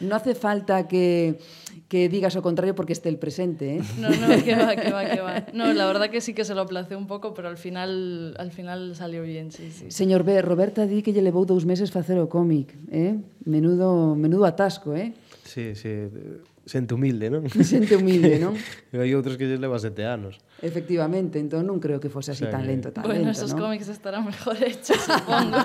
No 0.00 0.16
hace 0.16 0.34
falta 0.34 0.88
que, 0.88 1.38
que 1.88 2.08
digas 2.08 2.36
o 2.36 2.42
contrario 2.42 2.74
porque 2.74 2.94
esté 2.94 3.08
el 3.10 3.18
presente, 3.18 3.76
¿eh? 3.76 3.82
No, 3.98 4.08
no, 4.08 4.28
que 4.42 4.56
va, 4.56 4.74
que 4.74 4.90
va, 4.92 5.04
que 5.04 5.20
va. 5.20 5.44
No, 5.52 5.72
la 5.74 5.86
verdad 5.86 6.08
que 6.08 6.20
sí 6.22 6.32
que 6.32 6.44
se 6.44 6.54
lo 6.54 6.62
aplacé 6.62 6.96
un 6.96 7.06
pouco, 7.06 7.34
pero 7.34 7.48
al 7.48 7.58
final, 7.58 8.34
al 8.38 8.50
final 8.50 8.96
salió 8.96 9.22
bien, 9.22 9.52
sí, 9.52 9.70
sí. 9.70 9.90
Señor 9.90 10.24
B, 10.24 10.40
Roberta 10.40 10.86
di 10.86 11.02
que 11.02 11.12
lle 11.12 11.20
levou 11.20 11.44
dous 11.44 11.64
meses 11.68 11.92
facer 11.92 12.16
o 12.18 12.28
cómic, 12.32 12.72
eh? 12.90 13.20
Menudo, 13.44 14.16
menudo 14.16 14.46
atasco, 14.46 14.94
eh? 14.96 15.12
Sí, 15.44 15.74
sí, 15.74 16.08
Xente 16.62 16.94
humilde, 16.94 17.26
non? 17.26 17.42
Xente 17.70 17.98
humilde, 17.98 18.38
non? 18.38 18.54
e 18.54 18.94
hai 19.02 19.10
outros 19.18 19.34
que 19.34 19.50
lle 19.50 19.58
leva 19.58 19.82
sete 19.82 20.06
anos. 20.06 20.38
Efectivamente, 20.62 21.42
entón 21.42 21.66
non 21.66 21.82
creo 21.82 21.98
que 21.98 22.06
fose 22.06 22.30
así 22.30 22.46
o 22.46 22.50
sea, 22.50 22.54
tan 22.54 22.70
lento, 22.70 22.94
tan 22.94 23.02
bueno, 23.02 23.26
lento, 23.26 23.34
esos 23.34 23.58
non? 23.58 23.66
cómics 23.66 23.90
estarán 23.90 24.22
mejor 24.22 24.54
hechos, 24.62 24.94
supongo. 25.02 25.58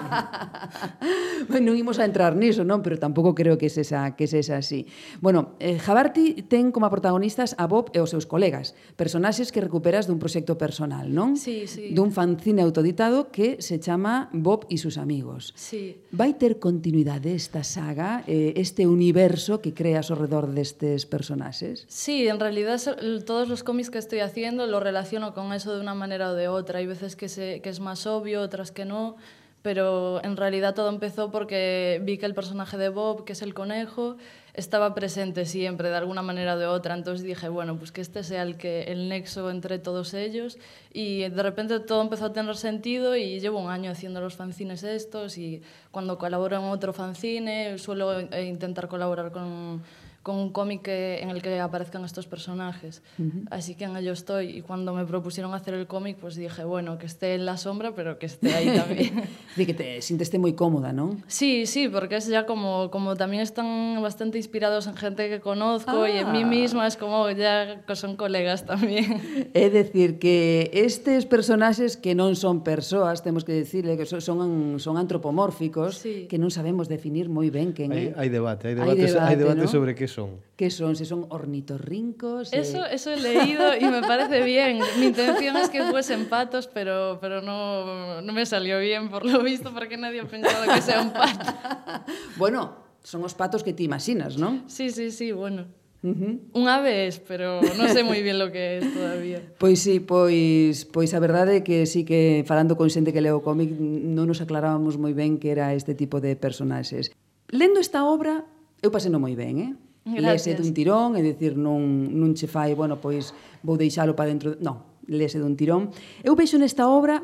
bueno, 1.54 1.70
non 1.70 1.76
imos 1.78 2.02
a 2.02 2.06
entrar 2.10 2.34
niso, 2.34 2.66
non? 2.66 2.82
Pero 2.82 2.98
tampouco 2.98 3.38
creo 3.38 3.62
que 3.62 3.70
sesa, 3.70 4.18
que 4.18 4.26
sesa 4.26 4.58
así. 4.58 4.90
Bueno, 5.22 5.54
eh, 5.62 5.78
Jabarti 5.78 6.50
ten 6.50 6.74
como 6.74 6.90
protagonistas 6.90 7.54
a 7.62 7.70
Bob 7.70 7.94
e 7.94 8.02
os 8.02 8.10
seus 8.10 8.26
colegas, 8.26 8.74
personaxes 8.98 9.54
que 9.54 9.62
recuperas 9.62 10.10
dun 10.10 10.18
proxecto 10.18 10.58
personal, 10.58 11.14
non? 11.14 11.38
Sí, 11.38 11.70
sí. 11.70 11.94
Dun 11.94 12.10
fanzine 12.10 12.66
autoditado 12.66 13.30
que 13.30 13.62
se 13.62 13.78
chama 13.78 14.34
Bob 14.34 14.66
e 14.74 14.82
sus 14.82 14.98
amigos. 14.98 15.54
Sí. 15.54 16.02
Vai 16.10 16.42
ter 16.42 16.58
continuidade 16.58 17.38
esta 17.38 17.62
saga, 17.62 18.26
eh, 18.26 18.58
este 18.58 18.90
universo 18.90 19.62
que 19.62 19.78
creas 19.78 20.10
ao 20.10 20.18
redor 20.18 20.50
deste 20.50 20.87
destes 20.88 21.06
personaxes? 21.06 21.86
Sí, 21.88 22.28
en 22.28 22.40
realidad 22.40 22.80
todos 23.26 23.48
los 23.48 23.64
cómics 23.64 23.90
que 23.90 23.98
estoy 23.98 24.20
haciendo 24.20 24.68
lo 24.68 24.80
relaciono 24.80 25.34
con 25.34 25.54
eso 25.54 25.74
de 25.74 25.82
una 25.82 25.94
manera 25.94 26.32
o 26.32 26.34
de 26.34 26.48
otra. 26.48 26.80
Hay 26.80 26.88
veces 26.88 27.16
que 27.16 27.62
es 27.64 27.80
más 27.80 28.08
obvio, 28.08 28.42
otras 28.42 28.72
que 28.72 28.86
no, 28.86 29.16
pero 29.62 30.24
en 30.24 30.38
realidad 30.38 30.76
todo 30.76 30.90
empezó 30.90 31.30
porque 31.30 32.00
vi 32.04 32.18
que 32.18 32.26
el 32.26 32.34
personaje 32.34 32.78
de 32.78 32.90
Bob, 32.90 33.26
que 33.26 33.34
es 33.34 33.42
el 33.42 33.54
conejo, 33.54 34.16
estaba 34.54 34.96
presente 34.96 35.46
siempre 35.46 35.90
de 35.90 35.98
alguna 35.98 36.22
manera 36.22 36.56
o 36.56 36.58
de 36.58 36.66
otra. 36.68 36.96
Entonces 36.96 37.26
dije, 37.26 37.50
bueno, 37.50 37.78
pues 37.78 37.92
que 37.92 38.00
este 38.00 38.24
sea 38.24 38.44
el, 38.44 38.58
que, 38.58 38.84
el 38.84 39.10
nexo 39.10 39.50
entre 39.50 39.78
todos 39.78 40.14
ellos. 40.14 40.58
Y 40.94 41.28
de 41.28 41.44
repente 41.44 41.80
todo 41.82 42.02
empezó 42.02 42.28
a 42.28 42.34
tener 42.34 42.56
sentido 42.56 43.18
y 43.18 43.42
llevo 43.42 43.60
un 43.60 43.70
año 43.70 43.92
haciendo 43.92 44.22
los 44.22 44.36
fanzines 44.36 44.84
estos 44.84 45.38
y 45.38 45.62
cuando 45.92 46.18
colaboro 46.18 46.58
en 46.58 46.64
otro 46.64 46.94
fanzine 46.94 47.78
suelo 47.78 48.20
eh, 48.20 48.46
intentar 48.46 48.88
colaborar 48.88 49.32
con 49.32 49.84
con 50.28 50.36
un 50.36 50.52
cómic 50.52 50.84
en 50.92 51.30
el 51.32 51.40
que 51.42 51.56
aparezcan 51.64 52.04
estos 52.04 52.28
personajes. 52.28 53.02
Así 53.50 53.76
que 53.80 53.86
en 53.88 53.96
ello 53.96 54.12
estoy. 54.12 54.58
Y 54.58 54.62
cuando 54.62 54.92
me 54.94 55.06
propusieron 55.08 55.54
hacer 55.56 55.74
el 55.74 55.88
cómic, 55.88 56.18
pues 56.20 56.36
dije, 56.36 56.66
bueno, 56.68 56.98
que 57.00 57.06
esté 57.08 57.36
en 57.36 57.46
la 57.48 57.56
sombra, 57.56 57.96
pero 57.96 58.20
que 58.20 58.26
esté 58.28 58.52
ahí 58.54 58.76
también. 58.76 59.24
Di 59.56 59.64
que 59.66 59.74
te 59.74 60.02
sinteste 60.04 60.36
moi 60.36 60.52
cómoda, 60.52 60.92
non? 60.92 61.24
Sí, 61.32 61.64
sí, 61.64 61.88
porque 61.88 62.20
es 62.20 62.28
ya 62.28 62.44
como, 62.44 62.92
como 62.92 63.16
también 63.16 63.40
están 63.42 63.96
bastante 64.04 64.36
inspirados 64.38 64.84
en 64.92 65.00
gente 65.00 65.32
que 65.32 65.40
conozco 65.40 66.04
y 66.06 66.20
en 66.20 66.28
mí 66.36 66.44
Ah. 66.44 66.52
misma 66.60 66.84
es 66.92 66.98
como 67.00 67.32
ya 67.32 67.82
que 67.88 67.96
son 67.96 68.20
colegas 68.20 68.68
también. 68.68 69.08
É 69.56 69.72
decir 69.72 70.20
que 70.20 70.70
estes 70.76 71.24
personaxes 71.26 71.96
que 71.96 72.12
non 72.20 72.36
son 72.36 72.68
persoas, 72.68 73.24
temos 73.24 73.48
que 73.48 73.56
decirle 73.56 73.96
que 73.96 74.04
son 74.04 74.20
son, 74.20 74.40
son 74.84 75.00
antropomórficos, 75.00 76.04
Sí. 76.04 76.28
que 76.28 76.36
non 76.36 76.52
sabemos 76.52 76.92
definir 76.92 77.32
moi 77.32 77.48
ben 77.48 77.72
quen 77.72 77.96
é. 77.96 78.12
hai 78.20 78.28
debate, 78.28 78.68
hai 78.68 78.76
Hai 78.76 78.94
debate, 78.94 79.08
hai 79.08 79.08
debate, 79.08 79.38
debate 79.40 79.64
¿no? 79.66 79.72
sobre 79.72 79.96
que 79.96 80.06
son? 80.18 80.42
Que 80.56 80.72
son? 80.72 80.96
se 80.96 81.06
son 81.06 81.28
ornitorrincos. 81.30 82.52
Eh... 82.52 82.62
Eso, 82.62 82.86
eso 82.86 83.12
he 83.12 83.20
leído 83.20 83.78
y 83.80 83.86
me 83.86 84.02
parece 84.02 84.42
bien. 84.44 84.80
Mi 85.00 85.08
intención 85.08 85.56
es 85.58 85.70
que 85.70 85.84
fuesen 85.84 86.26
patos, 86.26 86.68
pero, 86.68 87.20
pero 87.22 87.42
no, 87.42 88.22
no 88.22 88.34
me 88.34 88.46
salió 88.46 88.80
bien, 88.80 89.10
por 89.10 89.26
lo 89.26 89.44
visto, 89.44 89.72
porque 89.74 89.96
nadie 89.96 90.22
ha 90.22 90.26
pensado 90.26 90.66
que 90.74 90.82
sea 90.82 91.02
un 91.02 91.12
pato. 91.14 91.54
bueno, 92.38 92.78
son 93.04 93.24
os 93.24 93.36
patos 93.36 93.64
que 93.64 93.74
ti 93.74 93.84
imaginas, 93.84 94.38
¿no? 94.38 94.64
Sí, 94.68 94.90
sí, 94.90 95.12
sí, 95.12 95.32
bueno. 95.32 95.66
Uh 96.04 96.10
-huh. 96.10 96.40
Un 96.54 96.68
ave 96.70 97.10
pero 97.28 97.58
non 97.74 97.90
sei 97.90 98.06
moi 98.06 98.22
bien 98.22 98.38
lo 98.38 98.54
que 98.54 98.78
é 98.78 98.86
todavía. 98.86 99.42
Pois 99.62 99.82
sí, 99.82 99.98
pois, 99.98 100.86
pois 100.86 101.10
a 101.18 101.20
verdade 101.20 101.58
é 101.58 101.62
que 101.66 101.90
sí 101.90 102.06
que 102.06 102.46
falando 102.46 102.78
con 102.78 102.94
xente 102.94 103.10
que 103.10 103.22
leo 103.22 103.42
cómic 103.42 103.74
non 103.82 104.30
nos 104.30 104.38
aclarábamos 104.38 105.02
moi 105.02 105.18
ben 105.18 105.42
que 105.42 105.50
era 105.50 105.74
este 105.74 105.98
tipo 105.98 106.22
de 106.22 106.38
personaxes. 106.38 107.10
Lendo 107.50 107.82
esta 107.82 108.06
obra, 108.06 108.46
eu 108.86 108.94
paseno 108.94 109.18
moi 109.18 109.34
ben, 109.34 109.58
eh? 109.58 109.72
Gracias. 110.08 110.56
Lese 110.56 110.64
dun 110.64 110.72
tirón, 110.72 111.20
é 111.20 111.22
dicir, 111.22 111.60
non, 111.60 112.08
non 112.16 112.32
che 112.32 112.48
fai, 112.48 112.72
bueno, 112.72 112.96
pois 113.04 113.36
vou 113.60 113.76
deixalo 113.76 114.16
para 114.16 114.32
dentro... 114.32 114.56
Non, 114.64 115.04
lese 115.12 115.40
dun 115.40 115.60
tirón. 115.60 115.92
Eu 116.24 116.40
vexo 116.40 116.56
nesta 116.56 116.88
obra, 116.88 117.20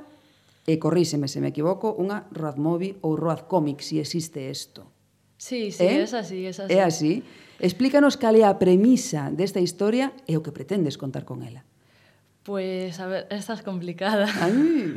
e 0.68 0.80
corríseme 0.80 1.28
se 1.28 1.40
me 1.40 1.52
equivoco, 1.52 1.96
unha 1.96 2.28
road 2.32 2.60
movie 2.60 3.00
ou 3.04 3.16
road 3.16 3.48
comic, 3.48 3.84
se 3.84 3.96
si 3.96 4.04
existe 4.04 4.44
isto. 4.48 4.88
Sí, 5.36 5.72
sí, 5.72 5.84
é, 5.84 6.00
eh? 6.00 6.04
es 6.04 6.14
así, 6.14 6.46
es 6.48 6.60
así. 6.60 6.72
É 6.72 6.80
así. 6.84 7.14
Explícanos 7.60 8.16
cal 8.16 8.36
é 8.36 8.48
a 8.48 8.56
premisa 8.56 9.28
desta 9.32 9.60
historia 9.60 10.16
e 10.24 10.40
o 10.40 10.44
que 10.44 10.56
pretendes 10.56 10.96
contar 10.96 11.28
con 11.28 11.44
ela. 11.44 11.68
Pues, 12.44 13.00
a 13.00 13.08
ver, 13.08 13.28
esta 13.32 13.54
es 13.54 13.62
complicada. 13.62 14.28
Ay. 14.42 14.94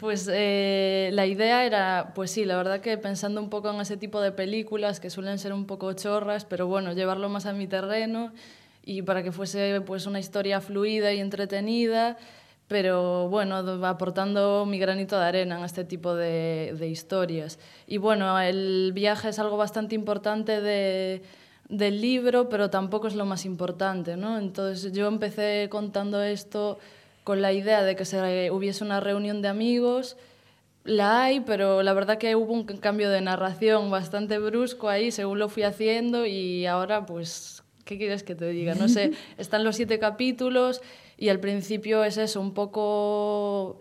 Pues 0.00 0.28
eh, 0.30 1.10
la 1.12 1.26
idea 1.26 1.64
era, 1.64 2.12
pues 2.14 2.30
sí, 2.30 2.44
la 2.44 2.56
verdad 2.56 2.80
que 2.80 2.98
pensando 2.98 3.40
un 3.40 3.48
poco 3.48 3.70
en 3.70 3.80
ese 3.80 3.96
tipo 3.96 4.20
de 4.20 4.32
películas 4.32 5.00
que 5.00 5.08
suelen 5.08 5.38
ser 5.38 5.52
un 5.54 5.66
poco 5.66 5.92
chorras, 5.94 6.44
pero 6.44 6.66
bueno, 6.66 6.92
llevarlo 6.92 7.28
más 7.30 7.46
a 7.46 7.52
mi 7.54 7.66
terreno 7.66 8.32
y 8.84 9.02
para 9.02 9.22
que 9.22 9.32
fuese 9.32 9.80
pues 9.86 10.06
una 10.06 10.18
historia 10.20 10.60
fluida 10.60 11.12
y 11.14 11.20
entretenida, 11.20 12.18
pero 12.68 13.28
bueno, 13.28 13.62
do- 13.62 13.86
aportando 13.86 14.66
mi 14.66 14.78
granito 14.78 15.18
de 15.18 15.24
arena 15.24 15.58
en 15.58 15.64
este 15.64 15.84
tipo 15.84 16.14
de, 16.14 16.74
de 16.78 16.88
historias. 16.88 17.58
Y 17.86 17.98
bueno, 17.98 18.38
el 18.40 18.92
viaje 18.94 19.28
es 19.30 19.38
algo 19.38 19.56
bastante 19.56 19.94
importante 19.94 20.60
de, 20.60 21.22
del 21.68 22.00
libro, 22.00 22.48
pero 22.48 22.70
tampoco 22.70 23.06
es 23.06 23.14
lo 23.14 23.24
más 23.24 23.44
importante, 23.44 24.16
¿no? 24.16 24.38
Entonces 24.38 24.92
yo 24.92 25.08
empecé 25.08 25.68
contando 25.70 26.22
esto 26.22 26.78
con 27.24 27.40
la 27.40 27.52
idea 27.52 27.82
de 27.82 27.96
que 27.96 28.04
se 28.04 28.50
hubiese 28.50 28.84
una 28.84 29.00
reunión 29.00 29.42
de 29.42 29.48
amigos. 29.48 30.16
La 30.84 31.22
hay, 31.22 31.40
pero 31.40 31.82
la 31.82 31.92
verdad 31.92 32.18
que 32.18 32.34
hubo 32.34 32.52
un 32.52 32.64
cambio 32.64 33.08
de 33.08 33.20
narración 33.20 33.90
bastante 33.90 34.38
brusco 34.38 34.88
ahí 34.88 35.12
según 35.12 35.38
lo 35.38 35.48
fui 35.48 35.62
haciendo 35.62 36.26
y 36.26 36.66
ahora 36.66 37.06
pues, 37.06 37.62
¿qué 37.84 37.98
quieres 37.98 38.24
que 38.24 38.34
te 38.34 38.48
diga? 38.48 38.74
No 38.74 38.88
sé, 38.88 39.12
están 39.38 39.62
los 39.62 39.76
siete 39.76 40.00
capítulos 40.00 40.82
y 41.16 41.28
al 41.28 41.38
principio 41.38 42.02
es 42.02 42.16
eso, 42.16 42.40
un 42.40 42.52
poco 42.52 43.78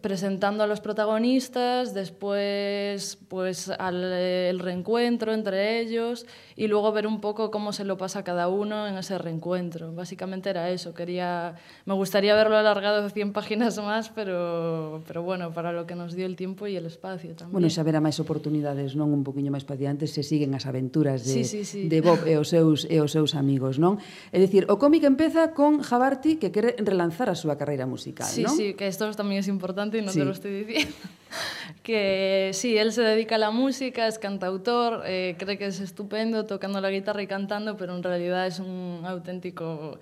presentando 0.00 0.62
a 0.62 0.66
los 0.66 0.80
protagonistas, 0.80 1.94
después 1.94 3.18
pues 3.28 3.68
al 3.70 4.02
el 4.04 4.58
reencuentro 4.58 5.32
entre 5.32 5.80
ellos 5.80 6.26
y 6.56 6.68
luego 6.68 6.92
ver 6.92 7.06
un 7.06 7.20
poco 7.20 7.50
cómo 7.50 7.72
se 7.72 7.84
lo 7.84 7.96
pasa 7.96 8.22
cada 8.22 8.48
uno 8.48 8.86
en 8.86 8.96
ese 8.96 9.18
reencuentro. 9.18 9.92
Básicamente 9.92 10.50
era 10.50 10.70
eso, 10.70 10.94
quería 10.94 11.54
me 11.86 11.94
gustaría 11.94 12.32
haberlo 12.34 12.56
alargado 12.56 13.08
100 13.14 13.32
páginas 13.32 13.78
más, 13.78 14.10
pero 14.10 15.02
pero 15.06 15.22
bueno, 15.22 15.52
para 15.52 15.72
lo 15.72 15.86
que 15.86 15.94
nos 15.94 16.14
dio 16.14 16.26
el 16.26 16.36
tiempo 16.36 16.66
y 16.66 16.76
el 16.76 16.86
espacio 16.86 17.34
también. 17.34 17.52
Bueno, 17.52 17.68
xa 17.70 17.82
haberá 17.82 18.00
máis 18.00 18.18
oportunidades, 18.22 18.94
non? 18.94 19.10
Un 19.10 19.24
poquinho 19.26 19.50
máis 19.50 19.66
pa 19.66 19.74
diante 19.74 20.06
se 20.06 20.22
siguen 20.22 20.54
as 20.54 20.66
aventuras 20.70 21.26
de, 21.26 21.42
Sí, 21.42 21.44
sí, 21.44 21.64
sí. 21.64 21.88
de 21.90 21.98
Bob 22.00 22.22
e 22.26 22.38
os 22.38 22.48
seus 22.54 22.86
e 22.86 23.02
os 23.02 23.10
seus 23.10 23.34
amigos, 23.34 23.82
non? 23.82 23.98
É 24.30 24.38
dicir, 24.38 24.70
o 24.70 24.78
cómic 24.78 25.02
empeza 25.02 25.50
con 25.52 25.82
Jabarti 25.82 26.38
que 26.38 26.54
quere 26.54 26.78
relanzar 26.78 27.26
a 27.26 27.34
súa 27.36 27.58
carreira 27.58 27.86
musical, 27.90 28.30
Sí, 28.30 28.46
non? 28.46 28.54
sí, 28.54 28.74
que 28.84 28.88
esto 28.88 29.10
también 29.12 29.40
es 29.40 29.48
importante 29.48 29.96
y 29.98 30.02
no 30.02 30.12
Sí. 30.12 30.18
te 30.18 30.24
lo 30.26 30.32
estoy 30.32 30.64
diciendo. 30.64 30.94
que 31.82 32.50
sí, 32.52 32.76
él 32.76 32.92
se 32.92 33.00
dedica 33.00 33.36
a 33.36 33.38
la 33.38 33.50
música, 33.50 34.06
es 34.06 34.18
cantautor, 34.18 35.02
eh, 35.06 35.36
cree 35.38 35.56
que 35.56 35.66
es 35.66 35.80
estupendo 35.80 36.44
tocando 36.44 36.80
la 36.82 36.90
guitarra 36.90 37.22
y 37.22 37.26
cantando, 37.26 37.78
pero 37.78 37.96
en 37.96 38.02
realidad 38.02 38.46
es 38.46 38.58
un 38.58 39.00
auténtico 39.06 39.98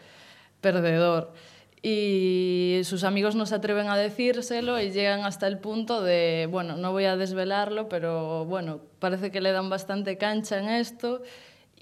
perdedor. 0.61 1.33
Y 1.81 2.81
sus 2.85 3.05
amigos 3.05 3.35
no 3.37 3.47
se 3.47 3.55
atreven 3.55 3.88
a 3.88 3.97
decírselo 3.97 4.81
y 4.81 4.90
llegan 4.90 5.25
hasta 5.25 5.47
el 5.47 5.59
punto 5.59 6.03
de, 6.03 6.49
bueno, 6.51 6.77
no 6.77 6.90
voy 6.92 7.05
a 7.05 7.16
desvelarlo, 7.16 7.88
pero 7.88 8.45
bueno, 8.47 8.81
parece 8.99 9.31
que 9.31 9.40
le 9.40 9.53
dan 9.53 9.71
bastante 9.71 10.16
cancha 10.18 10.59
en 10.59 10.68
esto 10.68 11.23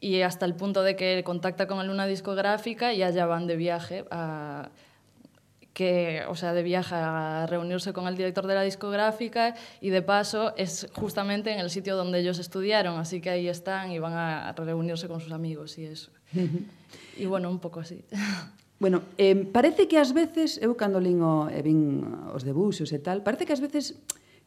y 0.00 0.20
hasta 0.20 0.44
el 0.46 0.54
punto 0.54 0.82
de 0.82 0.96
que 0.96 1.22
contacta 1.24 1.66
con 1.66 1.80
él 1.80 1.88
una 1.90 2.06
discográfica 2.06 2.92
y 2.92 3.02
allá 3.02 3.24
van 3.26 3.46
de 3.46 3.56
viaje 3.56 4.04
a, 4.10 4.68
que, 5.80 6.24
o 6.28 6.36
sea, 6.36 6.52
de 6.52 6.62
viaje 6.62 6.94
a 6.94 7.46
reunirse 7.48 7.94
con 7.94 8.06
el 8.06 8.14
director 8.14 8.46
de 8.46 8.54
la 8.54 8.60
discográfica 8.60 9.54
y 9.80 9.88
de 9.88 10.02
paso 10.02 10.52
es 10.58 10.86
justamente 10.92 11.52
en 11.52 11.58
el 11.58 11.70
sitio 11.70 11.96
donde 11.96 12.20
ellos 12.20 12.38
estudiaron, 12.38 12.98
así 12.98 13.22
que 13.22 13.30
ahí 13.30 13.48
están 13.48 13.90
y 13.90 13.98
van 13.98 14.12
a 14.12 14.52
reunirse 14.52 15.08
con 15.08 15.20
sus 15.20 15.32
amigos 15.32 15.78
y 15.78 15.86
eso. 15.86 16.10
Y 17.16 17.24
bueno, 17.24 17.48
un 17.48 17.60
poco 17.60 17.80
así. 17.80 18.04
Bueno, 18.78 19.02
eh, 19.16 19.36
parece 19.36 19.88
que 19.88 19.96
ás 19.96 20.12
veces, 20.12 20.56
eu 20.60 20.76
cando 20.76 21.00
lin 21.00 21.20
o, 21.20 21.48
e 21.48 21.60
vin 21.64 22.00
os 22.32 22.44
debuxos 22.44 22.92
e 22.92 23.00
tal, 23.00 23.24
parece 23.24 23.44
que 23.44 23.52
ás 23.56 23.60
veces 23.60 23.96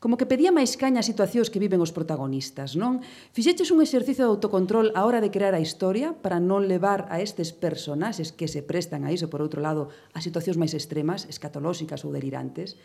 como 0.03 0.19
que 0.19 0.27
pedía 0.27 0.51
máis 0.51 0.75
caña 0.75 0.99
as 0.99 1.07
situacións 1.07 1.47
que 1.47 1.63
viven 1.63 1.79
os 1.79 1.95
protagonistas, 1.95 2.75
non? 2.75 2.99
Fixeches 3.31 3.71
un 3.71 3.79
exercicio 3.79 4.27
de 4.27 4.35
autocontrol 4.35 4.91
á 4.99 5.07
hora 5.07 5.23
de 5.23 5.31
crear 5.31 5.55
a 5.55 5.63
historia 5.63 6.11
para 6.11 6.43
non 6.43 6.67
levar 6.67 7.07
a 7.07 7.23
estes 7.23 7.55
personaxes 7.55 8.35
que 8.35 8.51
se 8.51 8.67
prestan 8.67 9.07
a 9.07 9.15
iso, 9.15 9.31
por 9.31 9.39
outro 9.39 9.63
lado, 9.63 9.87
a 10.11 10.19
situacións 10.19 10.59
máis 10.59 10.75
extremas, 10.75 11.23
escatolóxicas 11.31 12.03
ou 12.03 12.11
delirantes. 12.11 12.75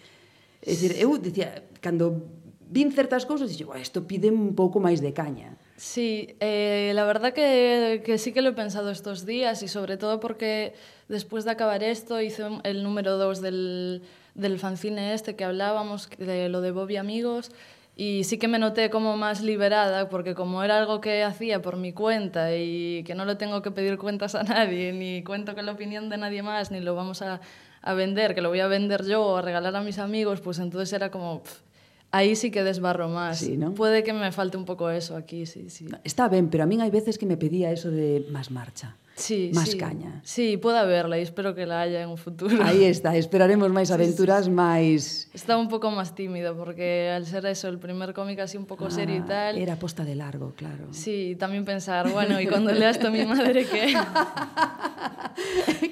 É 0.63 0.71
dicir, 0.71 0.95
eu 0.95 1.19
dicía, 1.19 1.67
cando 1.83 2.23
vin 2.71 2.95
certas 2.95 3.27
cousas, 3.27 3.51
dixo, 3.51 3.75
isto 3.75 4.07
pide 4.07 4.31
un 4.31 4.55
pouco 4.55 4.79
máis 4.79 5.03
de 5.03 5.11
caña. 5.11 5.59
Sí, 5.75 6.39
eh, 6.39 6.95
la 6.95 7.03
verdad 7.03 7.35
que, 7.35 7.99
que 8.07 8.15
sí 8.23 8.31
que 8.31 8.47
lo 8.47 8.55
he 8.55 8.55
pensado 8.55 8.95
estos 8.95 9.27
días 9.27 9.67
y 9.67 9.67
sobre 9.67 9.99
todo 9.99 10.23
porque 10.23 10.79
después 11.11 11.43
de 11.43 11.51
acabar 11.51 11.83
esto 11.83 12.23
hice 12.23 12.47
el 12.63 12.87
número 12.87 13.19
2 13.19 13.43
del 13.43 14.07
del 14.39 14.59
fanzine 14.59 15.13
este 15.13 15.37
que 15.37 15.45
hablábamos, 15.45 16.09
de 16.17 16.49
lo 16.49 16.63
de 16.63 16.71
Bobby 16.71 16.97
Amigos, 16.97 17.51
y 17.97 18.23
sí 18.25 18.39
que 18.39 18.47
me 18.47 18.59
noté 18.59 18.89
como 18.89 19.17
más 19.17 19.43
liberada 19.43 20.09
porque 20.09 20.35
como 20.35 20.63
era 20.63 20.79
algo 20.79 21.01
que 21.01 21.25
hacía 21.25 21.61
por 21.61 21.77
mi 21.77 21.93
cuenta 21.93 22.55
y 22.55 23.03
que 23.03 23.15
no 23.15 23.25
le 23.25 23.35
tengo 23.35 23.61
que 23.61 23.71
pedir 23.73 23.99
cuentas 23.99 24.35
a 24.35 24.45
nadie, 24.45 24.93
ni 24.93 25.23
cuento 25.25 25.55
con 25.55 25.67
la 25.67 25.73
opinión 25.73 26.09
de 26.09 26.17
nadie 26.17 26.43
más, 26.43 26.71
ni 26.71 26.81
lo 26.81 26.95
vamos 26.95 27.21
a, 27.23 27.41
a 27.83 27.95
vender, 27.95 28.35
que 28.35 28.41
lo 28.41 28.49
voy 28.49 28.61
a 28.61 28.69
vender 28.69 29.05
yo 29.05 29.27
o 29.27 29.37
a 29.37 29.43
regalar 29.43 29.75
a 29.75 29.83
mis 29.83 29.99
amigos, 29.99 30.41
pues 30.41 30.59
entonces 30.61 30.93
era 30.93 31.11
como... 31.11 31.43
pff, 31.43 31.69
Ahí 32.11 32.37
sí 32.37 32.51
que 32.51 32.65
desbarro 32.65 33.09
más. 33.11 33.41
Sí, 33.41 33.59
¿no? 33.59 33.75
Puede 33.75 34.03
que 34.03 34.15
me 34.15 34.33
falte 34.33 34.57
un 34.57 34.65
poco 34.65 34.89
eso 34.89 35.15
aquí, 35.15 35.45
sí, 35.45 35.69
sí. 35.69 35.87
Está 36.05 36.29
ben, 36.29 36.49
pero 36.49 36.65
a 36.65 36.67
min 36.67 36.81
hai 36.81 36.89
veces 36.89 37.21
que 37.21 37.29
me 37.29 37.37
pedía 37.37 37.69
eso 37.69 37.93
de 37.93 38.25
máis 38.33 38.49
marcha. 38.49 38.97
Sí, 39.19 39.51
Más 39.53 39.71
sí. 39.71 39.77
caña. 39.79 40.21
Sí, 40.23 40.57
puede 40.57 40.79
haberla 40.79 41.19
y 41.19 41.23
espero 41.23 41.53
que 41.55 41.67
la 41.67 41.81
haya 41.83 42.01
en 42.03 42.09
un 42.09 42.17
futuro. 42.17 42.63
Aí 42.63 42.85
está, 42.87 43.17
esperaremos 43.19 43.67
máis 43.75 43.91
Sí, 43.91 43.91
sí, 43.91 43.99
aventuras 43.99 44.47
máis... 44.47 45.27
Estaba 45.35 45.59
un 45.59 45.67
poco 45.67 45.91
más 45.91 46.15
tímido 46.15 46.55
porque 46.55 47.11
al 47.11 47.27
ser 47.27 47.43
eso, 47.51 47.67
el 47.67 47.83
primer 47.83 48.15
cómic 48.15 48.39
así 48.39 48.55
un 48.57 48.67
poco 48.71 48.87
serio 48.95 49.19
y 49.19 49.27
Ah, 49.27 49.27
tal. 49.27 49.53
Era 49.59 49.75
posta 49.75 50.07
de 50.07 50.15
largo, 50.15 50.55
claro. 50.55 50.87
Sí, 50.95 51.35
también 51.35 51.65
pensar, 51.67 52.07
bueno, 52.15 52.39
y 52.41 52.47
cuando 52.47 52.71
lea 52.71 52.91
esto 52.95 53.09
a 53.09 53.11
mi 53.11 53.27
madre 53.27 53.67
que... 53.67 53.91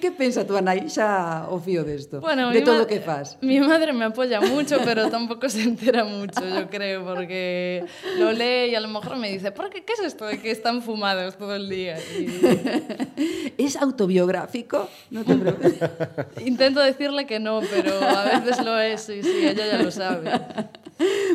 que 0.00 0.10
pensa 0.12 0.46
túa 0.46 0.62
nai 0.62 0.86
xa 0.86 1.46
o 1.50 1.58
fío 1.58 1.82
desto? 1.82 2.20
Bueno, 2.20 2.50
de 2.54 2.62
todo 2.62 2.82
o 2.82 2.86
ma- 2.86 2.90
que 2.90 3.00
faz. 3.02 3.38
Mi 3.42 3.58
madre 3.60 3.92
me 3.92 4.06
apoya 4.06 4.40
mucho, 4.40 4.78
pero 4.84 5.10
tampoco 5.10 5.48
se 5.48 5.62
entera 5.62 6.04
mucho, 6.04 6.42
yo 6.46 6.68
creo, 6.70 7.04
porque 7.04 7.84
lo 8.18 8.30
lee 8.32 8.70
y 8.70 8.74
a 8.74 8.80
lo 8.80 8.88
mejor 8.88 9.16
me 9.16 9.30
dice, 9.32 9.50
¿por 9.52 9.70
qué, 9.70 9.84
qué 9.84 9.92
es 9.94 10.00
esto 10.14 10.26
de 10.26 10.38
que 10.38 10.50
están 10.50 10.82
fumados 10.82 11.36
todo 11.36 11.54
el 11.56 11.68
día? 11.68 11.96
Y 11.98 13.15
¿Es 13.58 13.76
autobiográfico? 13.76 14.88
No 15.10 15.24
te 15.24 15.34
preocupes. 15.34 15.74
Intento 16.44 16.80
decirle 16.80 17.26
que 17.26 17.40
no, 17.40 17.60
pero 17.70 17.98
a 18.00 18.24
veces 18.24 18.64
lo 18.64 18.78
es, 18.78 19.08
y 19.08 19.22
sí, 19.22 19.46
ella 19.46 19.66
ya 19.66 19.82
lo 19.82 19.90
sabe. 19.90 20.30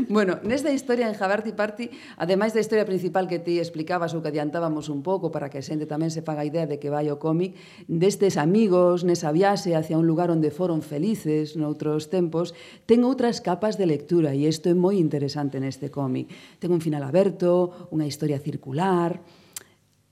Bueno, 0.10 0.40
nesta 0.44 0.72
historia 0.72 1.08
en 1.08 1.14
Jabarti 1.14 1.54
Party, 1.54 1.94
ademais 2.18 2.50
da 2.58 2.64
historia 2.64 2.90
principal 2.90 3.30
que 3.30 3.38
ti 3.38 3.62
explicabas 3.62 4.18
ou 4.18 4.22
que 4.26 4.34
adiantábamos 4.34 4.90
un 4.90 5.06
pouco 5.06 5.30
para 5.30 5.54
que 5.54 5.62
a 5.62 5.66
xente 5.66 5.86
tamén 5.86 6.10
se 6.10 6.26
faga 6.26 6.42
a 6.42 6.50
idea 6.50 6.66
de 6.66 6.82
que 6.82 6.90
vai 6.90 7.14
o 7.14 7.22
cómic, 7.22 7.54
destes 7.86 8.42
amigos, 8.42 9.06
nesa 9.06 9.30
viaxe 9.30 9.78
hacia 9.78 10.02
un 10.02 10.10
lugar 10.10 10.34
onde 10.34 10.50
foron 10.50 10.82
felices 10.82 11.54
noutros 11.54 12.10
tempos, 12.10 12.58
ten 12.90 13.06
outras 13.06 13.38
capas 13.38 13.78
de 13.78 13.86
lectura 13.86 14.34
e 14.34 14.50
isto 14.50 14.74
é 14.74 14.76
moi 14.76 14.98
interesante 14.98 15.62
neste 15.62 15.94
cómic. 15.94 16.34
Ten 16.58 16.74
un 16.74 16.82
final 16.82 17.06
aberto, 17.06 17.86
unha 17.94 18.10
historia 18.10 18.42
circular, 18.42 19.22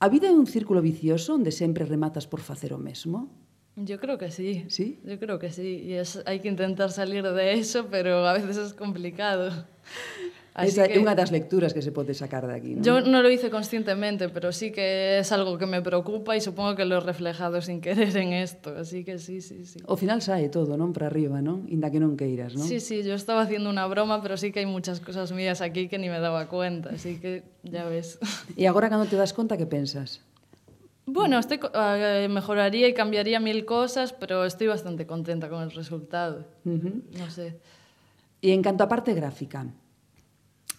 A 0.02 0.08
vida 0.08 0.28
é 0.28 0.32
un 0.32 0.48
círculo 0.48 0.80
vicioso 0.80 1.36
onde 1.36 1.52
sempre 1.52 1.84
rematas 1.84 2.24
por 2.24 2.40
facer 2.40 2.72
o 2.72 2.80
mesmo? 2.80 3.28
Yo 3.76 4.00
creo 4.00 4.18
que 4.18 4.32
sí. 4.32 4.64
¿Sí? 4.72 5.00
Yo 5.04 5.20
creo 5.20 5.40
que 5.40 5.52
sí. 5.52 5.84
Y 5.84 5.94
es, 5.94 6.24
hay 6.26 6.40
que 6.40 6.48
intentar 6.48 6.90
salir 6.92 7.24
de 7.28 7.60
eso, 7.60 7.88
pero 7.92 8.26
a 8.26 8.32
veces 8.32 8.56
es 8.56 8.74
complicado. 8.74 9.52
Así 10.54 10.74
Esa 10.76 10.90
é 10.90 10.94
que... 10.94 11.00
unha 11.00 11.14
das 11.14 11.30
lecturas 11.30 11.72
que 11.72 11.86
se 11.86 11.94
pode 11.94 12.18
sacar 12.18 12.50
de 12.50 12.54
aquí. 12.58 12.72
¿no? 12.76 12.82
Yo 12.82 13.00
non 13.06 13.22
lo 13.22 13.30
hice 13.30 13.54
conscientemente, 13.54 14.28
pero 14.34 14.50
sí 14.52 14.74
que 14.74 15.22
es 15.22 15.30
algo 15.32 15.62
que 15.62 15.70
me 15.70 15.80
preocupa 15.82 16.36
y 16.36 16.42
supongo 16.42 16.76
que 16.76 16.84
lo 16.84 16.98
he 16.98 17.04
reflejado 17.06 17.62
sin 17.62 17.80
querer 17.86 18.12
en 18.18 18.34
esto. 18.34 18.74
Así 18.76 19.06
que 19.06 19.20
sí, 19.22 19.42
sí, 19.42 19.64
sí. 19.66 19.80
O 19.86 19.96
final 19.96 20.22
sae 20.26 20.50
todo, 20.50 20.76
non? 20.76 20.92
Para 20.92 21.08
arriba, 21.08 21.40
non? 21.40 21.70
Inda 21.70 21.94
que 21.94 22.02
non 22.02 22.18
queiras, 22.18 22.58
non? 22.58 22.66
Sí, 22.66 22.82
sí, 22.82 23.06
yo 23.06 23.14
estaba 23.14 23.46
haciendo 23.46 23.70
una 23.70 23.86
broma, 23.86 24.20
pero 24.26 24.36
sí 24.36 24.50
que 24.50 24.60
hai 24.60 24.68
muchas 24.68 25.00
cosas 25.00 25.32
mías 25.32 25.62
aquí 25.62 25.88
que 25.88 26.02
ni 26.02 26.10
me 26.10 26.20
daba 26.20 26.50
cuenta. 26.50 26.92
Así 26.92 27.22
que 27.22 27.46
ya 27.64 27.86
ves. 27.86 28.18
E 28.60 28.66
agora 28.66 28.90
cando 28.90 29.06
te 29.06 29.16
das 29.16 29.32
conta, 29.38 29.56
que 29.56 29.70
pensas? 29.70 30.26
Bueno, 31.06 31.40
estoy, 31.40 31.58
eh, 31.74 32.28
mejoraría 32.30 32.88
y 32.88 32.94
cambiaría 32.94 33.40
mil 33.40 33.66
cosas, 33.66 34.14
pero 34.14 34.46
estoy 34.46 34.68
bastante 34.68 35.08
contenta 35.08 35.50
con 35.50 35.64
el 35.64 35.72
resultado. 35.72 36.46
Uh 36.66 36.78
-huh. 36.78 37.02
No 37.18 37.30
sé. 37.30 37.58
E 38.42 38.54
en 38.54 38.62
canto 38.62 38.84
a 38.86 38.90
parte 38.90 39.14
gráfica, 39.14 39.66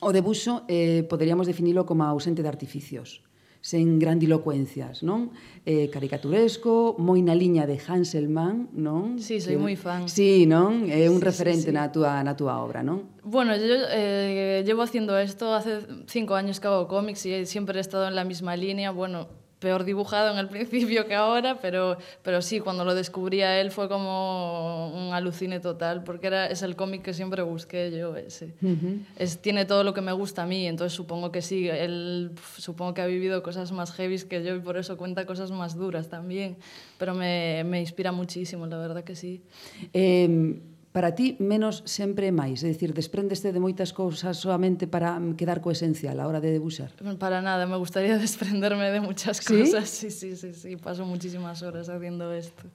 O 0.00 0.16
debuxo 0.16 0.64
eh, 0.64 1.04
poderíamos 1.04 1.44
definilo 1.44 1.84
como 1.84 2.08
ausente 2.08 2.40
de 2.40 2.48
artificios, 2.48 3.20
sen 3.60 4.00
grandilocuencias, 4.00 5.04
non? 5.04 5.36
Eh, 5.68 5.92
caricaturesco, 5.92 6.96
moi 6.96 7.20
na 7.20 7.36
liña 7.36 7.68
de 7.68 7.76
Hanselman, 7.76 8.72
non? 8.72 9.20
Sí, 9.20 9.36
soy 9.44 9.60
moi 9.60 9.76
fan. 9.76 10.08
Sí, 10.08 10.48
non? 10.48 10.88
É 10.88 11.04
eh, 11.04 11.12
un 11.12 11.20
sí, 11.20 11.28
referente 11.28 11.68
sí, 11.68 11.72
sí. 11.72 11.76
na 11.76 11.92
túa 11.92 12.24
na 12.24 12.32
túa 12.32 12.64
obra, 12.64 12.80
non? 12.80 13.12
Bueno, 13.20 13.52
yo 13.60 13.76
eh, 13.92 14.64
llevo 14.64 14.80
haciendo 14.80 15.12
esto 15.20 15.52
hace 15.52 15.84
cinco 16.08 16.32
años 16.32 16.56
que 16.56 16.72
hago 16.72 16.88
cómics 16.88 17.28
y 17.28 17.44
siempre 17.44 17.76
he 17.76 17.84
estado 17.84 18.08
en 18.08 18.16
la 18.16 18.24
misma 18.24 18.56
línea, 18.56 18.96
bueno, 18.96 19.28
peor 19.60 19.84
dibujado 19.84 20.32
en 20.32 20.38
el 20.38 20.48
principio 20.48 21.06
que 21.06 21.14
ahora, 21.14 21.60
pero, 21.60 21.98
pero 22.22 22.42
sí, 22.42 22.60
cuando 22.60 22.84
lo 22.84 22.94
descubrí 22.94 23.42
a 23.42 23.60
él 23.60 23.70
fue 23.70 23.88
como 23.88 24.92
un 24.92 25.14
alucine 25.14 25.60
total, 25.60 26.02
porque 26.02 26.26
era, 26.26 26.46
es 26.46 26.62
el 26.62 26.74
cómic 26.74 27.02
que 27.02 27.14
siempre 27.14 27.42
busqué 27.42 27.92
yo. 27.96 28.16
Ese. 28.16 28.54
es, 29.16 29.40
tiene 29.40 29.66
todo 29.66 29.84
lo 29.84 29.94
que 29.94 30.00
me 30.00 30.12
gusta 30.12 30.42
a 30.42 30.46
mí, 30.46 30.66
entonces 30.66 30.96
supongo 30.96 31.30
que 31.30 31.42
sí. 31.42 31.68
Él 31.68 32.32
supongo 32.56 32.94
que 32.94 33.02
ha 33.02 33.06
vivido 33.06 33.42
cosas 33.42 33.70
más 33.70 33.92
heavy 33.92 34.18
que 34.20 34.42
yo 34.42 34.56
y 34.56 34.60
por 34.60 34.76
eso 34.76 34.96
cuenta 34.96 35.26
cosas 35.26 35.50
más 35.50 35.76
duras 35.76 36.08
también. 36.08 36.56
Pero 36.98 37.14
me, 37.14 37.62
me 37.64 37.80
inspira 37.80 38.12
muchísimo, 38.12 38.66
la 38.66 38.78
verdad 38.78 39.04
que 39.04 39.14
sí. 39.14 39.42
Eh, 39.92 40.58
para 40.92 41.14
ti 41.14 41.38
menos 41.38 41.86
sempre 41.86 42.28
é 42.28 42.34
máis, 42.34 42.66
é 42.66 42.68
dicir, 42.74 42.90
despréndeste 42.90 43.54
de 43.54 43.62
moitas 43.62 43.94
cousas 43.94 44.34
solamente 44.42 44.90
para 44.90 45.14
quedar 45.38 45.62
co 45.62 45.70
esencial 45.70 46.18
a 46.18 46.26
hora 46.26 46.42
de 46.42 46.50
debuxar. 46.50 46.90
Para 47.18 47.38
nada, 47.38 47.62
me 47.70 47.78
gustaría 47.78 48.18
desprenderme 48.22 48.90
de 48.90 48.98
muchas 48.98 49.38
cousas. 49.38 49.86
Sí, 49.86 50.10
sí, 50.10 50.34
sí, 50.34 50.52
sí, 50.52 50.74
sí. 50.74 50.76
paso 50.76 51.06
muchísimas 51.06 51.62
horas 51.62 51.86
haciendo 51.86 52.34
isto. 52.34 52.66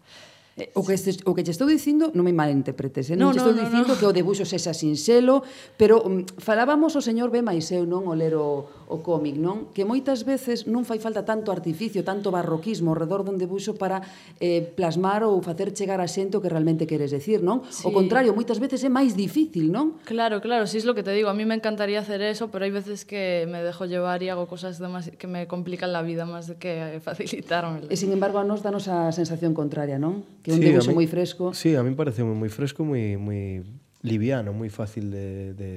Eh, 0.55 0.72
o 0.74 0.88
que, 0.88 0.95
este, 0.95 1.11
o 1.28 1.36
que 1.36 1.43
te 1.43 1.51
estou 1.51 1.68
dicindo, 1.68 2.16
non 2.16 2.24
me 2.24 2.32
malinterpretes, 2.32 3.11
eh? 3.11 3.20
non 3.20 3.36
no, 3.36 3.36
te 3.36 3.43
estou 3.43 3.51
no, 3.51 3.59
dicindo 3.59 3.91
no, 3.91 3.95
no. 3.95 3.99
que 3.99 4.07
o 4.07 4.16
debuxo 4.16 4.47
sexa 4.47 4.72
sinxelo, 4.72 5.43
pero 5.76 5.99
um, 6.07 6.24
falábamos 6.39 6.95
o 6.95 7.03
señor 7.03 7.28
B. 7.28 7.43
Maiseu, 7.43 7.84
non 7.84 8.07
o 8.07 8.16
lero 8.16 8.84
o 8.88 9.01
cómic, 9.01 9.36
non? 9.36 9.73
Que 9.73 9.81
moitas 9.81 10.21
veces 10.21 10.69
non 10.69 10.86
fai 10.86 11.01
falta 11.01 11.25
tanto 11.25 11.49
artificio, 11.49 12.05
tanto 12.05 12.29
barroquismo 12.29 12.93
ao 12.93 12.97
redor 12.97 13.25
dun 13.25 13.41
debuxo 13.41 13.73
para 13.73 14.05
eh, 14.38 14.61
plasmar 14.61 15.25
ou 15.25 15.41
facer 15.41 15.73
chegar 15.73 15.97
a 15.97 16.09
xente 16.09 16.38
o 16.38 16.41
que 16.41 16.49
realmente 16.53 16.86
queres 16.86 17.09
decir, 17.09 17.41
non? 17.41 17.65
Sí. 17.73 17.89
O 17.89 17.89
contrario, 17.89 18.38
moitas 18.38 18.61
veces 18.61 18.86
é 18.86 18.91
máis 18.93 19.17
difícil, 19.17 19.73
non? 19.73 19.97
Claro, 20.05 20.38
claro, 20.38 20.69
si 20.69 20.77
sí, 20.77 20.77
es 20.81 20.86
lo 20.86 20.93
que 20.93 21.01
te 21.01 21.11
digo, 21.17 21.33
a 21.33 21.36
mí 21.36 21.49
me 21.49 21.57
encantaría 21.57 21.97
hacer 21.97 22.21
eso, 22.21 22.53
pero 22.53 22.65
hai 22.65 22.73
veces 22.73 23.09
que 23.09 23.49
me 23.49 23.65
dejo 23.65 23.89
llevar 23.89 24.21
e 24.21 24.29
hago 24.29 24.45
cosas 24.45 24.77
demás 24.77 25.09
que 25.09 25.25
me 25.25 25.49
complican 25.49 25.89
la 25.89 26.05
vida 26.05 26.29
máis 26.29 26.45
de 26.45 26.61
que 26.61 26.97
facilitarme. 27.05 27.89
E 27.89 27.97
sin 27.97 28.13
embargo, 28.13 28.38
a 28.38 28.45
nos 28.45 28.61
danos 28.61 28.86
a 28.86 29.09
sensación 29.09 29.57
contraria, 29.57 29.97
non? 29.97 30.21
Que 30.45 30.53
un 30.53 30.61
sí, 30.61 30.69
debuxo 30.69 30.93
moi 30.93 31.09
fresco. 31.09 31.57
Sí, 31.57 31.73
a 31.73 31.81
mí 31.81 31.89
parece 31.97 32.21
moi 32.21 32.49
fresco, 32.53 32.86
moi 32.86 33.17
moi 33.17 33.65
liviano, 34.05 34.53
moi 34.53 34.69
fácil 34.69 35.09
de, 35.09 35.57
de, 35.57 35.69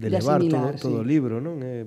de, 0.00 0.08
de 0.08 0.08
levar 0.08 0.40
todo, 0.40 0.72
sí. 0.72 0.80
todo 0.80 0.96
o 1.00 1.04
libro, 1.04 1.44
non? 1.44 1.60
É 1.60 1.84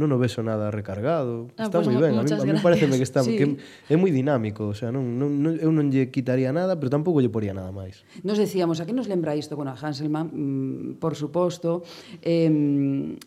non 0.00 0.08
o 0.08 0.16
vexo 0.16 0.40
nada 0.40 0.72
recargado, 0.72 1.52
ah, 1.60 1.68
está 1.68 1.84
pues 1.84 1.92
moi 1.92 2.00
ben, 2.00 2.16
a 2.16 2.24
mí, 2.24 2.32
a 2.32 2.44
mí 2.48 2.60
pareceme 2.64 2.96
que 2.96 3.04
está 3.04 3.20
sí. 3.26 3.36
que 3.36 3.60
é 3.92 3.96
moi 4.00 4.08
dinámico, 4.08 4.72
o 4.72 4.76
sea, 4.76 4.88
non, 4.88 5.04
non, 5.20 5.36
non, 5.36 5.52
eu 5.60 5.68
non 5.68 5.92
lle 5.92 6.08
quitaría 6.08 6.48
nada, 6.48 6.80
pero 6.80 6.88
tampouco 6.88 7.20
lle 7.20 7.28
poría 7.28 7.52
nada 7.52 7.68
máis. 7.76 8.00
Nos 8.24 8.40
decíamos, 8.40 8.80
a 8.80 8.88
que 8.88 8.96
nos 8.96 9.04
lembra 9.04 9.36
isto? 9.36 9.52
Bueno, 9.52 9.72
a 9.72 9.76
Hanselman, 9.76 10.32
mm, 10.32 10.96
por 10.96 11.12
suposto, 11.12 11.84
eh, 12.24 12.48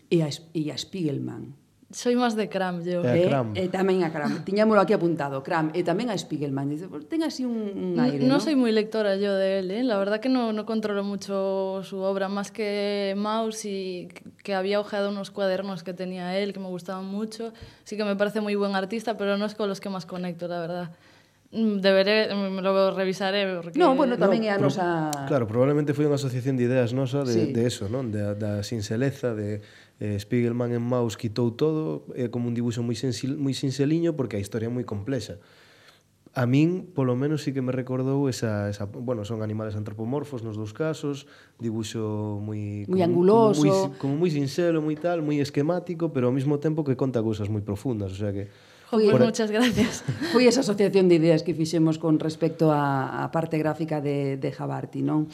e, 0.09 0.17
a, 0.25 0.29
e 0.57 0.61
a 0.73 0.77
Spiegelman, 0.77 1.64
Soy 1.95 2.19
máis 2.19 2.35
de 2.35 2.51
Cram, 2.51 2.83
eu. 2.83 3.07
Eh, 3.07 3.31
Cram. 3.31 3.55
E 3.55 3.63
eh, 3.63 3.69
tamén 3.71 4.03
a 4.03 4.11
Cram. 4.11 4.43
Tiñámolo 4.43 4.83
aquí 4.83 4.91
apuntado, 4.91 5.39
Cram. 5.39 5.71
E 5.71 5.79
eh, 5.79 5.83
tamén 5.87 6.11
a 6.11 6.15
Spiegelman. 6.19 6.67
Dice, 6.67 6.91
ten 7.07 7.23
así 7.23 7.47
un, 7.47 7.55
un 7.71 7.95
aire, 8.03 8.19
no 8.27 8.35
¿no? 8.35 8.43
soy 8.43 8.59
moi 8.59 8.75
lectora 8.75 9.15
yo 9.15 9.31
de 9.31 9.63
él, 9.63 9.71
eh? 9.71 9.79
La 9.79 9.95
verdad 9.95 10.19
que 10.19 10.27
no, 10.27 10.51
no 10.51 10.67
controlo 10.67 11.07
mucho 11.07 11.87
su 11.87 12.03
obra, 12.03 12.27
más 12.27 12.51
que 12.51 13.15
Maus 13.15 13.63
y 13.63 14.11
que 14.43 14.51
había 14.51 14.83
ojeado 14.83 15.07
unos 15.07 15.31
cuadernos 15.31 15.87
que 15.87 15.95
tenía 15.95 16.35
él, 16.35 16.51
que 16.51 16.59
me 16.59 16.67
gustaban 16.67 17.07
mucho. 17.07 17.55
Sí 17.87 17.95
que 17.95 18.03
me 18.03 18.19
parece 18.19 18.43
moi 18.43 18.51
buen 18.59 18.75
artista, 18.75 19.15
pero 19.15 19.39
non 19.39 19.47
es 19.47 19.55
con 19.55 19.71
los 19.71 19.79
que 19.79 19.87
máis 19.87 20.03
conecto, 20.03 20.51
la 20.51 20.59
verdad. 20.59 20.87
Mm, 21.55 21.79
deberé, 21.79 22.27
me 22.35 22.59
lo 22.59 22.91
revisaré. 22.91 23.47
Porque... 23.63 23.79
No, 23.79 23.95
bueno, 23.95 24.19
tamén 24.19 24.43
é 24.43 24.51
a 24.51 24.59
nosa... 24.59 25.15
Claro, 25.31 25.47
probablemente 25.47 25.95
foi 25.95 26.03
unha 26.03 26.19
asociación 26.19 26.59
de 26.59 26.67
ideas 26.67 26.91
nosa 26.91 27.23
de, 27.23 27.31
sí. 27.31 27.55
de 27.55 27.63
eso, 27.63 27.87
non? 27.87 28.11
De, 28.11 28.35
da 28.35 28.59
sinceleza, 28.67 29.31
de 29.31 29.63
Eh, 29.99 30.19
Spiegelman 30.19 30.75
en 30.75 30.83
Maus 30.83 31.15
quitou 31.15 31.55
todo, 31.55 32.03
é 32.19 32.27
eh, 32.27 32.29
como 32.29 32.51
un 32.51 32.55
dibuixo 32.55 32.83
moi, 32.83 32.99
sensil, 32.99 33.39
moi 33.39 33.55
sinceliño 33.55 34.11
porque 34.19 34.35
a 34.35 34.43
historia 34.43 34.67
é 34.67 34.73
moi 34.73 34.83
complexa. 34.83 35.39
A 36.35 36.43
min, 36.43 36.91
polo 36.91 37.15
menos, 37.15 37.47
sí 37.47 37.55
que 37.55 37.63
me 37.63 37.71
recordou 37.71 38.27
esa, 38.27 38.67
esa 38.67 38.91
bueno, 38.91 39.23
son 39.23 39.39
animales 39.39 39.79
antropomorfos 39.79 40.43
nos 40.43 40.59
dous 40.59 40.75
casos, 40.75 41.31
dibuixo 41.63 42.43
moi... 42.43 42.83
Moi 42.91 42.99
anguloso. 42.99 43.63
Como, 43.63 43.71
moi, 43.71 43.95
como 43.95 44.13
moi 44.19 44.31
sincero, 44.35 44.83
moi 44.83 44.99
tal, 44.99 45.23
moi 45.23 45.39
esquemático, 45.39 46.11
pero 46.11 46.27
ao 46.27 46.35
mesmo 46.35 46.59
tempo 46.59 46.83
que 46.83 46.99
conta 46.99 47.23
cousas 47.23 47.47
moi 47.47 47.63
profundas, 47.63 48.11
o 48.11 48.19
sea 48.19 48.35
que... 48.35 48.51
Joder, 48.91 49.15
por... 49.15 49.23
muchas 49.23 49.47
gracias. 49.47 50.03
Foi 50.35 50.43
esa 50.43 50.59
asociación 50.59 51.07
de 51.07 51.15
ideas 51.23 51.41
que 51.41 51.55
fixemos 51.55 51.95
con 51.97 52.19
respecto 52.19 52.67
á 52.67 53.31
parte 53.31 53.55
gráfica 53.55 54.03
de, 54.03 54.35
de 54.35 54.49
Jabarti, 54.51 55.07
non? 55.07 55.31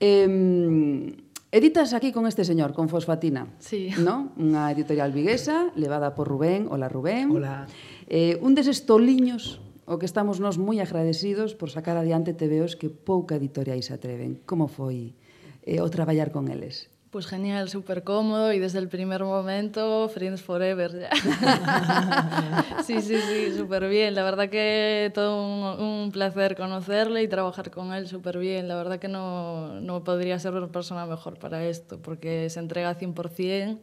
Eh, 0.00 1.12
Editas 1.50 1.94
aquí 1.94 2.12
con 2.12 2.26
este 2.26 2.44
señor, 2.44 2.74
con 2.74 2.90
Fosfatina. 2.90 3.48
Sí. 3.58 3.88
¿no? 4.04 4.36
Unha 4.36 4.68
editorial 4.68 5.16
viguesa, 5.16 5.72
levada 5.80 6.12
por 6.12 6.28
Rubén. 6.28 6.68
Hola, 6.68 6.92
Rubén. 6.92 7.32
Hola. 7.32 7.64
Eh, 8.04 8.36
un 8.44 8.52
deses 8.52 8.84
toliños 8.84 9.56
o 9.88 9.96
que 9.96 10.04
estamos 10.04 10.44
nos 10.44 10.60
moi 10.60 10.76
agradecidos 10.84 11.56
por 11.56 11.72
sacar 11.72 11.96
adiante 11.96 12.36
TVOs 12.36 12.76
que 12.76 12.92
pouca 12.92 13.40
editoriais 13.40 13.88
atreven. 13.88 14.44
Como 14.44 14.68
foi 14.68 15.16
eh, 15.64 15.80
o 15.80 15.88
traballar 15.88 16.36
con 16.36 16.52
eles? 16.52 16.92
Pues 17.10 17.26
genial, 17.26 17.70
súper 17.70 18.04
cómodo 18.04 18.52
y 18.52 18.58
desde 18.58 18.78
el 18.78 18.88
primer 18.88 19.24
momento, 19.24 20.10
Friends 20.10 20.42
Forever 20.42 21.00
ya. 21.00 21.10
sí, 22.84 23.00
sí, 23.00 23.18
sí, 23.18 23.56
súper 23.56 23.88
bien. 23.88 24.14
La 24.14 24.22
verdad 24.22 24.50
que 24.50 25.10
todo 25.14 25.78
un, 25.78 26.12
placer 26.12 26.54
conocerle 26.54 27.22
y 27.22 27.28
trabajar 27.28 27.70
con 27.70 27.94
él 27.94 28.08
súper 28.08 28.38
bien. 28.38 28.68
La 28.68 28.76
verdad 28.76 28.98
que 28.98 29.08
no, 29.08 29.80
no 29.80 30.04
podría 30.04 30.38
ser 30.38 30.52
una 30.52 30.68
persona 30.68 31.06
mejor 31.06 31.38
para 31.38 31.64
esto, 31.64 31.98
porque 32.02 32.50
se 32.50 32.60
entrega 32.60 32.94
100% 32.98 33.78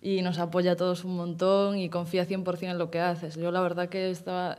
y 0.00 0.22
nos 0.22 0.38
apoya 0.38 0.72
a 0.72 0.76
todos 0.76 1.04
un 1.04 1.16
montón 1.16 1.78
y 1.78 1.88
confía 1.88 2.26
100% 2.26 2.70
en 2.70 2.78
lo 2.78 2.92
que 2.92 3.00
haces. 3.00 3.34
Yo 3.34 3.50
la 3.50 3.60
verdad 3.60 3.88
que 3.88 4.10
estaba 4.10 4.58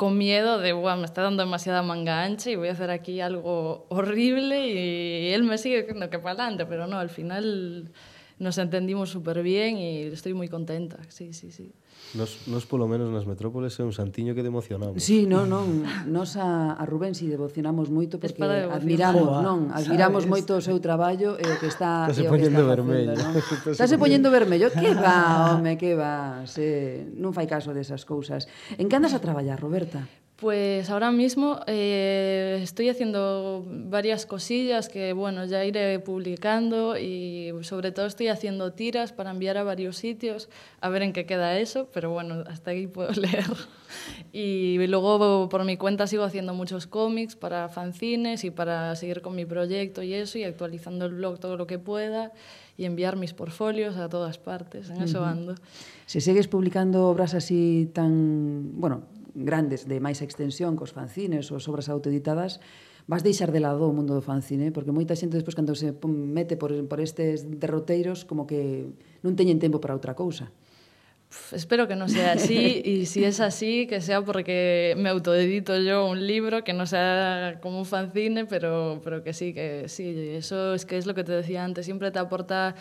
con 0.00 0.16
miedo 0.16 0.58
de, 0.58 0.72
"Buah, 0.72 0.96
me 0.96 1.04
está 1.04 1.20
dando 1.20 1.42
demasiada 1.42 1.82
manga 1.82 2.22
ancha 2.22 2.48
y 2.48 2.56
voy 2.56 2.68
a 2.68 2.72
hacer 2.72 2.90
aquí 2.90 3.20
algo 3.20 3.84
horrible 3.90 4.66
y 4.66 5.30
él 5.34 5.42
me 5.42 5.58
sigue 5.58 5.82
diciendo 5.82 6.08
que 6.08 6.18
para 6.18 6.42
adelante, 6.44 6.64
pero 6.64 6.86
no, 6.86 6.98
al 6.98 7.10
final 7.10 7.92
nos 8.40 8.56
entendimos 8.56 9.12
super 9.12 9.44
bien 9.44 9.76
e 9.76 10.08
estoy 10.08 10.32
moi 10.32 10.48
contenta. 10.48 10.96
Sí, 11.12 11.36
sí, 11.36 11.52
sí. 11.52 11.76
Nos, 12.16 12.48
nos 12.48 12.64
polo 12.64 12.88
menos 12.88 13.12
nas 13.12 13.28
metrópoles 13.28 13.76
é 13.76 13.84
un 13.84 13.92
santiño 13.92 14.32
que 14.32 14.40
democionamos. 14.40 14.96
Sí, 14.96 15.28
non, 15.28 15.44
non. 15.46 15.84
Nos 16.08 16.40
a, 16.40 16.72
a 16.72 16.84
Rubén 16.88 17.12
si 17.12 17.28
devocionamos 17.28 17.92
moito 17.92 18.16
porque 18.16 18.40
admiramos, 18.40 19.28
Joa, 19.28 19.44
non, 19.44 19.68
admiramos 19.70 20.24
¿sabes? 20.24 20.32
moito 20.32 20.56
o 20.56 20.64
seu 20.64 20.80
traballo 20.80 21.36
e 21.36 21.44
o 21.44 21.56
que 21.60 21.68
está 21.68 22.08
Estase 22.10 22.24
poñendo 22.24 22.64
vermello. 22.64 23.12
Facendo, 23.14 23.76
Estase 23.76 23.94
poñendo 24.00 24.28
vermello. 24.32 24.72
Que 24.72 24.96
va, 24.96 25.54
home, 25.54 25.76
que 25.76 25.92
va. 25.92 26.48
Se, 26.48 27.12
non 27.20 27.36
fai 27.36 27.44
caso 27.44 27.76
desas 27.76 28.08
cousas. 28.08 28.48
En 28.80 28.88
que 28.88 28.96
andas 28.96 29.12
a 29.12 29.20
traballar, 29.20 29.60
Roberta? 29.60 30.08
Pues 30.40 30.88
ahora 30.88 31.12
mismo 31.12 31.60
eh, 31.66 32.60
estoy 32.62 32.88
haciendo 32.88 33.62
varias 33.66 34.24
cosillas 34.24 34.88
que, 34.88 35.12
bueno, 35.12 35.44
ya 35.44 35.66
iré 35.66 35.98
publicando 35.98 36.96
y 36.96 37.52
sobre 37.60 37.92
todo 37.92 38.06
estoy 38.06 38.28
haciendo 38.28 38.72
tiras 38.72 39.12
para 39.12 39.32
enviar 39.32 39.58
a 39.58 39.64
varios 39.64 39.98
sitios 39.98 40.48
a 40.80 40.88
ver 40.88 41.02
en 41.02 41.12
qué 41.12 41.26
queda 41.26 41.58
eso, 41.58 41.90
pero 41.92 42.08
bueno, 42.08 42.42
hasta 42.46 42.70
ahí 42.70 42.86
puedo 42.86 43.10
leer. 43.20 43.44
Y 44.32 44.78
luego 44.86 45.50
por 45.50 45.66
mi 45.66 45.76
cuenta 45.76 46.06
sigo 46.06 46.24
haciendo 46.24 46.54
muchos 46.54 46.86
cómics 46.86 47.36
para 47.36 47.68
fanzines 47.68 48.42
y 48.44 48.50
para 48.50 48.96
seguir 48.96 49.20
con 49.20 49.36
mi 49.36 49.44
proyecto 49.44 50.02
y 50.02 50.14
eso 50.14 50.38
y 50.38 50.44
actualizando 50.44 51.04
el 51.04 51.16
blog 51.16 51.38
todo 51.38 51.58
lo 51.58 51.66
que 51.66 51.78
pueda 51.78 52.32
y 52.78 52.86
enviar 52.86 53.16
mis 53.16 53.34
portfolios 53.34 53.98
a 53.98 54.08
todas 54.08 54.38
partes, 54.38 54.88
en 54.88 55.02
eso 55.02 55.22
ando. 55.22 55.54
Se 56.06 56.22
segues 56.22 56.48
publicando 56.48 57.08
obras 57.08 57.34
así 57.34 57.90
tan, 57.92 58.80
bueno, 58.80 59.02
grandes 59.34 59.86
de 59.86 60.00
máis 60.02 60.20
extensión 60.20 60.74
cos 60.74 60.94
fanzines 60.94 61.48
ou 61.50 61.58
obras 61.58 61.88
autoeditadas, 61.88 62.58
vas 63.10 63.26
deixar 63.26 63.50
de 63.50 63.60
lado 63.60 63.88
o 63.88 63.94
mundo 63.94 64.14
do 64.14 64.22
fanzine, 64.22 64.70
porque 64.70 64.94
moita 64.94 65.18
xente 65.18 65.34
despois 65.34 65.58
cando 65.58 65.74
se 65.74 65.94
mete 66.06 66.54
por, 66.54 66.70
por 66.86 66.98
estes 67.02 67.42
derroteiros 67.46 68.22
como 68.22 68.46
que 68.46 68.86
non 69.26 69.34
teñen 69.34 69.58
tempo 69.58 69.82
para 69.82 69.96
outra 69.96 70.14
cousa. 70.14 70.52
Espero 71.54 71.86
que 71.86 71.94
non 71.94 72.10
sea 72.10 72.34
así 72.34 72.82
e 72.82 73.06
si 73.06 73.22
es 73.22 73.38
así, 73.38 73.86
que 73.86 74.02
sea 74.02 74.18
porque 74.26 74.98
me 74.98 75.06
autoedito 75.14 75.78
yo 75.78 76.10
un 76.10 76.26
libro 76.26 76.66
que 76.66 76.74
no 76.74 76.90
sea 76.90 77.62
como 77.62 77.78
un 77.78 77.86
fanzine, 77.86 78.50
pero, 78.50 78.98
pero 79.02 79.22
que 79.22 79.30
sí, 79.30 79.54
que 79.54 79.86
sí, 79.86 80.10
eso 80.34 80.74
es 80.74 80.82
que 80.82 80.98
es 80.98 81.06
lo 81.06 81.14
que 81.14 81.22
te 81.22 81.30
decía 81.30 81.62
antes, 81.62 81.86
siempre 81.86 82.10
te 82.10 82.18
aporta 82.18 82.74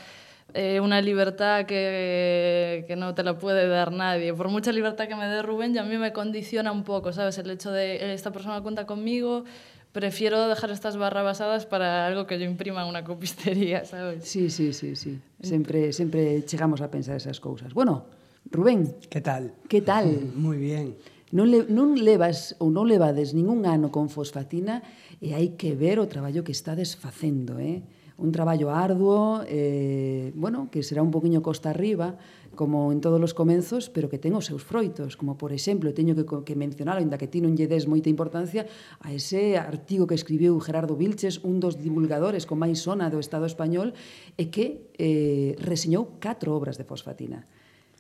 eh, 0.54 0.80
una 0.80 1.02
libertad 1.02 1.66
que, 1.66 2.84
que 2.88 2.96
no 2.96 3.14
te 3.14 3.24
la 3.24 3.38
puede 3.38 3.68
dar 3.68 3.92
nadie. 3.92 4.34
Por 4.34 4.50
mucha 4.50 4.72
libertad 4.72 5.08
que 5.08 5.16
me 5.16 5.28
dé 5.28 5.42
Rubén, 5.42 5.74
ya 5.74 5.82
a 5.82 5.86
mí 5.86 5.98
me 5.98 6.12
condiciona 6.14 6.72
un 6.72 6.84
poco, 6.84 7.12
¿sabes? 7.14 7.38
El 7.38 7.50
hecho 7.50 7.72
de 7.72 7.96
"Eh, 7.98 8.14
esta 8.14 8.32
persona 8.32 8.62
cuenta 8.62 8.86
conmigo, 8.86 9.46
prefiero 9.92 10.48
dejar 10.48 10.72
estas 10.72 10.98
barrabasadas 10.98 11.66
para 11.66 12.06
algo 12.08 12.26
que 12.28 12.38
yo 12.40 12.46
imprima 12.46 12.84
en 12.84 12.90
una 12.90 13.04
copistería, 13.04 13.86
¿sabes? 13.86 14.24
Sí, 14.26 14.50
sí, 14.50 14.74
sí, 14.74 14.96
sí. 14.96 15.20
Sempre, 15.42 15.94
sempre 15.94 16.44
chegamos 16.46 16.82
a 16.82 16.90
pensar 16.92 17.16
esas 17.18 17.40
cousas. 17.40 17.74
Bueno, 17.74 18.06
Rubén, 18.52 18.96
Que 19.10 19.22
tal? 19.22 19.54
que 19.68 19.82
tal? 19.82 20.32
Moi 20.36 20.58
bien. 20.58 20.96
Non, 21.32 21.46
le, 21.46 21.62
non 21.70 21.94
levas 21.94 22.58
ou 22.58 22.74
non 22.74 22.90
levades 22.90 23.38
ningún 23.38 23.70
ano 23.70 23.94
con 23.94 24.10
fosfatina 24.10 24.82
e 25.22 25.38
hai 25.38 25.54
que 25.62 25.78
ver 25.78 26.02
o 26.02 26.10
traballo 26.10 26.42
que 26.42 26.50
estades 26.50 26.98
facendo, 26.98 27.62
eh? 27.62 27.86
un 28.20 28.32
traballo 28.32 28.70
arduo, 28.70 29.42
eh, 29.48 30.32
bueno, 30.36 30.70
que 30.72 30.84
será 30.84 31.02
un 31.02 31.12
poquinho 31.12 31.42
costa 31.42 31.72
arriba, 31.72 32.20
como 32.60 32.92
en 32.92 33.00
todos 33.00 33.24
os 33.24 33.34
comenzos, 33.34 33.88
pero 33.88 34.12
que 34.12 34.20
ten 34.20 34.36
os 34.36 34.52
seus 34.52 34.68
froitos, 34.68 35.16
como 35.16 35.40
por 35.40 35.56
exemplo, 35.56 35.96
teño 35.96 36.12
que, 36.12 36.28
que 36.44 36.60
mencionar, 36.60 37.00
ainda 37.00 37.16
que 37.16 37.32
ti 37.32 37.40
non 37.40 37.56
lle 37.56 37.72
des 37.72 37.88
moita 37.88 38.12
importancia, 38.12 38.68
a 39.00 39.16
ese 39.16 39.56
artigo 39.56 40.04
que 40.04 40.20
escribiu 40.20 40.60
Gerardo 40.60 41.00
Vilches, 41.00 41.40
un 41.48 41.64
dos 41.64 41.80
divulgadores 41.80 42.44
con 42.44 42.60
máis 42.60 42.84
sona 42.84 43.08
do 43.08 43.24
Estado 43.24 43.48
español, 43.48 43.96
e 44.36 44.52
que 44.52 44.92
eh, 45.00 45.56
reseñou 45.64 46.20
catro 46.20 46.52
obras 46.52 46.76
de 46.76 46.84
fosfatina. 46.84 47.48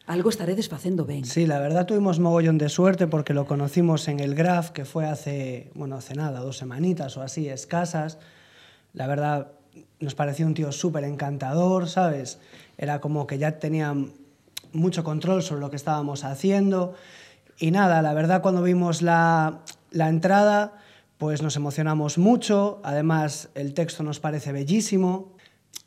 Algo 0.09 0.27
estaredes 0.27 0.67
facendo 0.67 1.05
ben. 1.05 1.23
Sí, 1.23 1.45
la 1.45 1.59
verdad 1.59 1.85
tuvimos 1.85 2.19
mogollón 2.19 2.57
de 2.57 2.67
suerte 2.67 3.05
porque 3.05 3.35
lo 3.35 3.45
conocimos 3.45 4.07
en 4.07 4.19
el 4.19 4.33
Graf, 4.33 4.71
que 4.71 4.83
fue 4.83 5.05
hace, 5.05 5.69
bueno, 5.75 5.95
hace 5.95 6.15
nada, 6.15 6.41
dos 6.41 6.57
semanitas 6.57 7.15
o 7.15 7.21
así, 7.21 7.47
escasas. 7.47 8.17
La 8.93 9.05
verdad, 9.05 9.51
nos 9.99 10.15
pareció 10.15 10.45
un 10.45 10.53
tío 10.53 10.71
súper 10.71 11.03
encantador, 11.03 11.89
¿sabes? 11.89 12.39
Era 12.77 13.01
como 13.01 13.27
que 13.27 13.37
ya 13.37 13.59
tenía 13.59 13.95
mucho 14.71 15.03
control 15.03 15.43
sobre 15.43 15.61
lo 15.61 15.69
que 15.69 15.75
estábamos 15.75 16.23
haciendo. 16.23 16.93
Y 17.57 17.71
nada, 17.71 18.01
la 18.01 18.13
verdad 18.13 18.41
cuando 18.41 18.63
vimos 18.63 19.01
la, 19.01 19.61
la 19.91 20.09
entrada, 20.09 20.77
pues 21.17 21.41
nos 21.41 21.55
emocionamos 21.55 22.17
mucho. 22.17 22.79
Además, 22.83 23.49
el 23.55 23.73
texto 23.73 24.03
nos 24.03 24.19
parece 24.19 24.51
bellísimo. 24.51 25.33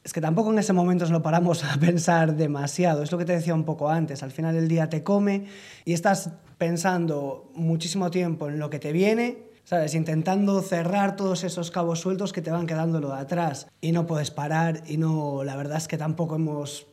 Es 0.05 0.13
que 0.13 0.21
tampoco 0.21 0.53
en 0.53 0.59
ese 0.59 0.73
momento 0.73 1.05
nos 1.05 1.13
lo 1.13 1.23
paramos 1.23 1.65
a 1.65 1.77
pensar 1.81 2.37
demasiado. 2.37 3.03
Es 3.03 3.13
lo 3.13 3.19
que 3.19 3.25
te 3.25 3.33
decía 3.33 3.55
un 3.55 3.65
poco 3.65 3.89
antes. 3.89 4.23
Al 4.23 4.31
final 4.31 4.55
del 4.55 4.69
día 4.69 4.91
te 4.91 5.03
come 5.03 5.47
y 5.85 5.95
estás 5.95 6.31
pensando 6.59 7.51
muchísimo 7.55 8.11
tiempo 8.11 8.49
en 8.49 8.59
lo 8.59 8.71
que 8.71 8.79
te 8.79 8.93
viene, 8.93 9.39
¿sabes? 9.65 9.95
Intentando 9.95 10.61
cerrar 10.63 11.17
todos 11.17 11.45
esos 11.45 11.71
cabos 11.71 12.01
sueltos 12.01 12.33
que 12.33 12.43
te 12.43 12.51
van 12.51 12.67
quedando 12.67 13.01
lo 13.01 13.09
de 13.09 13.21
atrás. 13.21 13.69
Y 13.81 13.93
no 13.93 14.07
puedes 14.07 14.31
parar 14.31 14.83
y 14.87 14.97
no, 14.97 15.45
la 15.45 15.57
verdad 15.57 15.79
es 15.79 15.89
que 15.89 15.99
tampoco 15.99 16.37
hemos 16.37 16.87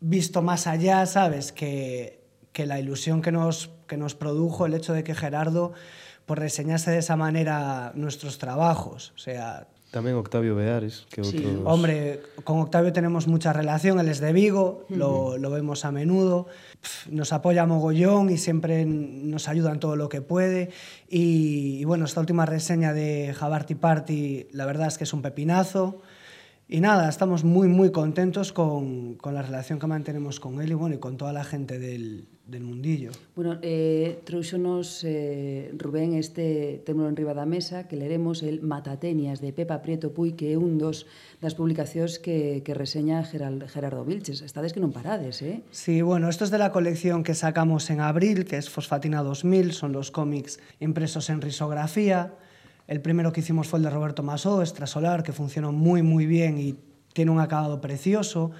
visto 0.00 0.42
más 0.42 0.66
allá, 0.66 1.06
¿sabes? 1.06 1.52
Que, 1.52 2.24
que 2.52 2.66
la 2.66 2.78
ilusión 2.78 3.22
que 3.22 3.32
nos, 3.32 3.70
que 3.86 3.96
nos 3.96 4.14
produjo 4.14 4.66
el 4.66 4.74
hecho 4.74 4.92
de 4.92 5.04
que 5.04 5.14
Gerardo 5.14 5.72
pues, 6.26 6.38
reseñase 6.38 6.90
de 6.90 6.98
esa 6.98 7.16
manera 7.16 7.92
nuestros 7.94 8.38
trabajos. 8.38 9.12
O 9.14 9.18
sea, 9.18 9.68
Tamén 9.96 10.12
Octavio 10.20 10.52
Beares, 10.52 11.08
que 11.08 11.24
Sí. 11.24 11.40
outros... 11.40 11.64
Hombre, 11.64 12.20
con 12.44 12.60
Octavio 12.60 12.92
tenemos 12.92 13.24
mucha 13.24 13.56
relación, 13.56 13.96
él 13.96 14.12
es 14.12 14.20
de 14.20 14.36
Vigo, 14.36 14.84
lo, 14.92 15.40
lo 15.40 15.48
vemos 15.48 15.88
a 15.88 15.90
menudo, 15.90 16.52
Pf, 16.84 17.08
nos 17.16 17.32
apoya 17.32 17.64
mogollón 17.64 18.28
y 18.28 18.36
siempre 18.36 18.84
nos 18.84 19.48
ayuda 19.48 19.72
en 19.72 19.80
todo 19.80 19.96
lo 19.96 20.12
que 20.12 20.20
puede. 20.20 20.68
Y, 21.08 21.80
y 21.80 21.84
bueno, 21.88 22.04
esta 22.04 22.20
última 22.20 22.44
reseña 22.44 22.92
de 22.92 23.32
Jabarti 23.32 23.72
Party, 23.74 24.52
la 24.52 24.68
verdad 24.68 24.88
es 24.92 24.98
que 25.00 25.04
es 25.08 25.14
un 25.16 25.22
pepinazo. 25.24 26.02
Y 26.68 26.80
nada, 26.80 27.08
estamos 27.08 27.44
muy, 27.44 27.68
muy 27.68 27.92
contentos 27.92 28.52
con, 28.52 29.14
con, 29.14 29.34
la 29.34 29.42
relación 29.42 29.78
que 29.78 29.86
mantenemos 29.86 30.40
con 30.40 30.60
él 30.60 30.72
y, 30.72 30.74
bueno, 30.74 30.96
y 30.96 30.98
con 30.98 31.16
toda 31.16 31.32
la 31.32 31.44
gente 31.44 31.78
del, 31.78 32.26
del 32.46 32.64
mundillo. 32.64 33.12
Bueno, 33.36 33.58
eh, 33.62 34.20
trouxonos 34.24 35.02
eh, 35.04 35.70
Rubén 35.78 36.14
este 36.14 36.82
témolo 36.84 37.08
en 37.08 37.14
riba 37.14 37.34
da 37.34 37.46
mesa 37.46 37.86
que 37.86 37.94
leremos 37.94 38.42
el 38.42 38.62
Matatenias 38.62 39.38
de 39.38 39.54
Pepa 39.54 39.78
Prieto 39.78 40.10
Puy 40.10 40.34
que 40.34 40.54
é 40.54 40.56
un 40.58 40.74
dos 40.74 41.06
das 41.38 41.54
publicacións 41.54 42.18
que, 42.18 42.66
que 42.66 42.74
reseña 42.74 43.22
Gerald, 43.22 43.70
Gerardo 43.70 44.02
Vilches. 44.02 44.42
Estades 44.42 44.74
que 44.74 44.82
non 44.82 44.90
parades, 44.90 45.42
eh? 45.46 45.62
Sí, 45.70 46.02
bueno, 46.02 46.26
esto 46.26 46.42
es 46.42 46.50
de 46.50 46.58
la 46.58 46.74
colección 46.74 47.22
que 47.22 47.38
sacamos 47.38 47.90
en 47.94 48.02
abril, 48.02 48.42
que 48.42 48.58
es 48.58 48.66
Fosfatina 48.66 49.22
2000, 49.22 49.70
son 49.70 49.94
los 49.94 50.10
cómics 50.10 50.58
impresos 50.82 51.30
en 51.30 51.42
risografía, 51.42 52.34
El 52.86 53.00
primero 53.00 53.32
que 53.32 53.40
hicimos 53.40 53.68
fue 53.68 53.78
el 53.78 53.84
de 53.84 53.90
Roberto 53.90 54.22
Masó, 54.22 54.62
Extrasolar, 54.62 55.22
que 55.22 55.32
funcionó 55.32 55.72
muy, 55.72 56.02
muy 56.02 56.26
bien 56.26 56.58
y 56.58 56.76
tiene 57.12 57.30
un 57.30 57.40
acabado 57.40 57.80
precioso. 57.80 58.52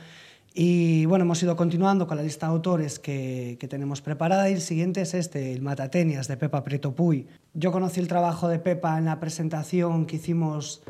Y 0.52 1.04
bueno, 1.04 1.24
hemos 1.24 1.42
ido 1.42 1.54
continuando 1.54 2.06
con 2.06 2.16
la 2.16 2.22
lista 2.22 2.46
de 2.46 2.52
autores 2.52 2.98
que, 2.98 3.56
que 3.60 3.68
tenemos 3.68 4.00
preparada 4.00 4.48
y 4.48 4.54
el 4.54 4.62
siguiente 4.62 5.02
es 5.02 5.12
este, 5.12 5.52
el 5.52 5.60
Matatenias 5.60 6.28
de 6.28 6.36
Pepa 6.36 6.64
Prieto 6.64 6.94
Puy. 6.94 7.26
Yo 7.52 7.70
conocí 7.72 8.00
el 8.00 8.08
trabajo 8.08 8.48
de 8.48 8.58
Pepa 8.58 8.96
en 8.98 9.04
la 9.04 9.20
presentación 9.20 10.06
que 10.06 10.16
hicimos 10.16 10.82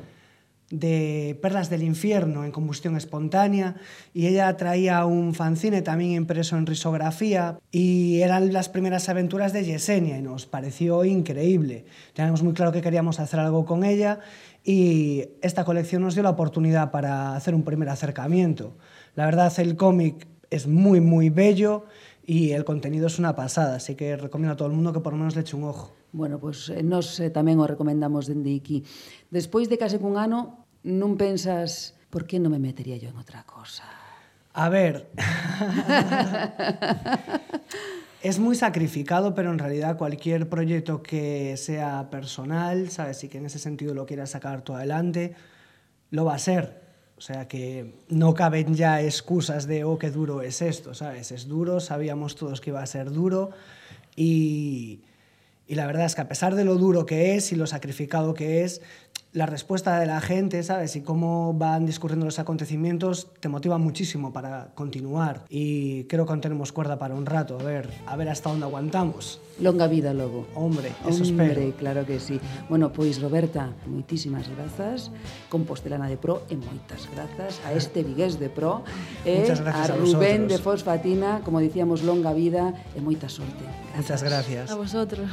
de 0.71 1.39
Perlas 1.41 1.71
del 1.71 1.83
Infierno 1.83 2.45
en 2.45 2.51
combustión 2.51 2.97
espontánea 2.97 3.77
y 4.13 4.27
ella 4.27 4.57
traía 4.57 5.05
un 5.07 5.35
fanzine 5.35 5.83
también 5.83 6.13
impreso 6.13 6.57
en 6.57 6.67
risografía 6.67 7.59
y 7.71 8.21
eran 8.21 8.53
las 8.53 8.69
primeras 8.69 9.09
aventuras 9.09 9.53
de 9.53 9.65
Yesenia 9.65 10.19
y 10.19 10.23
nos 10.23 10.47
pareció 10.47 11.05
increíble. 11.05 11.85
Teníamos 12.15 12.43
muy 12.43 12.53
claro 12.53 12.73
que 12.73 12.83
queríamos 12.83 13.21
hacer 13.21 13.39
algo 13.39 13.65
con 13.65 13.85
ella 13.85 14.19
y 14.65 15.29
esta 15.43 15.65
colección 15.65 16.03
nos 16.03 16.15
dio 16.15 16.25
la 16.25 16.31
oportunidad 16.31 16.91
para 16.91 17.37
hacer 17.37 17.55
un 17.55 17.63
primer 17.63 17.89
acercamiento. 17.89 18.77
La 19.15 19.27
verdad 19.27 19.53
el 19.59 19.77
cómic 19.77 20.27
es 20.51 20.67
muy 20.67 21.01
muy 21.01 21.31
bello 21.31 21.85
y 22.27 22.51
el 22.51 22.65
contenido 22.65 23.07
es 23.07 23.21
una 23.21 23.37
pasada, 23.37 23.77
así 23.77 23.95
que 23.95 24.17
recomiendo 24.17 24.55
a 24.55 24.57
todo 24.57 24.69
el 24.69 24.75
mundo 24.75 24.93
que 24.93 25.01
por 25.01 25.13
lo 25.13 25.19
menos 25.19 25.37
le 25.37 25.43
eche 25.43 25.55
un 25.55 25.65
ojo. 25.65 25.96
Bueno, 26.17 26.41
pois 26.41 26.73
eh, 26.73 26.81
nos 26.81 27.21
eh, 27.21 27.29
tamén 27.29 27.61
o 27.61 27.69
recomendamos 27.69 28.25
dende 28.25 28.57
aquí. 28.57 28.81
Despois 29.29 29.69
de 29.69 29.77
case 29.77 30.01
cun 30.01 30.17
ano, 30.17 30.65
non 30.81 31.21
pensas, 31.21 31.93
por 32.09 32.25
que 32.25 32.41
non 32.41 32.49
me 32.49 32.57
metería 32.57 32.97
yo 32.97 33.13
en 33.13 33.21
outra 33.21 33.45
cosa? 33.45 33.85
A 34.57 34.73
ver. 34.73 35.13
es 38.25 38.41
muy 38.41 38.57
sacrificado, 38.57 39.37
pero 39.37 39.53
en 39.53 39.61
realidad 39.61 40.01
cualquier 40.01 40.49
proyecto 40.49 41.05
que 41.05 41.53
sea 41.61 42.09
personal, 42.09 42.89
¿sabes? 42.89 43.21
Y 43.21 43.29
que 43.29 43.37
en 43.37 43.45
ese 43.45 43.61
sentido 43.61 43.93
lo 43.93 44.09
quieras 44.09 44.33
sacar 44.33 44.65
tú 44.65 44.73
adelante, 44.73 45.37
lo 46.09 46.25
va 46.25 46.33
a 46.33 46.41
ser. 46.41 46.81
O 47.19 47.21
sea 47.21 47.45
que 47.45 48.01
no 48.09 48.33
caben 48.33 48.73
ya 48.73 49.05
excusas 49.05 49.69
de, 49.69 49.85
oh, 49.85 50.01
qué 50.01 50.09
duro 50.09 50.41
es 50.41 50.65
esto, 50.65 50.97
¿sabes? 50.97 51.29
Es 51.29 51.45
duro, 51.45 51.77
sabíamos 51.77 52.37
todos 52.37 52.65
que 52.65 52.73
iba 52.73 52.81
a 52.81 52.89
ser 52.89 53.13
duro 53.13 53.53
y, 54.17 55.05
y 55.67 55.75
la 55.75 55.87
verdad 55.87 56.07
es 56.07 56.15
que 56.15 56.21
a 56.21 56.29
pesar 56.29 56.55
de 56.55 56.65
lo 56.65 56.77
duro 56.77 57.07
que 57.07 57.35
es 57.35 57.51
y 57.53 57.57
lo 57.57 57.67
sacrificado 57.67 58.35
que 58.35 58.63
es, 58.63 58.81
la 59.37 59.45
respuesta 59.45 60.01
de 60.01 60.07
la 60.07 60.23
gente, 60.23 60.63
¿sabes? 60.63 60.97
Y 60.97 61.03
cómo 61.03 61.53
van 61.53 61.85
discurriendo 61.85 62.25
los 62.25 62.39
acontecimientos 62.39 63.29
te 63.39 63.51
motiva 63.51 63.77
muchísimo 63.77 64.33
para 64.33 64.69
continuar. 64.75 65.45
Y 65.51 66.05
creo 66.05 66.25
que 66.25 66.35
tenemos 66.39 66.73
cuerda 66.73 66.99
para 66.99 67.15
un 67.15 67.27
rato, 67.27 67.59
a 67.61 67.63
ver, 67.63 67.91
a 68.07 68.17
ver 68.17 68.31
hasta 68.31 68.49
dónde 68.49 68.65
aguantamos. 68.65 69.39
Longa 69.61 69.89
vida, 69.89 70.15
lobo. 70.15 70.47
Hombre, 70.55 70.91
eso 71.07 71.23
Hombre, 71.23 71.51
espero. 71.51 71.77
claro 71.77 72.07
que 72.07 72.19
sí. 72.19 72.41
Bueno, 72.71 72.93
pois, 72.95 73.21
Roberta, 73.21 73.75
moitísimas 73.87 74.49
grazas. 74.49 75.11
Compostelana 75.51 76.09
de 76.09 76.17
Pro 76.17 76.49
e 76.49 76.57
moitas 76.57 77.05
grazas 77.13 77.61
a 77.69 77.77
este 77.77 78.05
Vigués 78.09 78.41
de 78.41 78.49
Pro 78.49 78.89
eh, 79.29 79.45
e 79.45 79.53
a, 79.53 79.85
a 79.85 79.87
Rubén 80.01 80.49
de 80.49 80.57
Fosfatina, 80.57 81.45
como 81.45 81.61
dicíamos, 81.61 82.01
longa 82.01 82.33
vida 82.33 82.73
e 82.97 83.05
moita 83.05 83.29
sorte. 83.29 83.65
Grazas. 83.93 84.01
Muchas 84.01 84.23
gracias. 84.25 84.65
A 84.73 84.77
vosotros. 84.81 85.29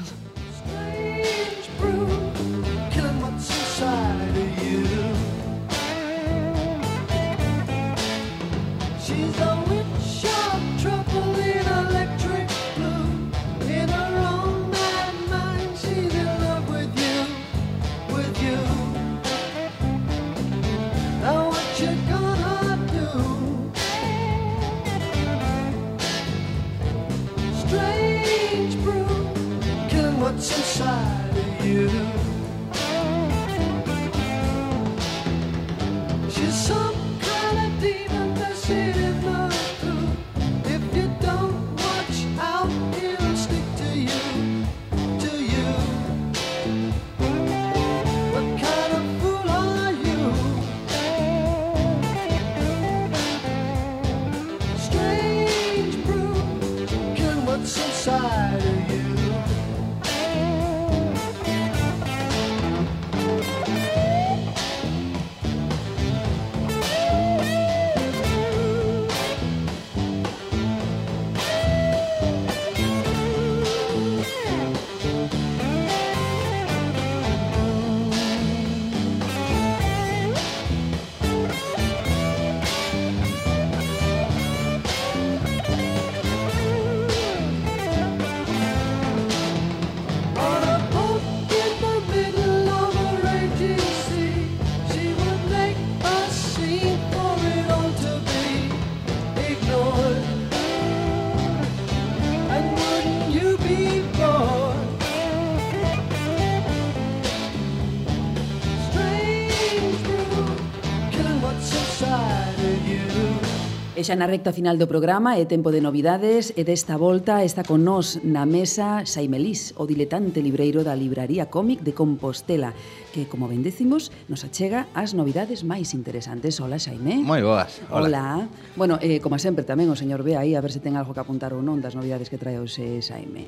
E 114.04 114.06
xa 114.12 114.20
na 114.20 114.28
recta 114.28 114.52
final 114.52 114.76
do 114.76 114.92
programa 114.92 115.40
é 115.40 115.48
tempo 115.48 115.72
de 115.72 115.80
novidades 115.80 116.52
e 116.60 116.68
desta 116.68 117.00
volta 117.00 117.40
está 117.40 117.64
con 117.64 117.88
nós 117.88 118.20
na 118.20 118.44
mesa 118.44 119.08
Xaime 119.08 119.40
Lís, 119.40 119.72
o 119.80 119.88
diletante 119.88 120.44
libreiro 120.44 120.84
da 120.84 120.92
Libraría 120.92 121.48
Cómic 121.48 121.80
de 121.88 121.96
Compostela 121.96 122.76
que, 123.14 123.30
como 123.30 123.46
ben 123.48 123.62
decimos, 123.62 124.10
nos 124.26 124.42
achega 124.42 124.90
as 124.98 125.14
novidades 125.14 125.62
máis 125.62 125.94
interesantes. 125.94 126.58
Hola, 126.58 126.82
Xaime. 126.82 127.22
Moi 127.22 127.46
boas. 127.46 127.80
Hola. 127.94 128.10
Hola. 128.10 128.26
Bueno, 128.74 128.98
eh, 129.06 129.22
como 129.22 129.38
sempre 129.38 129.62
tamén 129.62 129.86
o 129.88 129.96
señor 129.96 130.26
ve 130.26 130.34
aí 130.34 130.58
a 130.58 130.62
ver 130.66 130.74
se 130.74 130.82
ten 130.82 130.98
algo 130.98 131.14
que 131.14 131.22
apuntar 131.22 131.54
ou 131.54 131.62
non 131.62 131.78
das 131.78 131.94
novidades 131.94 132.28
que 132.34 132.42
trae 132.42 132.58
hoxe 132.58 133.06
Xaime. 133.06 133.46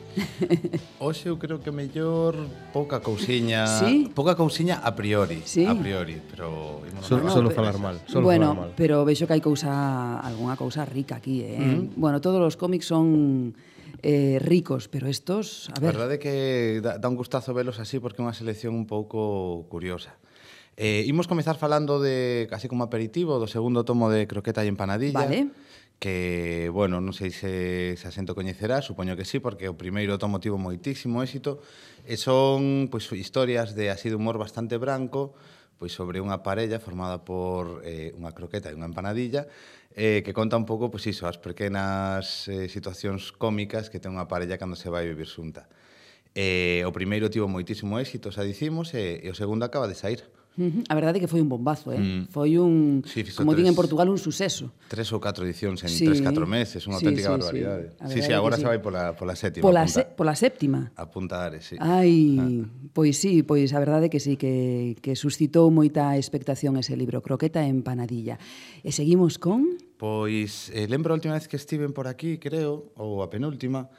hoxe 1.03 1.33
eu 1.33 1.41
creo 1.41 1.57
que 1.65 1.73
mellor 1.73 2.37
pouca 2.69 3.01
cousiña, 3.01 3.65
¿Sí? 3.65 4.13
pouca 4.13 4.37
cousiña 4.37 4.85
a 4.85 4.93
priori, 4.93 5.41
¿Sí? 5.43 5.65
a 5.65 5.73
priori, 5.73 6.21
pero 6.29 6.85
solo, 7.01 7.25
no, 7.25 7.33
solo 7.33 7.49
falar 7.49 7.81
mal, 7.81 7.97
solo 8.05 8.29
bueno, 8.29 8.53
falar 8.53 8.69
mal. 8.69 8.71
pero 8.77 9.01
vexo 9.01 9.25
que 9.25 9.33
hai 9.33 9.41
cousa 9.41 10.21
algunha 10.21 10.53
cousa 10.53 10.85
rica 10.85 11.17
aquí, 11.17 11.41
eh. 11.41 11.57
Mm 11.57 11.65
-hmm. 11.65 11.83
Bueno, 11.97 12.21
todos 12.21 12.37
os 12.45 12.53
cómics 12.53 12.85
son 12.85 13.57
eh, 14.05 14.37
ricos, 14.37 14.87
pero 14.87 15.09
estos, 15.09 15.73
a 15.73 15.79
ver... 15.81 15.97
A 15.97 16.05
verdade 16.05 16.15
é 16.15 16.21
que 16.21 16.35
dá 16.77 17.07
un 17.09 17.17
gustazo 17.17 17.57
velos 17.57 17.81
así 17.81 17.97
porque 17.97 18.21
é 18.21 18.25
unha 18.29 18.37
selección 18.37 18.77
un 18.77 18.85
pouco 18.85 19.65
curiosa. 19.65 20.21
Eh, 20.77 21.09
imos 21.09 21.25
comezar 21.25 21.57
falando 21.57 21.97
de, 21.97 22.45
casi 22.45 22.69
como 22.69 22.85
aperitivo, 22.85 23.41
do 23.41 23.49
segundo 23.49 23.81
tomo 23.81 24.13
de 24.13 24.29
Croqueta 24.29 24.61
e 24.61 24.69
Empanadilla. 24.69 25.25
Vale. 25.25 25.49
Que, 25.97 26.69
bueno, 26.69 27.01
non 27.01 27.15
sei 27.15 27.31
se, 27.33 27.95
se 27.97 28.05
asento 28.05 28.37
coñecerá, 28.37 28.83
supoño 28.85 29.17
que 29.17 29.25
sí, 29.25 29.41
porque 29.41 29.71
o 29.71 29.79
primeiro 29.79 30.21
tomo 30.21 30.37
tivo 30.37 30.61
moitísimo 30.61 31.25
éxito. 31.25 31.63
E 32.05 32.13
son 32.19 32.91
pois, 32.93 33.09
historias 33.09 33.73
de 33.73 33.89
así 33.89 34.13
de 34.13 34.19
humor 34.19 34.37
bastante 34.37 34.77
branco, 34.77 35.33
pois 35.81 35.91
sobre 35.91 36.21
unha 36.21 36.45
parella 36.45 36.77
formada 36.77 37.23
por 37.23 37.81
eh, 37.83 38.15
unha 38.15 38.31
croqueta 38.31 38.69
e 38.69 38.77
unha 38.77 38.87
empanadilla 38.87 39.49
eh, 39.95 40.21
que 40.23 40.35
conta 40.35 40.59
un 40.59 40.67
pouco 40.67 40.91
pois 40.91 41.07
iso, 41.07 41.23
as 41.23 41.39
pequenas 41.39 42.51
eh, 42.51 42.67
situacións 42.67 43.31
cómicas 43.31 43.87
que 43.87 44.03
ten 44.03 44.11
unha 44.11 44.27
parella 44.27 44.59
cando 44.59 44.75
se 44.75 44.91
vai 44.91 45.07
vivir 45.07 45.31
xunta. 45.31 45.71
Eh, 46.35 46.83
o 46.83 46.91
primeiro 46.91 47.31
tivo 47.31 47.47
moitísimo 47.47 47.95
éxito, 47.95 48.27
xa 48.27 48.43
dicimos, 48.43 48.91
e, 48.91 49.23
e 49.23 49.27
o 49.31 49.35
segundo 49.39 49.63
acaba 49.63 49.87
de 49.87 49.95
sair. 49.95 50.27
Uh. 50.57 50.87
A 50.87 50.95
verdade 50.95 51.19
é 51.19 51.21
que 51.21 51.27
foi 51.27 51.43
un 51.43 51.51
bombazo, 51.51 51.91
eh? 51.91 51.99
Mm. 51.99 52.31
Foi 52.31 52.55
un, 52.55 53.03
sí, 53.03 53.27
como 53.35 53.51
tres, 53.51 53.59
din 53.59 53.67
en 53.67 53.75
Portugal, 53.75 54.07
un 54.07 54.15
suceso. 54.15 54.71
Tres 54.87 55.11
ou 55.11 55.19
catro 55.19 55.43
edicións 55.43 55.83
en 55.83 55.91
sí. 55.91 56.07
tres, 56.07 56.23
catro 56.23 56.47
meses, 56.47 56.87
unha 56.87 56.95
auténtica 56.95 57.27
sí, 57.27 57.31
sí, 57.31 57.35
barbaridade. 57.35 57.85
Sí, 58.07 58.19
sí, 58.19 58.19
sí 58.27 58.31
agora 58.31 58.55
sí. 58.55 58.63
se 58.63 58.67
vai 58.71 58.79
pola, 58.79 59.11
pola 59.19 59.35
sétima. 59.35 59.67
Pola, 59.67 59.83
apunta, 59.83 59.99
se, 59.99 60.15
pola 60.15 60.33
séptima? 60.39 60.79
Apunta 60.95 61.43
Ares, 61.43 61.67
sí. 61.67 61.75
Ai, 61.83 62.39
ah. 62.39 62.63
pois 62.95 63.19
sí, 63.19 63.43
pois 63.43 63.75
a 63.75 63.79
verdade 63.83 64.07
é 64.07 64.11
que 64.11 64.23
sí, 64.23 64.39
que, 64.39 64.95
que 65.03 65.19
suscitou 65.19 65.67
moita 65.75 66.15
expectación 66.15 66.79
ese 66.79 66.95
libro, 66.95 67.19
Croqueta 67.19 67.59
e 67.59 67.67
empanadilla. 67.67 68.39
E 68.79 68.95
seguimos 68.95 69.35
con... 69.35 69.75
Pois, 69.99 70.71
eh, 70.71 70.87
lembro 70.87 71.11
a 71.11 71.19
última 71.19 71.35
vez 71.35 71.51
que 71.51 71.59
estiven 71.59 71.91
por 71.91 72.07
aquí, 72.07 72.39
creo, 72.39 72.95
ou 72.95 73.23
a 73.23 73.27
penúltima, 73.27 73.91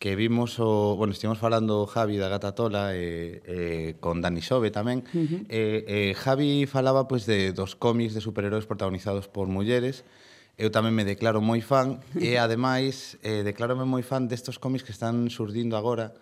que 0.00 0.16
vimos 0.16 0.58
o, 0.58 0.96
bueno, 0.96 1.12
estivemos 1.12 1.38
falando 1.38 1.86
Javi 1.86 2.16
da 2.16 2.32
Gata 2.32 2.56
Tola 2.56 2.96
e, 2.96 2.96
eh, 2.96 3.42
eh, 3.44 3.94
con 4.00 4.24
Dani 4.24 4.40
Sobe 4.40 4.72
tamén. 4.72 5.04
Uh 5.12 5.28
-huh. 5.28 5.40
eh, 5.52 5.84
eh, 5.86 6.12
Javi 6.16 6.64
falaba 6.64 7.04
pois 7.04 7.28
de 7.28 7.52
dos 7.52 7.76
cómics 7.76 8.16
de 8.16 8.24
superheróis 8.24 8.64
protagonizados 8.64 9.28
por 9.28 9.52
mulleres. 9.52 10.08
Eu 10.56 10.72
tamén 10.72 10.96
me 10.96 11.04
declaro 11.04 11.44
moi 11.44 11.60
fan 11.60 12.00
e 12.16 12.40
ademais 12.40 13.20
eh, 13.20 13.44
declárome 13.44 13.84
moi 13.84 14.00
fan 14.00 14.24
destos 14.24 14.56
cómics 14.56 14.88
que 14.88 14.96
están 14.96 15.28
surdindo 15.28 15.76
agora 15.76 16.16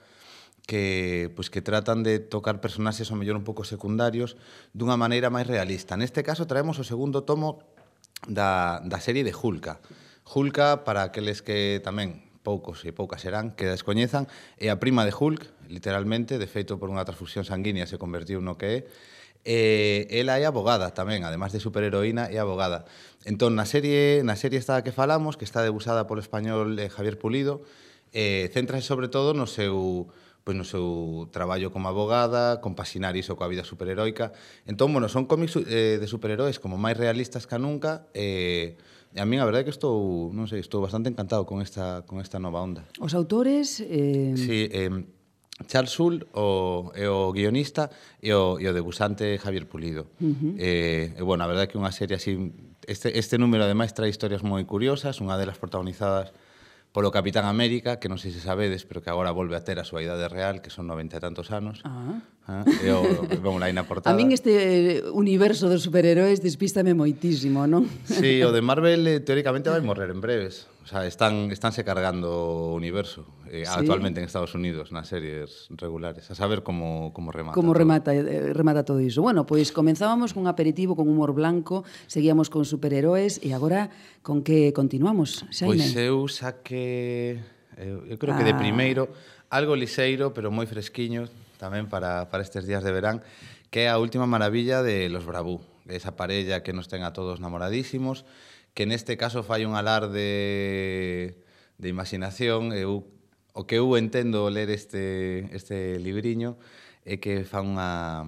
que 0.66 1.30
pois 1.38 1.46
que 1.46 1.62
tratan 1.62 2.02
de 2.02 2.18
tocar 2.18 2.58
personaxes 2.58 3.14
ao 3.14 3.16
mellor 3.16 3.38
un 3.38 3.46
pouco 3.46 3.62
secundarios 3.62 4.34
dunha 4.74 4.98
maneira 4.98 5.30
máis 5.30 5.46
realista. 5.46 5.94
Neste 5.94 6.26
caso 6.26 6.50
traemos 6.50 6.82
o 6.82 6.84
segundo 6.84 7.22
tomo 7.22 7.62
da, 8.26 8.82
da 8.82 8.98
serie 8.98 9.22
de 9.22 9.30
Hulka. 9.30 9.78
Hulka, 10.26 10.82
para 10.82 11.06
aqueles 11.06 11.46
que 11.46 11.78
tamén 11.78 12.27
poucos 12.42 12.84
e 12.86 12.94
poucas 12.94 13.22
serán, 13.22 13.52
que 13.52 13.66
descoñezan, 13.68 14.26
é 14.56 14.70
a 14.70 14.80
prima 14.80 15.04
de 15.04 15.12
Hulk, 15.12 15.68
literalmente, 15.68 16.38
de 16.38 16.48
feito 16.48 16.78
por 16.78 16.88
unha 16.88 17.04
transfusión 17.04 17.46
sanguínea 17.46 17.86
se 17.86 18.00
convertiu 18.00 18.40
no 18.40 18.56
que 18.56 18.66
é, 18.66 18.78
E 19.48 20.04
ela 20.10 20.36
é 20.36 20.44
abogada 20.44 20.92
tamén, 20.92 21.24
además 21.24 21.54
de 21.54 21.62
superheroína, 21.62 22.28
é 22.28 22.36
abogada. 22.36 22.84
Entón, 23.24 23.54
na 23.54 23.64
serie, 23.64 24.20
na 24.26 24.34
serie 24.34 24.58
esta 24.60 24.82
que 24.84 24.92
falamos, 24.92 25.40
que 25.40 25.46
está 25.46 25.62
debusada 25.64 26.04
polo 26.04 26.20
español 26.20 26.76
eh, 26.76 26.90
Javier 26.90 27.16
Pulido, 27.16 27.62
eh, 28.12 28.50
céntrase 28.52 28.84
sobre 28.84 29.08
todo 29.08 29.32
no 29.32 29.46
seu, 29.48 30.10
pois 30.42 30.52
no 30.52 30.68
seu 30.68 31.30
traballo 31.32 31.70
como 31.70 31.88
abogada, 31.88 32.60
compaxinar 32.60 33.14
iso 33.16 33.40
coa 33.40 33.48
vida 33.48 33.64
superheroica. 33.64 34.36
Entón, 34.68 34.92
bueno, 34.92 35.08
son 35.08 35.24
cómics 35.24 35.56
eh, 35.64 35.96
de 35.96 36.06
superheróis 36.10 36.60
como 36.60 36.76
máis 36.76 36.98
realistas 36.98 37.48
que 37.48 37.56
nunca, 37.56 38.10
eh, 38.12 38.76
E 39.14 39.20
a 39.20 39.26
min 39.26 39.40
a 39.40 39.48
verdade 39.48 39.64
é 39.64 39.66
que 39.68 39.74
estou, 39.74 40.28
non 40.36 40.44
sei, 40.44 40.60
estou 40.60 40.84
bastante 40.84 41.08
encantado 41.08 41.48
con 41.48 41.64
esta 41.64 42.04
con 42.04 42.20
esta 42.20 42.36
nova 42.36 42.60
onda. 42.60 42.84
Os 43.00 43.16
autores 43.16 43.80
eh 43.80 44.36
Sí, 44.36 44.68
eh 44.68 44.90
Charles 45.66 45.90
Sul 45.90 46.26
o, 46.34 46.92
é 46.94 47.08
o 47.10 47.32
guionista 47.32 47.90
e 48.22 48.30
o, 48.30 48.60
e 48.62 48.68
o 48.68 48.72
debusante 48.72 49.38
Javier 49.38 49.66
Pulido. 49.66 50.06
Uh 50.20 50.30
-huh. 50.30 50.54
eh, 50.58 51.18
e, 51.18 51.22
bueno, 51.22 51.42
a 51.42 51.48
verdade 51.50 51.66
é 51.66 51.70
que 51.70 51.78
unha 51.78 51.90
serie 51.90 52.14
así... 52.14 52.54
Este, 52.86 53.18
este 53.18 53.36
número, 53.36 53.64
ademais, 53.66 53.92
trae 53.92 54.08
historias 54.08 54.46
moi 54.46 54.62
curiosas. 54.64 55.18
Unha 55.20 55.34
delas 55.34 55.58
protagonizadas 55.58 56.30
polo 56.98 57.14
Capitán 57.14 57.46
América, 57.46 58.02
que 58.02 58.10
non 58.10 58.18
sei 58.18 58.34
se 58.34 58.42
sabedes, 58.42 58.82
pero 58.82 58.98
que 58.98 59.06
agora 59.06 59.30
volve 59.30 59.54
a 59.54 59.62
ter 59.62 59.78
a 59.78 59.86
súa 59.86 60.02
idade 60.02 60.26
real, 60.26 60.58
que 60.58 60.66
son 60.66 60.90
90 60.90 61.14
e 61.14 61.20
tantos 61.22 61.54
anos. 61.54 61.78
Ah. 61.86 62.18
Ah, 62.50 62.66
eu, 62.82 63.06
vamos 63.38 63.62
lá, 63.62 63.70
na 63.70 63.86
portada. 63.86 64.10
A 64.10 64.18
min 64.18 64.34
este 64.34 64.50
eh, 64.50 65.06
universo 65.14 65.70
dos 65.70 65.86
superheróis 65.86 66.42
despístame 66.42 66.98
moitísimo, 66.98 67.70
non? 67.70 67.86
Sí, 68.02 68.42
o 68.42 68.50
de 68.50 68.66
Marvel 68.66 69.06
eh, 69.06 69.22
teóricamente 69.22 69.70
vai 69.70 69.78
morrer 69.78 70.10
en 70.10 70.18
breves 70.18 70.66
sea, 70.88 71.06
están 71.06 71.52
estánse 71.52 71.84
cargando 71.84 72.32
o 72.32 72.74
universo 72.74 73.28
eh, 73.52 73.64
sí. 73.64 73.70
actualmente 73.70 74.20
en 74.20 74.26
Estados 74.26 74.56
Unidos 74.56 74.88
nas 74.88 75.06
series 75.06 75.68
regulares, 75.76 76.24
a 76.32 76.34
saber 76.34 76.64
como 76.64 77.12
como 77.12 77.28
remata. 77.28 77.54
Como 77.54 77.76
todo. 77.76 77.84
remata 77.84 78.10
eh, 78.16 78.56
remata 78.56 78.88
todo 78.88 78.98
iso. 79.04 79.20
Bueno, 79.20 79.44
pois 79.44 79.70
comenzábamos 79.70 80.32
cun 80.32 80.48
aperitivo 80.48 80.96
con 80.96 81.04
humor 81.06 81.36
blanco, 81.36 81.84
seguíamos 82.08 82.48
con 82.48 82.64
superheróis 82.64 83.36
e 83.44 83.52
agora 83.52 83.92
con 84.24 84.40
que 84.40 84.72
continuamos, 84.72 85.44
Xaime? 85.52 85.76
Pois 85.76 85.92
eu 85.94 86.24
saque 86.26 87.36
eu, 87.76 88.08
eu 88.08 88.16
creo 88.16 88.32
que 88.32 88.48
de 88.48 88.56
ah. 88.56 88.58
primeiro 88.58 89.12
algo 89.52 89.76
liseiro, 89.76 90.32
pero 90.32 90.48
moi 90.48 90.64
fresquiño 90.64 91.28
tamén 91.60 91.92
para 91.92 92.32
para 92.32 92.40
estes 92.40 92.64
días 92.64 92.80
de 92.80 92.96
verán, 92.96 93.20
que 93.68 93.84
é 93.84 93.92
a 93.92 94.00
última 94.00 94.24
maravilla 94.24 94.80
de 94.80 95.12
Los 95.12 95.28
Bravú, 95.28 95.60
esa 95.84 96.16
parella 96.16 96.64
que 96.64 96.72
nos 96.72 96.88
ten 96.88 97.04
a 97.04 97.12
todos 97.12 97.44
namoradísimos 97.44 98.24
que 98.74 98.86
neste 98.86 99.16
caso 99.16 99.42
fai 99.42 99.64
un 99.64 99.74
alar 99.74 100.08
de, 100.10 101.38
de 101.78 101.88
imaginación. 101.88 102.72
Eu, 102.72 103.06
o 103.54 103.66
que 103.66 103.76
eu 103.80 103.96
entendo 103.96 104.50
ler 104.50 104.70
este, 104.70 105.48
este 105.54 105.98
libriño 105.98 106.56
é 107.04 107.18
que 107.18 107.42
fa 107.44 107.64
unha 107.64 108.24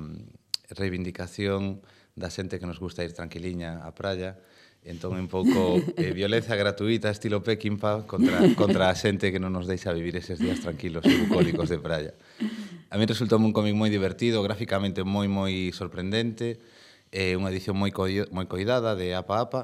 reivindicación 0.72 1.84
da 2.16 2.28
xente 2.28 2.58
que 2.58 2.66
nos 2.66 2.80
gusta 2.82 3.04
ir 3.04 3.12
tranquiliña 3.12 3.84
á 3.84 3.90
praia, 3.94 4.40
Entón, 4.82 5.12
un 5.20 5.28
pouco 5.28 5.76
eh, 5.96 6.12
violencia 6.12 6.56
gratuita 6.56 7.10
estilo 7.10 7.42
Peckinpah 7.42 8.06
contra, 8.06 8.40
contra 8.56 8.88
a 8.88 8.96
xente 8.96 9.28
que 9.28 9.36
non 9.36 9.52
nos 9.52 9.68
deixa 9.68 9.92
vivir 9.92 10.16
eses 10.16 10.40
días 10.40 10.64
tranquilos 10.64 11.04
e 11.04 11.12
bucólicos 11.20 11.68
de 11.68 11.76
praia. 11.76 12.16
A 12.88 12.96
mí 12.96 13.04
resultou 13.04 13.36
un 13.36 13.52
cómic 13.52 13.76
moi 13.76 13.92
divertido, 13.92 14.40
gráficamente 14.40 15.04
moi 15.04 15.28
moi 15.28 15.68
sorprendente, 15.76 16.64
eh, 17.12 17.36
unha 17.36 17.52
edición 17.52 17.76
moi, 17.76 17.92
coi 17.92 18.24
moi 18.32 18.48
coidada 18.48 18.96
de 18.96 19.12
apa 19.12 19.36
a 19.36 19.40
apa, 19.44 19.60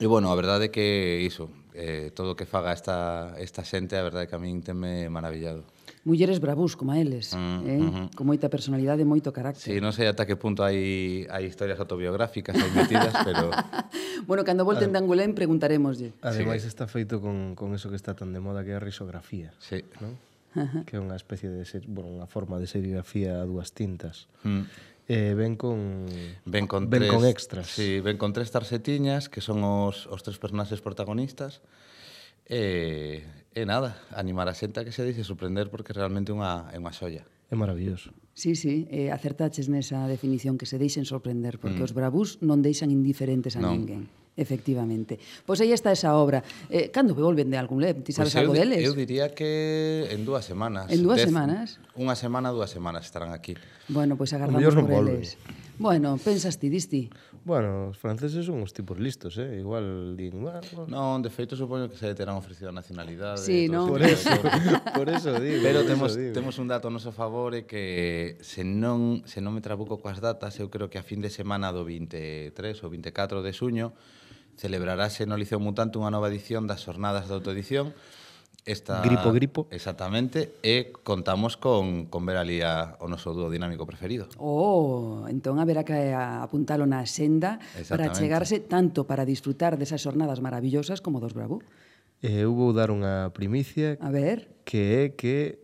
E, 0.00 0.06
bueno, 0.06 0.30
a 0.30 0.36
verdade 0.36 0.68
é 0.68 0.70
que 0.74 1.22
iso, 1.22 1.50
eh, 1.74 2.10
todo 2.14 2.34
o 2.34 2.36
que 2.36 2.46
faga 2.46 2.74
esta, 2.74 3.34
esta 3.38 3.62
xente, 3.62 3.94
a 3.94 4.02
verdade 4.02 4.26
é 4.26 4.28
que 4.30 4.36
a 4.36 4.42
min 4.42 4.62
teme 4.62 5.06
maravillado 5.10 5.62
mulleres 6.04 6.38
bravús 6.38 6.76
como 6.76 6.92
eles, 6.94 7.32
mm, 7.34 7.60
eh? 7.64 7.80
Uh 7.80 7.90
-huh. 7.90 8.06
con 8.14 8.28
moita 8.28 8.52
personalidade 8.52 9.02
e 9.02 9.08
moito 9.08 9.32
carácter. 9.32 9.72
Sí, 9.72 9.80
non 9.80 9.96
sei 9.96 10.06
ata 10.06 10.28
que 10.28 10.36
punto 10.36 10.60
hai 10.60 11.24
hai 11.32 11.48
historias 11.48 11.80
autobiográficas 11.80 12.54
aí 12.54 12.70
metidas, 12.76 13.16
pero 13.24 13.48
Bueno, 14.28 14.44
cando 14.44 14.64
volten 14.64 14.92
de 14.92 15.00
Angulén 15.00 15.32
preguntaremoslle. 15.32 16.12
Ademais 16.20 16.62
sí. 16.64 16.68
está 16.68 16.84
feito 16.86 17.24
con 17.24 17.56
con 17.56 17.72
eso 17.72 17.88
que 17.88 17.96
está 17.96 18.12
tan 18.12 18.36
de 18.36 18.40
moda 18.40 18.62
que 18.62 18.72
é 18.72 18.78
a 18.78 18.84
risografía, 18.84 19.56
sí. 19.58 19.80
non? 20.04 20.14
que 20.86 20.94
é 20.94 21.00
unha 21.02 21.18
especie 21.18 21.50
de 21.50 21.66
ser, 21.66 21.82
bueno, 21.90 22.14
unha 22.14 22.30
forma 22.30 22.62
de 22.62 22.70
serigrafía 22.70 23.40
a 23.40 23.44
dúas 23.48 23.72
tintas. 23.72 24.28
Mm 24.44 24.68
Eh, 25.06 25.34
ven 25.36 25.56
con 25.56 26.06
ven 26.44 26.66
con, 26.66 26.88
ven 26.88 27.02
tres, 27.02 27.12
con 27.12 27.24
extras. 27.26 27.66
Sí, 27.68 28.00
ven 28.00 28.16
con 28.16 28.32
tres 28.32 28.50
tarxetiñas 28.50 29.28
que 29.28 29.44
son 29.44 29.60
os, 29.64 30.08
os 30.08 30.20
tres 30.24 30.40
personaxes 30.40 30.80
protagonistas. 30.80 31.60
Eh, 32.48 33.20
e, 33.20 33.60
eh, 33.60 33.62
eh, 33.62 33.66
nada, 33.66 34.00
animar 34.16 34.48
a 34.48 34.56
xente 34.56 34.80
a 34.80 34.84
que 34.84 34.92
se 34.92 35.04
dice 35.04 35.24
sorprender 35.24 35.68
porque 35.68 35.92
realmente 35.92 36.32
unha, 36.32 36.72
é 36.72 36.80
unha 36.80 36.92
xoia. 36.92 37.28
É 37.52 37.56
maravilloso. 37.56 38.16
Sí, 38.32 38.56
sí, 38.56 38.88
eh, 38.88 39.12
acertaches 39.12 39.68
nesa 39.68 40.08
definición 40.08 40.56
que 40.56 40.64
se 40.64 40.80
deixen 40.80 41.04
sorprender 41.04 41.60
porque 41.60 41.84
mm. 41.84 41.86
os 41.86 41.92
bravús 41.92 42.40
non 42.40 42.64
deixan 42.64 42.88
indiferentes 42.88 43.54
a 43.54 43.60
no. 43.60 43.76
ninguén. 43.76 44.08
Efectivamente. 44.36 45.18
Pois 45.46 45.62
aí 45.62 45.70
está 45.70 45.94
esa 45.94 46.18
obra. 46.18 46.42
Eh, 46.66 46.90
cando 46.90 47.14
volven 47.14 47.50
de 47.50 47.58
algún 47.58 47.78
leve? 47.78 48.02
Ti 48.02 48.10
pois 48.10 48.16
sabes 48.18 48.34
pues 48.34 48.42
algo 48.42 48.52
deles? 48.52 48.82
Eu 48.82 48.98
diría 48.98 49.30
que 49.30 50.10
en 50.10 50.26
dúas 50.26 50.42
semanas. 50.42 50.90
En 50.90 51.06
dúas 51.06 51.22
semanas? 51.22 51.78
Unha 51.94 52.18
semana, 52.18 52.50
dúas 52.50 52.74
semanas 52.74 53.06
estarán 53.06 53.30
aquí. 53.30 53.54
Bueno, 53.86 54.18
pois 54.18 54.34
pues 54.34 54.38
agardamos 54.38 54.74
por 54.74 54.90
volve. 54.90 55.22
eles. 55.22 55.38
Bueno, 55.78 56.18
pensas 56.18 56.58
ti, 56.58 56.66
disti? 56.66 57.10
Bueno, 57.44 57.90
os 57.90 57.98
franceses 57.98 58.46
son 58.46 58.62
uns 58.62 58.72
tipos 58.72 58.98
listos, 58.98 59.38
eh? 59.38 59.58
Igual 59.58 60.16
din... 60.16 60.42
Bueno, 60.42 60.62
non, 60.90 61.22
de 61.22 61.30
feito 61.30 61.54
supoño 61.54 61.86
que 61.86 61.98
se 61.98 62.10
terán 62.14 62.34
ofrecido 62.34 62.70
a 62.70 62.74
nacionalidade. 62.74 63.38
Sí, 63.38 63.70
non? 63.70 63.86
Por 63.86 64.00
eso, 64.00 64.32
por 64.98 65.06
eso 65.12 65.30
digo. 65.38 65.62
Pero 65.62 65.86
temos, 65.86 66.16
digo. 66.16 66.34
temos 66.34 66.58
un 66.58 66.66
dato 66.66 66.88
a 66.88 66.92
noso 66.94 67.14
favor 67.14 67.52
e 67.52 67.68
que 67.68 68.34
se 68.40 68.66
non, 68.66 69.22
se 69.30 69.38
non 69.38 69.54
me 69.54 69.62
trabuco 69.62 70.02
coas 70.02 70.18
datas, 70.18 70.58
eu 70.58 70.72
creo 70.72 70.90
que 70.90 70.98
a 70.98 71.04
fin 71.04 71.22
de 71.22 71.30
semana 71.30 71.70
do 71.70 71.84
23 71.86 72.50
ou 72.82 72.88
24 72.90 73.44
de 73.44 73.52
suño 73.54 73.94
celebrarase 74.56 75.26
no 75.26 75.36
Liceo 75.36 75.58
Mutante 75.58 75.98
unha 75.98 76.12
nova 76.12 76.30
edición 76.30 76.66
das 76.66 76.82
Jornadas 76.84 77.26
de 77.30 77.34
Autoedición. 77.34 77.94
Esta, 78.64 79.04
gripo, 79.04 79.28
gripo. 79.28 79.60
Exactamente, 79.68 80.56
e 80.64 80.88
contamos 81.04 81.60
con, 81.60 82.08
con 82.08 82.24
ver 82.24 82.40
ali 82.40 82.64
a, 82.64 82.96
o 82.96 83.12
noso 83.12 83.36
dúo 83.36 83.52
dinámico 83.52 83.84
preferido. 83.84 84.24
Oh, 84.40 85.28
entón 85.28 85.60
haberá 85.60 85.84
que 85.84 86.16
apuntalo 86.16 86.88
na 86.88 87.04
senda 87.04 87.60
para 87.92 88.08
chegarse 88.16 88.64
tanto 88.64 89.04
para 89.04 89.28
disfrutar 89.28 89.76
desas 89.76 90.00
jornadas 90.00 90.40
maravillosas 90.40 91.04
como 91.04 91.20
dos 91.20 91.36
Bravo. 91.36 91.60
Eh, 92.24 92.48
eu 92.48 92.56
vou 92.56 92.72
dar 92.72 92.88
unha 92.88 93.28
primicia 93.36 94.00
a 94.00 94.08
ver. 94.08 94.48
que 94.64 94.80
é 94.96 95.02
que 95.12 95.60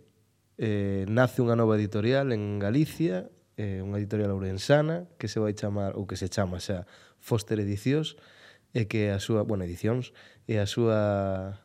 eh, 0.61 1.09
nace 1.09 1.41
unha 1.41 1.57
nova 1.57 1.80
editorial 1.80 2.36
en 2.36 2.61
Galicia, 2.61 3.32
eh, 3.57 3.80
unha 3.80 3.97
editorial 3.97 4.36
ourensana 4.36 5.09
que 5.16 5.24
se 5.24 5.41
vai 5.41 5.57
chamar 5.57 5.97
ou 5.97 6.05
que 6.05 6.20
se 6.20 6.28
chama 6.28 6.61
xa 6.61 6.84
Foster 7.16 7.57
Edicións 7.64 8.20
e 8.74 8.86
que 8.86 9.10
a 9.10 9.18
súa, 9.18 9.42
bueno, 9.42 9.66
edicións, 9.66 10.14
e 10.46 10.58
a 10.58 10.66
súa 10.66 11.58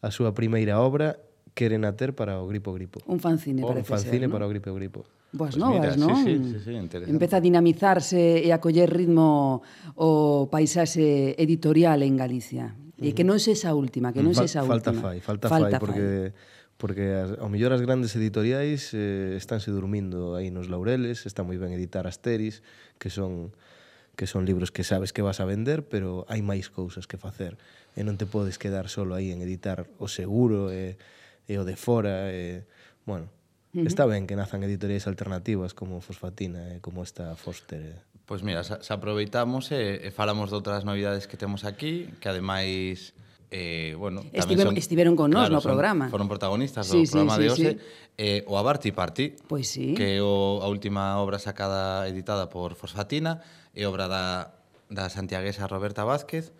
a 0.00 0.08
súa 0.08 0.32
primeira 0.32 0.80
obra 0.80 1.20
queren 1.52 1.84
a 1.84 1.92
ter 1.98 2.16
para 2.16 2.40
o 2.40 2.46
Gripo 2.48 2.72
Gripo. 2.72 3.02
Un 3.06 3.20
fanzine, 3.20 3.60
parece 3.62 3.84
Un 3.84 3.84
fanzine 3.84 4.26
ser, 4.26 4.30
¿no? 4.30 4.34
para 4.34 4.46
o 4.46 4.50
Gripo 4.50 4.72
Gripo. 4.72 5.04
Boas 5.30 5.54
pues 5.54 5.62
novas, 5.62 5.94
non? 5.94 6.26
Sí, 6.26 6.34
sí, 6.42 6.58
sí, 6.58 6.74
sí, 6.74 7.06
Empeza 7.06 7.38
a 7.38 7.42
dinamizarse 7.42 8.42
e 8.42 8.50
a 8.50 8.58
coller 8.58 8.90
ritmo 8.90 9.62
o 9.94 10.50
paisaxe 10.50 11.38
editorial 11.38 12.02
en 12.02 12.18
Galicia. 12.18 12.74
E 13.00 13.14
que 13.14 13.24
non 13.24 13.38
sexa 13.38 13.70
esa 13.70 13.78
última, 13.78 14.10
que 14.10 14.20
non 14.20 14.34
se 14.34 14.44
esa 14.44 14.66
última. 14.66 14.76
Falta 14.76 14.92
fai, 14.92 15.16
falta, 15.22 15.46
falta 15.46 15.76
fai, 15.76 15.82
porque... 15.82 16.06
Fai 16.34 16.58
porque 16.80 17.12
as, 17.12 17.36
ao 17.36 17.52
mellor 17.52 17.76
as 17.76 17.84
grandes 17.84 18.16
editoriais 18.16 18.96
eh, 18.96 19.36
estánse 19.36 19.68
durmindo 19.68 20.32
aí 20.32 20.48
nos 20.48 20.72
laureles, 20.72 21.28
está 21.28 21.44
moi 21.44 21.60
ben 21.60 21.76
editar 21.76 22.08
Asteris, 22.08 22.64
que 22.96 23.12
son 23.12 23.52
que 24.20 24.26
son 24.26 24.44
libros 24.44 24.70
que 24.70 24.84
sabes 24.84 25.14
que 25.14 25.22
vas 25.22 25.40
a 25.40 25.48
vender, 25.48 25.88
pero 25.88 26.28
hai 26.28 26.44
máis 26.44 26.68
cousas 26.68 27.08
que 27.08 27.16
facer 27.16 27.56
e 27.96 28.04
non 28.04 28.20
te 28.20 28.28
podes 28.28 28.60
quedar 28.60 28.92
solo 28.92 29.16
aí 29.16 29.32
en 29.32 29.40
editar 29.40 29.88
o 29.96 30.12
seguro 30.12 30.68
e, 30.68 31.00
e 31.48 31.56
o 31.56 31.64
de 31.64 31.72
fora 31.72 32.28
e, 32.28 32.68
bueno, 33.08 33.32
uh 33.72 33.80
-huh. 33.80 33.88
está 33.88 34.04
ben 34.04 34.28
que 34.28 34.36
nazan 34.36 34.60
editoriais 34.60 35.08
alternativas 35.08 35.72
como 35.72 36.04
Fosfatina 36.04 36.76
e 36.76 36.84
como 36.84 37.00
esta 37.00 37.32
Foster 37.32 37.80
e... 37.80 37.96
Pois 38.28 38.44
pues 38.44 38.44
mira, 38.44 38.60
se 38.60 38.92
aproveitamos 38.92 39.72
e, 39.72 40.04
e 40.04 40.12
falamos 40.12 40.52
de 40.52 40.60
outras 40.60 40.84
novidades 40.84 41.24
que 41.24 41.40
temos 41.40 41.64
aquí, 41.64 42.12
que 42.20 42.28
ademais 42.28 43.16
eh, 43.50 43.96
bueno, 43.96 44.20
estiveron, 44.36 44.76
son, 44.76 44.76
estiveron 44.76 45.16
con 45.16 45.32
nós 45.32 45.48
claro, 45.48 45.56
no 45.56 45.64
programa. 45.64 46.04
Son, 46.12 46.20
foron 46.20 46.28
protagonistas 46.28 46.86
sí, 46.86 47.02
do 47.02 47.08
sí, 47.08 47.12
programa 47.16 47.34
sí, 47.34 47.40
de 47.40 47.48
hoxe. 47.48 47.70
Sí. 47.72 47.78
Eh, 48.20 48.44
o 48.46 48.60
Abarty 48.60 48.92
Party, 48.92 49.32
pois 49.48 49.64
pues 49.64 49.68
sí. 49.72 49.96
que 49.96 50.20
é 50.20 50.22
o, 50.22 50.60
a 50.60 50.68
última 50.68 51.16
obra 51.18 51.40
sacada 51.40 52.04
editada 52.04 52.52
por 52.52 52.76
Fosfatina, 52.76 53.40
é 53.74 53.86
obra 53.86 54.08
da, 54.08 54.54
da 54.90 55.08
santiaguesa 55.08 55.66
Roberta 55.66 56.04
Vázquez, 56.04 56.52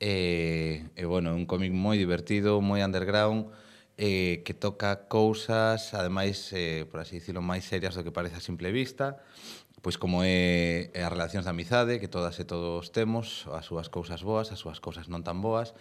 e, 0.00 0.84
e 0.96 1.04
bueno, 1.04 1.30
é 1.30 1.34
un 1.34 1.46
cómic 1.46 1.72
moi 1.74 1.98
divertido, 1.98 2.58
moi 2.60 2.82
underground, 2.82 3.50
eh, 3.96 4.42
que 4.42 4.54
toca 4.54 5.06
cousas, 5.06 5.94
ademais, 5.94 6.50
eh, 6.52 6.86
por 6.90 7.00
así 7.00 7.22
dicirlo, 7.22 7.42
máis 7.42 7.66
serias 7.66 7.94
do 7.94 8.02
que 8.02 8.10
parece 8.10 8.38
a 8.38 8.42
simple 8.42 8.74
vista, 8.74 9.22
pois 9.84 10.00
como 10.00 10.24
é, 10.24 10.90
é 10.96 11.04
as 11.04 11.12
relacións 11.12 11.44
de 11.46 11.52
amizade, 11.52 12.00
que 12.00 12.08
todas 12.08 12.40
e 12.40 12.44
todos 12.48 12.90
temos, 12.90 13.46
as 13.52 13.68
súas 13.68 13.92
cousas 13.92 14.24
boas, 14.24 14.50
as 14.50 14.58
súas 14.58 14.80
cousas 14.80 15.06
non 15.06 15.22
tan 15.22 15.44
boas. 15.44 15.76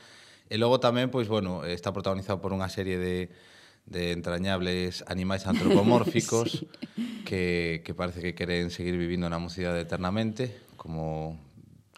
E 0.52 0.60
logo 0.60 0.78
tamén, 0.78 1.08
pois, 1.10 1.32
bueno, 1.32 1.64
está 1.64 1.96
protagonizado 1.96 2.44
por 2.44 2.52
unha 2.52 2.68
serie 2.68 3.00
de, 3.00 3.32
de 3.86 4.12
entrañables 4.12 5.04
animais 5.08 5.46
antropomórficos 5.46 6.52
sí. 6.96 7.24
que, 7.26 7.82
que 7.84 7.94
parece 7.94 8.22
que 8.22 8.36
queren 8.36 8.70
seguir 8.72 8.98
vivindo 8.98 9.30
na 9.30 9.40
mocidade 9.40 9.84
eternamente, 9.84 10.56
como 10.78 11.40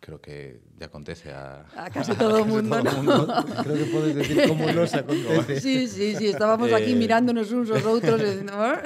creo 0.05 0.21
que 0.21 0.61
ya 0.77 0.85
acontece 0.85 1.33
a, 1.33 1.65
a 1.73 1.89
casi 1.89 2.13
todo 2.13 2.41
o 2.43 2.45
mundo, 2.45 2.77
¿no? 2.83 2.91
mundo. 3.01 3.25
Creo 3.63 3.75
que 3.75 3.85
podes 3.89 4.13
decir 4.13 4.47
como 4.47 4.69
nos 4.71 4.93
acontece. 4.93 5.59
Sí, 5.59 5.87
sí, 5.87 6.15
sí, 6.15 6.27
estábamos 6.27 6.69
eh... 6.69 6.75
aquí 6.75 6.93
mirándonos 6.93 7.49
uns 7.51 7.71
aos 7.73 7.85
outros, 7.89 8.21
eh, 8.21 8.45
¿no? 8.45 8.77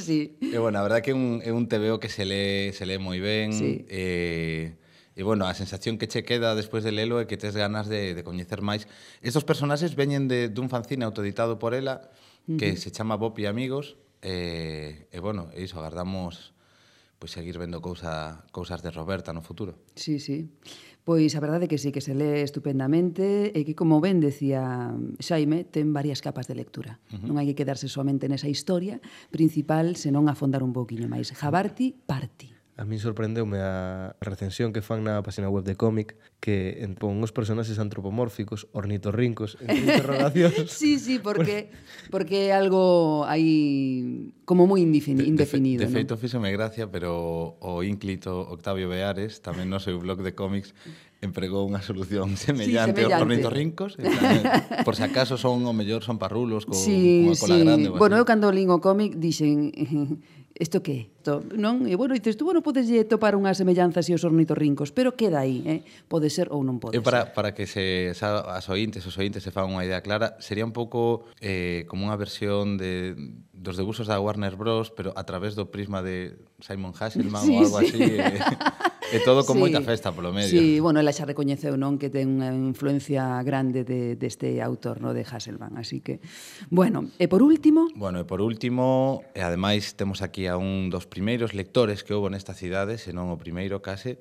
sí. 0.00 0.40
E 0.40 0.56
bueno, 0.56 0.80
a 0.80 0.82
verdade 0.82 1.04
que 1.04 1.12
é 1.12 1.16
un, 1.16 1.44
é 1.44 1.52
un 1.52 1.68
TVO 1.68 2.00
que 2.00 2.08
se 2.08 2.24
lee, 2.24 2.72
se 2.72 2.88
lee 2.88 2.96
moi 2.96 3.20
ben. 3.20 3.52
Sí. 3.52 3.84
Eh, 3.92 4.80
E 5.14 5.22
bueno, 5.22 5.46
a 5.46 5.54
sensación 5.54 5.94
que 5.94 6.10
che 6.10 6.26
queda 6.26 6.58
despois 6.58 6.82
de 6.82 6.90
lelo 6.90 7.22
é 7.22 7.30
que 7.30 7.38
tes 7.38 7.54
ganas 7.54 7.86
de, 7.86 8.18
de 8.18 8.22
coñecer 8.26 8.66
máis. 8.66 8.90
Estos 9.22 9.46
personaxes 9.46 9.94
veñen 9.94 10.26
de, 10.26 10.50
dun 10.50 10.66
fanzine 10.66 11.06
autoeditado 11.06 11.54
por 11.62 11.70
ela, 11.70 12.10
uh 12.46 12.54
-huh. 12.54 12.58
que 12.58 12.76
se 12.76 12.90
chama 12.90 13.16
Bob 13.16 13.38
e 13.40 13.46
Amigos, 13.46 13.96
e, 14.22 15.08
e 15.12 15.18
bueno, 15.20 15.52
e 15.52 15.64
iso, 15.64 15.78
agardamos 15.78 16.54
pois 17.18 17.32
seguir 17.32 17.56
vendo 17.56 17.80
cousa, 17.80 18.44
cousas 18.52 18.82
de 18.82 18.90
Roberta 18.90 19.32
no 19.32 19.40
futuro. 19.40 19.80
Sí, 19.96 20.20
sí. 20.20 20.52
Pois 21.04 21.36
a 21.36 21.40
verdade 21.40 21.68
que 21.68 21.76
sí, 21.76 21.92
que 21.92 22.00
se 22.00 22.16
lee 22.16 22.40
estupendamente 22.40 23.52
e 23.52 23.60
que, 23.68 23.76
como 23.76 24.00
ben 24.00 24.24
decía 24.24 24.88
Xaime, 25.20 25.68
ten 25.68 25.92
varias 25.92 26.24
capas 26.24 26.48
de 26.48 26.56
lectura. 26.56 26.96
Uh 27.12 27.20
-huh. 27.20 27.28
Non 27.28 27.36
hai 27.36 27.44
que 27.44 27.56
quedarse 27.56 27.92
somente 27.92 28.24
nesa 28.24 28.48
historia 28.48 29.04
principal, 29.28 30.00
senón 30.00 30.32
afondar 30.32 30.64
un 30.64 30.72
pouquiño 30.72 31.04
máis. 31.04 31.28
Jabarti, 31.36 31.92
parti. 31.92 32.53
A 32.74 32.82
min 32.82 32.98
sorprendeume 32.98 33.62
a 33.62 34.18
recensión 34.18 34.74
que 34.74 34.82
fan 34.82 35.06
na 35.06 35.22
página 35.22 35.46
web 35.46 35.62
de 35.62 35.78
cómic 35.78 36.18
que 36.42 36.74
pon 36.98 37.22
os 37.22 37.30
personaxes 37.30 37.78
antropomórficos, 37.78 38.66
ornitorrincos, 38.74 39.54
interrogacións. 39.62 40.74
sí, 40.82 40.98
sí, 40.98 41.22
porque 41.22 41.70
porque 42.10 42.50
é 42.50 42.52
algo 42.52 43.22
aí 43.30 44.34
como 44.42 44.66
moi 44.66 44.82
indefinido. 44.82 45.22
De, 45.22 45.38
de, 45.38 45.46
fe, 45.46 45.62
de 45.62 45.86
feito, 45.86 46.18
¿no? 46.18 46.20
fíxome 46.20 46.50
gracia, 46.50 46.90
pero 46.90 47.54
o 47.62 47.86
ínclito 47.86 48.42
Octavio 48.42 48.90
Beares, 48.90 49.38
tamén 49.38 49.70
no 49.70 49.78
seu 49.78 49.94
blog 50.02 50.26
de 50.26 50.34
cómics, 50.34 50.74
empregou 51.22 51.62
unha 51.70 51.78
solución 51.78 52.34
semellante, 52.34 53.06
sí, 53.06 53.06
semellante. 53.06 53.14
aos 53.14 53.22
ornitorrincos. 53.22 53.90
Plan, 54.02 54.42
eh, 54.42 54.82
por 54.82 54.98
se 54.98 55.06
si 55.06 55.14
acaso 55.14 55.38
son 55.38 55.62
o 55.62 55.70
mellor 55.70 56.02
son 56.02 56.18
parrulos 56.18 56.66
co, 56.66 56.74
sí, 56.74 57.30
coa 57.30 57.38
cola 57.38 57.54
sí. 57.54 57.62
grande. 57.62 57.86
Bueno, 57.94 58.18
eu 58.18 58.26
cando 58.26 58.50
lín 58.50 58.74
o 58.74 58.82
cómic 58.82 59.14
dixen, 59.14 59.70
eh, 59.78 60.18
isto 60.58 60.82
que 60.82 60.94
é? 60.98 61.13
isto, 61.24 61.42
non? 61.56 61.88
E 61.88 61.96
bueno, 61.96 62.12
dices 62.12 62.36
tú, 62.36 62.44
bueno, 62.44 62.60
podes 62.60 62.84
topar 63.08 63.32
unha 63.32 63.56
semellanza 63.56 64.04
así 64.04 64.12
os 64.12 64.28
ornitorrincos, 64.28 64.92
pero 64.92 65.16
queda 65.16 65.40
aí, 65.40 65.64
eh? 65.64 65.80
pode 66.04 66.28
ser 66.28 66.52
ou 66.52 66.60
non 66.60 66.76
pode. 66.76 66.92
Eu 66.92 67.00
para, 67.00 67.24
ser. 67.24 67.32
para 67.32 67.50
que 67.56 67.64
se 67.64 68.12
xa, 68.12 68.44
as 68.44 68.68
ointes, 68.68 69.00
os 69.08 69.16
ointes 69.16 69.40
se 69.40 69.48
fan 69.48 69.72
unha 69.72 69.88
idea 69.88 70.04
clara, 70.04 70.36
sería 70.44 70.68
un 70.68 70.76
pouco 70.76 71.24
eh, 71.40 71.88
como 71.88 72.04
unha 72.04 72.16
versión 72.20 72.76
de 72.76 73.16
dos 73.56 73.80
debuxos 73.80 74.04
da 74.04 74.20
Warner 74.20 74.60
Bros, 74.60 74.92
pero 74.92 75.16
a 75.16 75.24
través 75.24 75.56
do 75.56 75.72
prisma 75.72 76.04
de 76.04 76.36
Simon 76.60 76.92
Hasselman 76.92 77.40
sí, 77.48 77.56
ou 77.56 77.64
algo 77.64 77.80
sí. 77.80 77.88
así. 77.88 78.02
Eh, 78.20 78.92
E 79.12 79.20
todo 79.20 79.44
con 79.44 79.56
sí. 79.56 79.60
moita 79.60 79.84
festa 79.84 80.10
polo 80.10 80.32
medio. 80.32 80.48
Sí, 80.48 80.80
bueno, 80.80 80.98
ela 80.98 81.12
xa 81.12 81.28
recoñeceu 81.28 81.76
non 81.76 82.00
que 82.00 82.08
ten 82.08 82.40
unha 82.40 82.50
influencia 82.50 83.36
grande 83.44 83.84
de 83.84 84.16
deste 84.16 84.50
de 84.50 84.64
autor, 84.64 85.04
no 85.04 85.12
de 85.12 85.22
Hasselman, 85.22 85.76
así 85.76 86.00
que 86.00 86.24
bueno, 86.72 87.12
e 87.20 87.28
por 87.28 87.44
último, 87.44 87.92
Bueno, 87.94 88.18
e 88.18 88.26
por 88.26 88.40
último, 88.40 89.22
e 89.36 89.44
ademais 89.44 89.94
temos 89.94 90.24
aquí 90.24 90.48
a 90.48 90.56
un 90.56 90.88
dos 90.88 91.04
primeiros 91.14 91.54
lectores 91.54 92.02
que 92.02 92.10
houve 92.10 92.34
nesta 92.34 92.58
cidade, 92.58 92.98
senón 92.98 93.30
o 93.30 93.38
primeiro 93.38 93.78
case, 93.78 94.18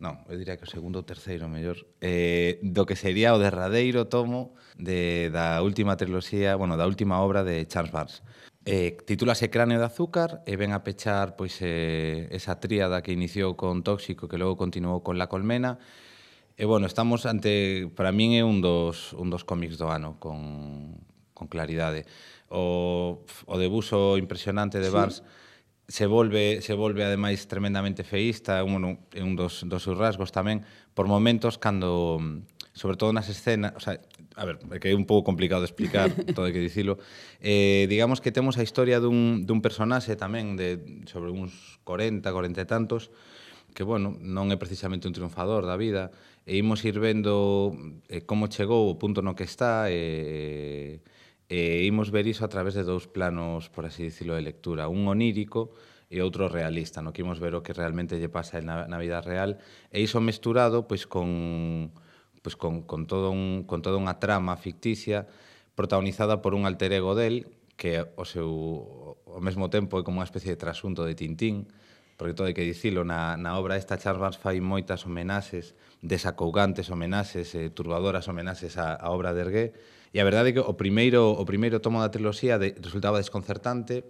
non, 0.00 0.24
eu 0.32 0.40
diría 0.40 0.56
que 0.56 0.64
o 0.64 0.72
segundo 0.72 0.96
ou 0.96 1.04
terceiro 1.04 1.52
mellor, 1.52 1.84
eh, 2.00 2.56
do 2.64 2.88
que 2.88 2.96
sería 2.96 3.36
o 3.36 3.38
derradeiro 3.38 4.08
tomo 4.08 4.56
de, 4.80 5.28
da 5.28 5.60
última 5.60 6.00
triloxía, 6.00 6.56
bueno, 6.56 6.80
da 6.80 6.88
última 6.88 7.20
obra 7.20 7.44
de 7.44 7.68
Charles 7.68 7.92
Barnes. 7.92 8.24
Eh, 8.64 8.96
titúlase 9.04 9.52
Cráneo 9.52 9.76
de 9.76 9.84
Azúcar 9.84 10.40
e 10.48 10.56
ven 10.56 10.72
a 10.72 10.80
pechar 10.80 11.36
pois 11.36 11.60
eh, 11.60 12.32
esa 12.32 12.56
tríada 12.56 13.04
que 13.04 13.12
iniciou 13.12 13.52
con 13.52 13.84
Tóxico 13.84 14.24
que 14.24 14.40
logo 14.40 14.56
continuou 14.56 15.04
con 15.04 15.20
La 15.20 15.28
Colmena 15.28 15.76
e 16.56 16.64
bueno, 16.68 16.84
estamos 16.84 17.24
ante, 17.24 17.88
para 17.96 18.12
min 18.12 18.36
é 18.36 18.44
un 18.44 18.60
dos, 18.60 19.16
un 19.16 19.32
dos 19.32 19.48
cómics 19.48 19.80
do 19.80 19.88
ano 19.88 20.20
con, 20.20 20.92
con 21.32 21.48
claridade 21.48 22.04
o, 22.52 23.24
o 23.48 23.54
debuso 23.56 24.20
impresionante 24.20 24.76
de 24.76 24.88
sí. 24.88 24.96
Barnes 24.96 25.24
se 25.90 26.06
volve 26.06 26.62
se 26.62 26.74
volve 26.78 27.02
ademais 27.02 27.50
tremendamente 27.50 28.06
feísta, 28.06 28.62
é 28.62 28.64
un, 28.64 28.78
un 28.86 29.32
dos, 29.34 29.66
dos 29.66 29.82
seus 29.82 29.98
rasgos 29.98 30.30
tamén, 30.30 30.62
por 30.94 31.10
momentos 31.10 31.58
cando 31.58 32.14
sobre 32.70 32.94
todo 32.94 33.10
nas 33.10 33.26
escenas, 33.26 33.74
o 33.74 33.82
sea, 33.82 33.98
a 34.38 34.46
ver, 34.46 34.62
é 34.70 34.78
que 34.78 34.88
é 34.88 34.94
un 34.94 35.02
pouco 35.02 35.26
complicado 35.26 35.66
de 35.66 35.68
explicar, 35.68 36.14
todo 36.38 36.46
hai 36.46 36.54
que 36.54 36.62
dicilo. 36.62 37.02
Eh, 37.42 37.90
digamos 37.90 38.22
que 38.22 38.30
temos 38.30 38.54
a 38.54 38.62
historia 38.62 39.02
dun, 39.02 39.42
dun 39.50 39.58
personaxe 39.58 40.14
tamén 40.14 40.54
de 40.54 40.78
sobre 41.10 41.34
uns 41.34 41.82
40, 41.82 42.22
40 42.22 42.62
e 42.62 42.66
tantos, 42.70 43.10
que, 43.74 43.82
bueno, 43.82 44.14
non 44.22 44.54
é 44.54 44.56
precisamente 44.56 45.10
un 45.10 45.14
triunfador 45.14 45.66
da 45.66 45.74
vida, 45.74 46.14
e 46.46 46.54
imos 46.54 46.86
ir 46.86 47.02
vendo 47.02 47.74
eh, 48.06 48.22
como 48.22 48.46
chegou 48.46 48.86
o 48.86 48.94
punto 48.94 49.26
no 49.26 49.34
que 49.34 49.42
está, 49.42 49.90
e, 49.90 51.02
e 51.50 51.82
imos 51.82 52.14
ver 52.14 52.30
iso 52.30 52.46
a 52.46 52.48
través 52.48 52.78
de 52.78 52.86
dous 52.86 53.10
planos, 53.10 53.74
por 53.74 53.82
así 53.82 54.06
dicilo, 54.06 54.38
de 54.38 54.46
lectura. 54.46 54.86
Un 54.86 55.10
onírico 55.10 55.74
e 56.06 56.22
outro 56.22 56.46
realista, 56.46 57.02
no 57.02 57.10
que 57.10 57.26
imos 57.26 57.42
ver 57.42 57.58
o 57.58 57.66
que 57.66 57.74
realmente 57.74 58.22
lle 58.22 58.30
pasa 58.30 58.62
na, 58.62 58.86
na 58.86 59.02
vida 59.02 59.18
real. 59.18 59.58
E 59.90 59.98
iso 59.98 60.22
mesturado 60.22 60.86
pois, 60.86 61.10
con, 61.10 61.90
pois, 62.46 62.54
con, 62.54 62.86
con, 62.86 63.10
todo 63.10 63.34
un, 63.34 63.66
con 63.66 63.82
toda 63.82 63.98
unha 63.98 64.22
trama 64.22 64.54
ficticia 64.54 65.26
protagonizada 65.74 66.38
por 66.38 66.54
un 66.54 66.70
alter 66.70 66.94
ego 66.94 67.18
del, 67.18 67.50
que 67.74 67.98
o 68.14 68.22
seu, 68.22 69.18
ao 69.26 69.42
mesmo 69.42 69.66
tempo 69.74 69.98
é 69.98 70.06
como 70.06 70.22
unha 70.22 70.28
especie 70.30 70.54
de 70.54 70.60
trasunto 70.60 71.02
de 71.02 71.18
Tintín, 71.18 71.66
porque 72.14 72.30
todo 72.30 72.46
hai 72.46 72.54
que 72.54 72.62
dicilo, 72.62 73.02
na, 73.02 73.34
na 73.34 73.58
obra 73.58 73.74
esta 73.74 73.98
Charles 73.98 74.38
fai 74.38 74.62
moitas 74.62 75.02
homenaxes, 75.02 75.74
desacougantes 75.98 76.94
homenaxes, 76.94 77.58
eh, 77.58 77.74
turbadoras 77.74 78.30
homenaxes 78.30 78.78
á, 78.78 78.94
á 78.94 79.10
obra 79.10 79.34
de 79.34 79.42
Ergué, 79.42 79.66
E 80.10 80.18
a 80.18 80.26
verdade 80.26 80.50
é 80.50 80.52
que 80.58 80.62
o 80.62 80.74
primeiro 80.74 81.30
o 81.38 81.44
primeiro 81.46 81.78
tomo 81.78 82.02
da 82.02 82.10
triloxía 82.10 82.58
de, 82.58 82.74
resultaba 82.82 83.22
desconcertante, 83.22 84.02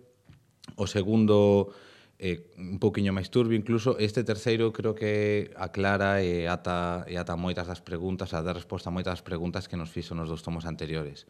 o 0.80 0.88
segundo 0.88 1.72
eh, 2.16 2.52
un 2.56 2.80
pouquiño 2.80 3.12
máis 3.12 3.28
turbio 3.28 3.56
incluso, 3.56 4.00
este 4.00 4.24
terceiro 4.24 4.72
creo 4.72 4.96
que 4.96 5.52
aclara 5.56 6.24
e 6.24 6.48
ata, 6.48 7.04
e 7.08 7.20
ata 7.20 7.36
moitas 7.36 7.68
das 7.68 7.84
preguntas, 7.84 8.32
a 8.32 8.40
dar 8.40 8.56
resposta 8.56 8.88
a 8.88 8.94
moitas 8.94 9.20
das 9.20 9.24
preguntas 9.24 9.68
que 9.68 9.76
nos 9.76 9.88
fixo 9.88 10.16
nos 10.16 10.28
dos 10.28 10.44
tomos 10.44 10.68
anteriores. 10.68 11.24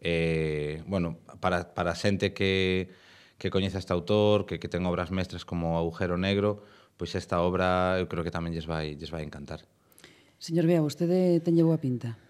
Eh, 0.00 0.84
bueno, 0.84 1.20
para, 1.40 1.72
para 1.72 1.96
xente 1.96 2.32
que, 2.32 2.92
que 3.36 3.48
coñece 3.48 3.80
este 3.80 3.92
autor, 3.92 4.48
que, 4.48 4.60
que 4.60 4.68
ten 4.68 4.84
obras 4.84 5.12
mestres 5.12 5.48
como 5.48 5.76
Agujero 5.80 6.16
Negro, 6.16 6.64
pois 6.96 7.12
esta 7.12 7.40
obra 7.40 8.00
eu 8.00 8.08
creo 8.08 8.24
que 8.24 8.32
tamén 8.32 8.52
lles 8.52 8.68
vai, 8.68 8.96
lles 8.96 9.08
vai 9.08 9.24
encantar. 9.24 9.64
Señor 10.36 10.68
Bea, 10.68 10.84
vostede 10.84 11.40
ten 11.40 11.56
boa 11.60 11.80
pinta 11.80 12.20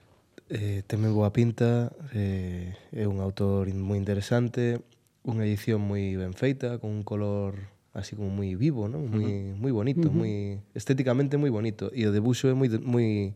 eh, 0.48 0.82
teme 0.86 1.08
boa 1.08 1.32
pinta, 1.32 1.92
eh, 2.12 2.76
é 2.92 3.08
un 3.08 3.20
autor 3.20 3.72
moi 3.72 3.96
interesante, 3.96 4.80
unha 5.24 5.48
edición 5.48 5.80
moi 5.80 6.16
ben 6.20 6.36
feita, 6.36 6.76
con 6.76 6.92
un 6.92 7.02
color 7.02 7.56
así 7.96 8.18
como 8.18 8.28
moi 8.28 8.52
vivo, 8.58 8.90
¿no? 8.90 9.00
moi, 9.00 9.24
uh 9.24 9.30
-huh. 9.30 9.56
moi 9.56 9.72
bonito, 9.72 10.06
uh 10.08 10.12
-huh. 10.12 10.20
moi 10.20 10.32
estéticamente 10.76 11.40
moi 11.40 11.48
bonito. 11.48 11.88
E 11.94 12.04
o 12.04 12.12
debuxo 12.12 12.50
é 12.50 12.54
moi, 12.54 12.68
moi, 12.82 13.32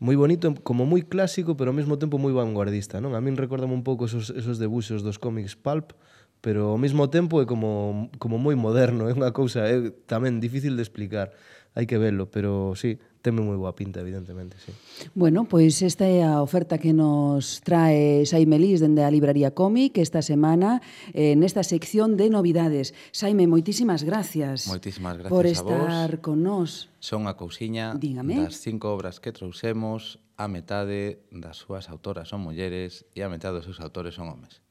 moi 0.00 0.16
bonito, 0.16 0.54
como 0.64 0.86
moi 0.86 1.04
clásico, 1.04 1.58
pero 1.58 1.74
ao 1.74 1.76
mesmo 1.76 2.00
tempo 2.00 2.16
moi 2.16 2.32
vanguardista. 2.32 3.02
Non? 3.02 3.12
A 3.12 3.20
min 3.20 3.36
recordame 3.36 3.74
un 3.76 3.84
pouco 3.84 4.08
esos, 4.08 4.32
esos 4.32 4.56
debuxos 4.56 5.04
dos 5.04 5.20
cómics 5.20 5.52
pulp, 5.58 5.92
pero 6.40 6.72
ao 6.72 6.78
mesmo 6.78 7.10
tempo 7.10 7.42
é 7.42 7.46
como, 7.46 8.08
como 8.16 8.38
moi 8.38 8.54
moderno, 8.56 9.10
é 9.10 9.12
unha 9.12 9.34
cousa 9.34 9.66
é 9.68 9.92
tamén 10.06 10.38
difícil 10.40 10.78
de 10.78 10.82
explicar, 10.86 11.34
hai 11.76 11.84
que 11.84 11.98
verlo, 11.98 12.30
pero 12.30 12.72
sí, 12.78 13.02
teme 13.26 13.42
moi 13.42 13.58
boa 13.58 13.74
pinta, 13.74 13.98
evidentemente, 13.98 14.54
sí. 14.62 14.70
Bueno, 15.18 15.50
pois 15.50 15.82
esta 15.82 16.06
é 16.06 16.22
a 16.22 16.38
oferta 16.46 16.78
que 16.78 16.94
nos 16.94 17.58
trae 17.66 18.22
Saime 18.22 18.54
Lís 18.62 18.78
dende 18.78 19.02
a 19.02 19.10
Libraría 19.10 19.50
Cómic 19.50 19.98
esta 19.98 20.22
semana 20.22 20.78
eh, 21.10 21.34
nesta 21.34 21.66
sección 21.66 22.14
de 22.14 22.30
novidades. 22.30 22.94
Saime, 23.10 23.50
moitísimas 23.50 24.06
gracias. 24.06 24.70
Moitísimas 24.70 25.18
gracias 25.18 25.34
por 25.34 25.50
estar 25.50 25.90
a 25.90 26.06
vos. 26.06 26.22
con 26.22 26.46
nós. 26.46 26.86
Son 27.02 27.26
a 27.26 27.34
cousiña 27.34 27.98
Dígame. 27.98 28.38
das 28.38 28.62
cinco 28.62 28.94
obras 28.94 29.18
que 29.18 29.34
trouxemos, 29.34 30.22
a 30.38 30.46
metade 30.46 31.26
das 31.34 31.58
súas 31.58 31.90
autoras 31.90 32.30
son 32.30 32.46
mulleres 32.46 33.10
e 33.18 33.26
a 33.26 33.28
metade 33.32 33.58
dos 33.58 33.66
seus 33.66 33.82
autores 33.82 34.14
son 34.14 34.30
homes. 34.30 34.62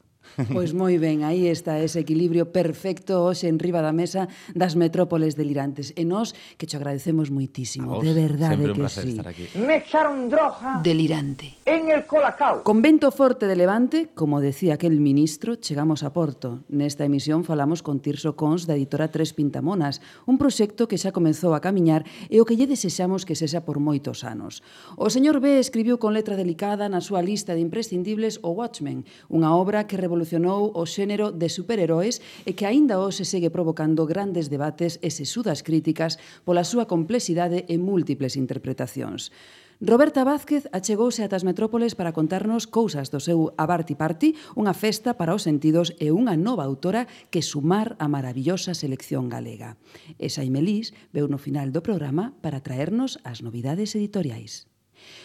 Pois 0.51 0.75
moi 0.75 0.99
ben, 0.99 1.23
aí 1.23 1.47
está 1.47 1.79
ese 1.79 2.03
equilibrio 2.03 2.51
perfecto 2.51 3.23
hoxe 3.23 3.47
en 3.47 3.59
riba 3.59 3.79
da 3.79 3.95
mesa 3.95 4.27
das 4.51 4.75
metrópoles 4.75 5.39
delirantes. 5.39 5.95
E 5.95 6.03
nós 6.03 6.35
que 6.59 6.67
te 6.67 6.75
agradecemos 6.75 7.31
moitísimo, 7.31 7.99
vos, 7.99 8.03
de 8.03 8.13
verdade 8.13 8.71
que 8.73 8.89
sí. 8.89 9.15
Me 9.55 9.79
echaron 9.79 10.27
droga 10.27 10.83
delirante 10.83 11.55
en 11.65 11.91
el 11.91 12.05
Colacao. 12.05 12.63
Con 12.63 12.81
vento 12.81 13.11
forte 13.11 13.47
de 13.47 13.55
levante, 13.55 14.09
como 14.13 14.41
decía 14.41 14.75
aquel 14.75 14.99
ministro, 14.99 15.55
chegamos 15.55 16.03
a 16.03 16.11
Porto. 16.11 16.63
Nesta 16.67 17.05
emisión 17.05 17.43
falamos 17.43 17.81
con 17.81 17.99
Tirso 17.99 18.35
Cons 18.35 18.67
da 18.67 18.75
editora 18.75 19.11
Tres 19.11 19.31
Pintamonas, 19.31 20.03
un 20.27 20.37
proxecto 20.37 20.87
que 20.87 20.99
xa 20.99 21.15
comezou 21.15 21.55
a 21.55 21.63
camiñar 21.63 22.03
e 22.27 22.41
o 22.41 22.45
que 22.45 22.57
lle 22.59 22.67
desexamos 22.67 23.23
que 23.23 23.37
sexa 23.37 23.63
por 23.63 23.79
moitos 23.79 24.27
anos. 24.27 24.63
O 24.99 25.07
señor 25.07 25.39
B 25.39 25.59
escribiu 25.59 25.97
con 25.97 26.11
letra 26.15 26.35
delicada 26.35 26.87
na 26.91 26.99
súa 26.99 27.23
lista 27.23 27.55
de 27.55 27.63
imprescindibles 27.63 28.39
o 28.43 28.51
Watchmen, 28.55 29.07
unha 29.31 29.53
obra 29.55 29.87
que 29.87 29.95
revolucionou 29.95 30.14
revolucionou 30.15 30.71
o 30.71 30.87
xénero 30.87 31.35
de 31.35 31.51
superheróis 31.51 32.23
e 32.47 32.55
que 32.55 32.63
aínda 32.63 33.03
hoxe 33.03 33.27
segue 33.27 33.51
provocando 33.51 34.07
grandes 34.07 34.47
debates 34.47 34.95
e 35.03 35.11
sesudas 35.11 35.59
críticas 35.59 36.15
pola 36.47 36.63
súa 36.63 36.87
complexidade 36.87 37.67
e 37.67 37.75
múltiples 37.75 38.39
interpretacións. 38.39 39.35
Roberta 39.83 40.23
Vázquez 40.23 40.71
achegouse 40.71 41.19
ata 41.19 41.35
as 41.35 41.43
metrópoles 41.43 41.99
para 41.99 42.15
contarnos 42.15 42.63
cousas 42.63 43.11
do 43.11 43.19
seu 43.19 43.51
Abarti 43.59 43.99
Party, 43.99 44.31
unha 44.55 44.71
festa 44.71 45.19
para 45.19 45.35
os 45.35 45.43
sentidos 45.43 45.91
e 45.99 46.15
unha 46.15 46.39
nova 46.39 46.63
autora 46.63 47.11
que 47.27 47.43
sumar 47.43 47.99
a 47.99 48.07
maravillosa 48.07 48.71
selección 48.71 49.27
galega. 49.27 49.75
E 50.15 50.31
Xaime 50.31 50.63
Lís 50.63 50.95
veu 51.11 51.27
no 51.27 51.35
final 51.35 51.75
do 51.75 51.83
programa 51.83 52.31
para 52.39 52.63
traernos 52.63 53.19
as 53.27 53.43
novidades 53.43 53.91
editoriais. 53.99 54.71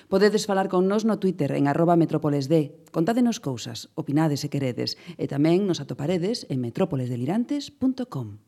Podedes 0.08 0.46
falar 0.46 0.68
con 0.68 0.88
nos 0.88 1.04
no 1.04 1.18
Twitter 1.18 1.52
en 1.54 1.68
arroba 1.68 1.94
metrópolesd. 1.96 2.90
Contádenos 2.90 3.38
cousas, 3.38 3.90
opinades 3.94 4.40
se 4.40 4.50
queredes, 4.50 4.98
e 5.16 5.30
tamén 5.30 5.68
nos 5.68 5.78
atoparedes 5.78 6.48
en 6.50 6.60
metrópolesdelirantes.com. 6.64 8.42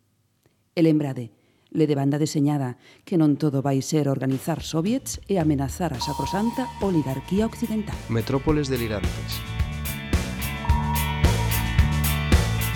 E 0.73 0.81
lembrade, 0.81 1.31
le 1.73 1.87
de 1.87 1.95
banda 1.95 2.19
deseñada, 2.21 2.77
que 3.05 3.17
non 3.17 3.41
todo 3.41 3.65
vai 3.65 3.81
ser 3.81 4.07
organizar 4.09 4.61
soviets 4.61 5.21
e 5.25 5.41
amenazar 5.41 5.97
a 5.97 6.01
sacrosanta 6.01 6.69
oligarquía 6.85 7.49
occidental. 7.49 7.97
Metrópoles 8.13 8.69
delirantes. 8.69 9.41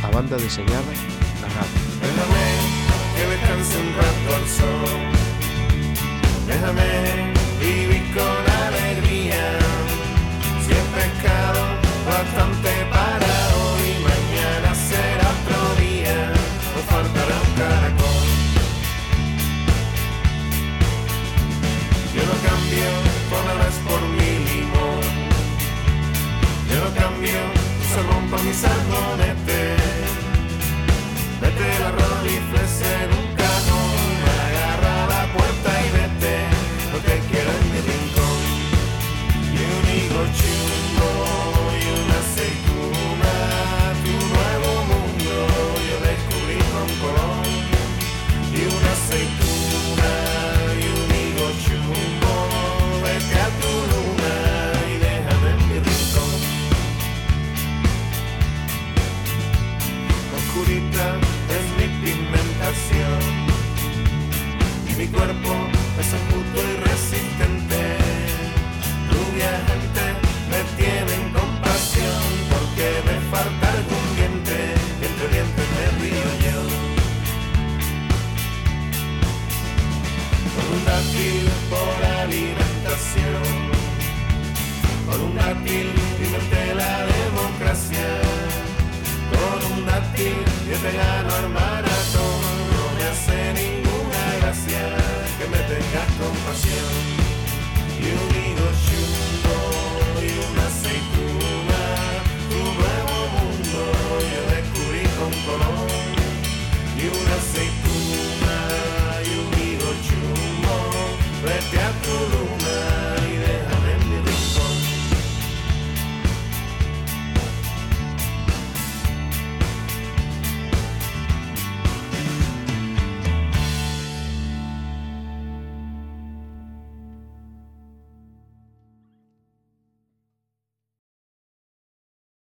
A 0.01 0.09
banda 0.09 0.41
deseñada 0.41 0.93
na 1.45 1.49
radio. 1.53 1.81
Déjame 2.01 2.45
que 3.17 3.25
descanse 3.37 3.75
un 3.77 3.91
rato 4.01 4.29
al 4.33 4.47
sol. 4.49 5.01
Déjame 6.49 6.89
vivir 7.61 8.05
con 8.15 8.46
pescado 11.27 11.61
bastante 12.07 12.71
para 12.91 13.35
hoy, 13.59 13.87
mañana 14.03 14.75
será 14.75 15.27
otro 15.37 15.83
día. 15.83 16.33
No 16.75 16.81
faltará 16.91 17.37
un 17.47 17.53
caracol. 17.61 18.27
Yo 22.15 22.23
no 22.31 22.37
cambio 22.49 22.89
toneladas 23.31 23.79
por 23.87 24.01
mi 24.17 24.31
limón. 24.49 25.03
Yo 26.71 26.77
no 26.85 26.91
cambio 26.95 27.41
salmón 27.95 28.31
por 28.31 28.43
mi 28.43 28.53
salmonete. 28.53 29.77
Vete 31.41 31.69
la 31.81 31.91
rolifles 31.91 32.83
en 32.83 33.09
un 33.19 33.26
con 85.07 85.21
un 85.21 85.35
dátil 85.37 85.87
inventé 86.25 86.75
la 86.75 87.07
democracia. 87.07 88.09
Con 89.33 89.73
un 89.73 89.87
dátil 89.87 90.35
yo 90.69 90.77
te 90.79 90.93
gano 90.97 91.66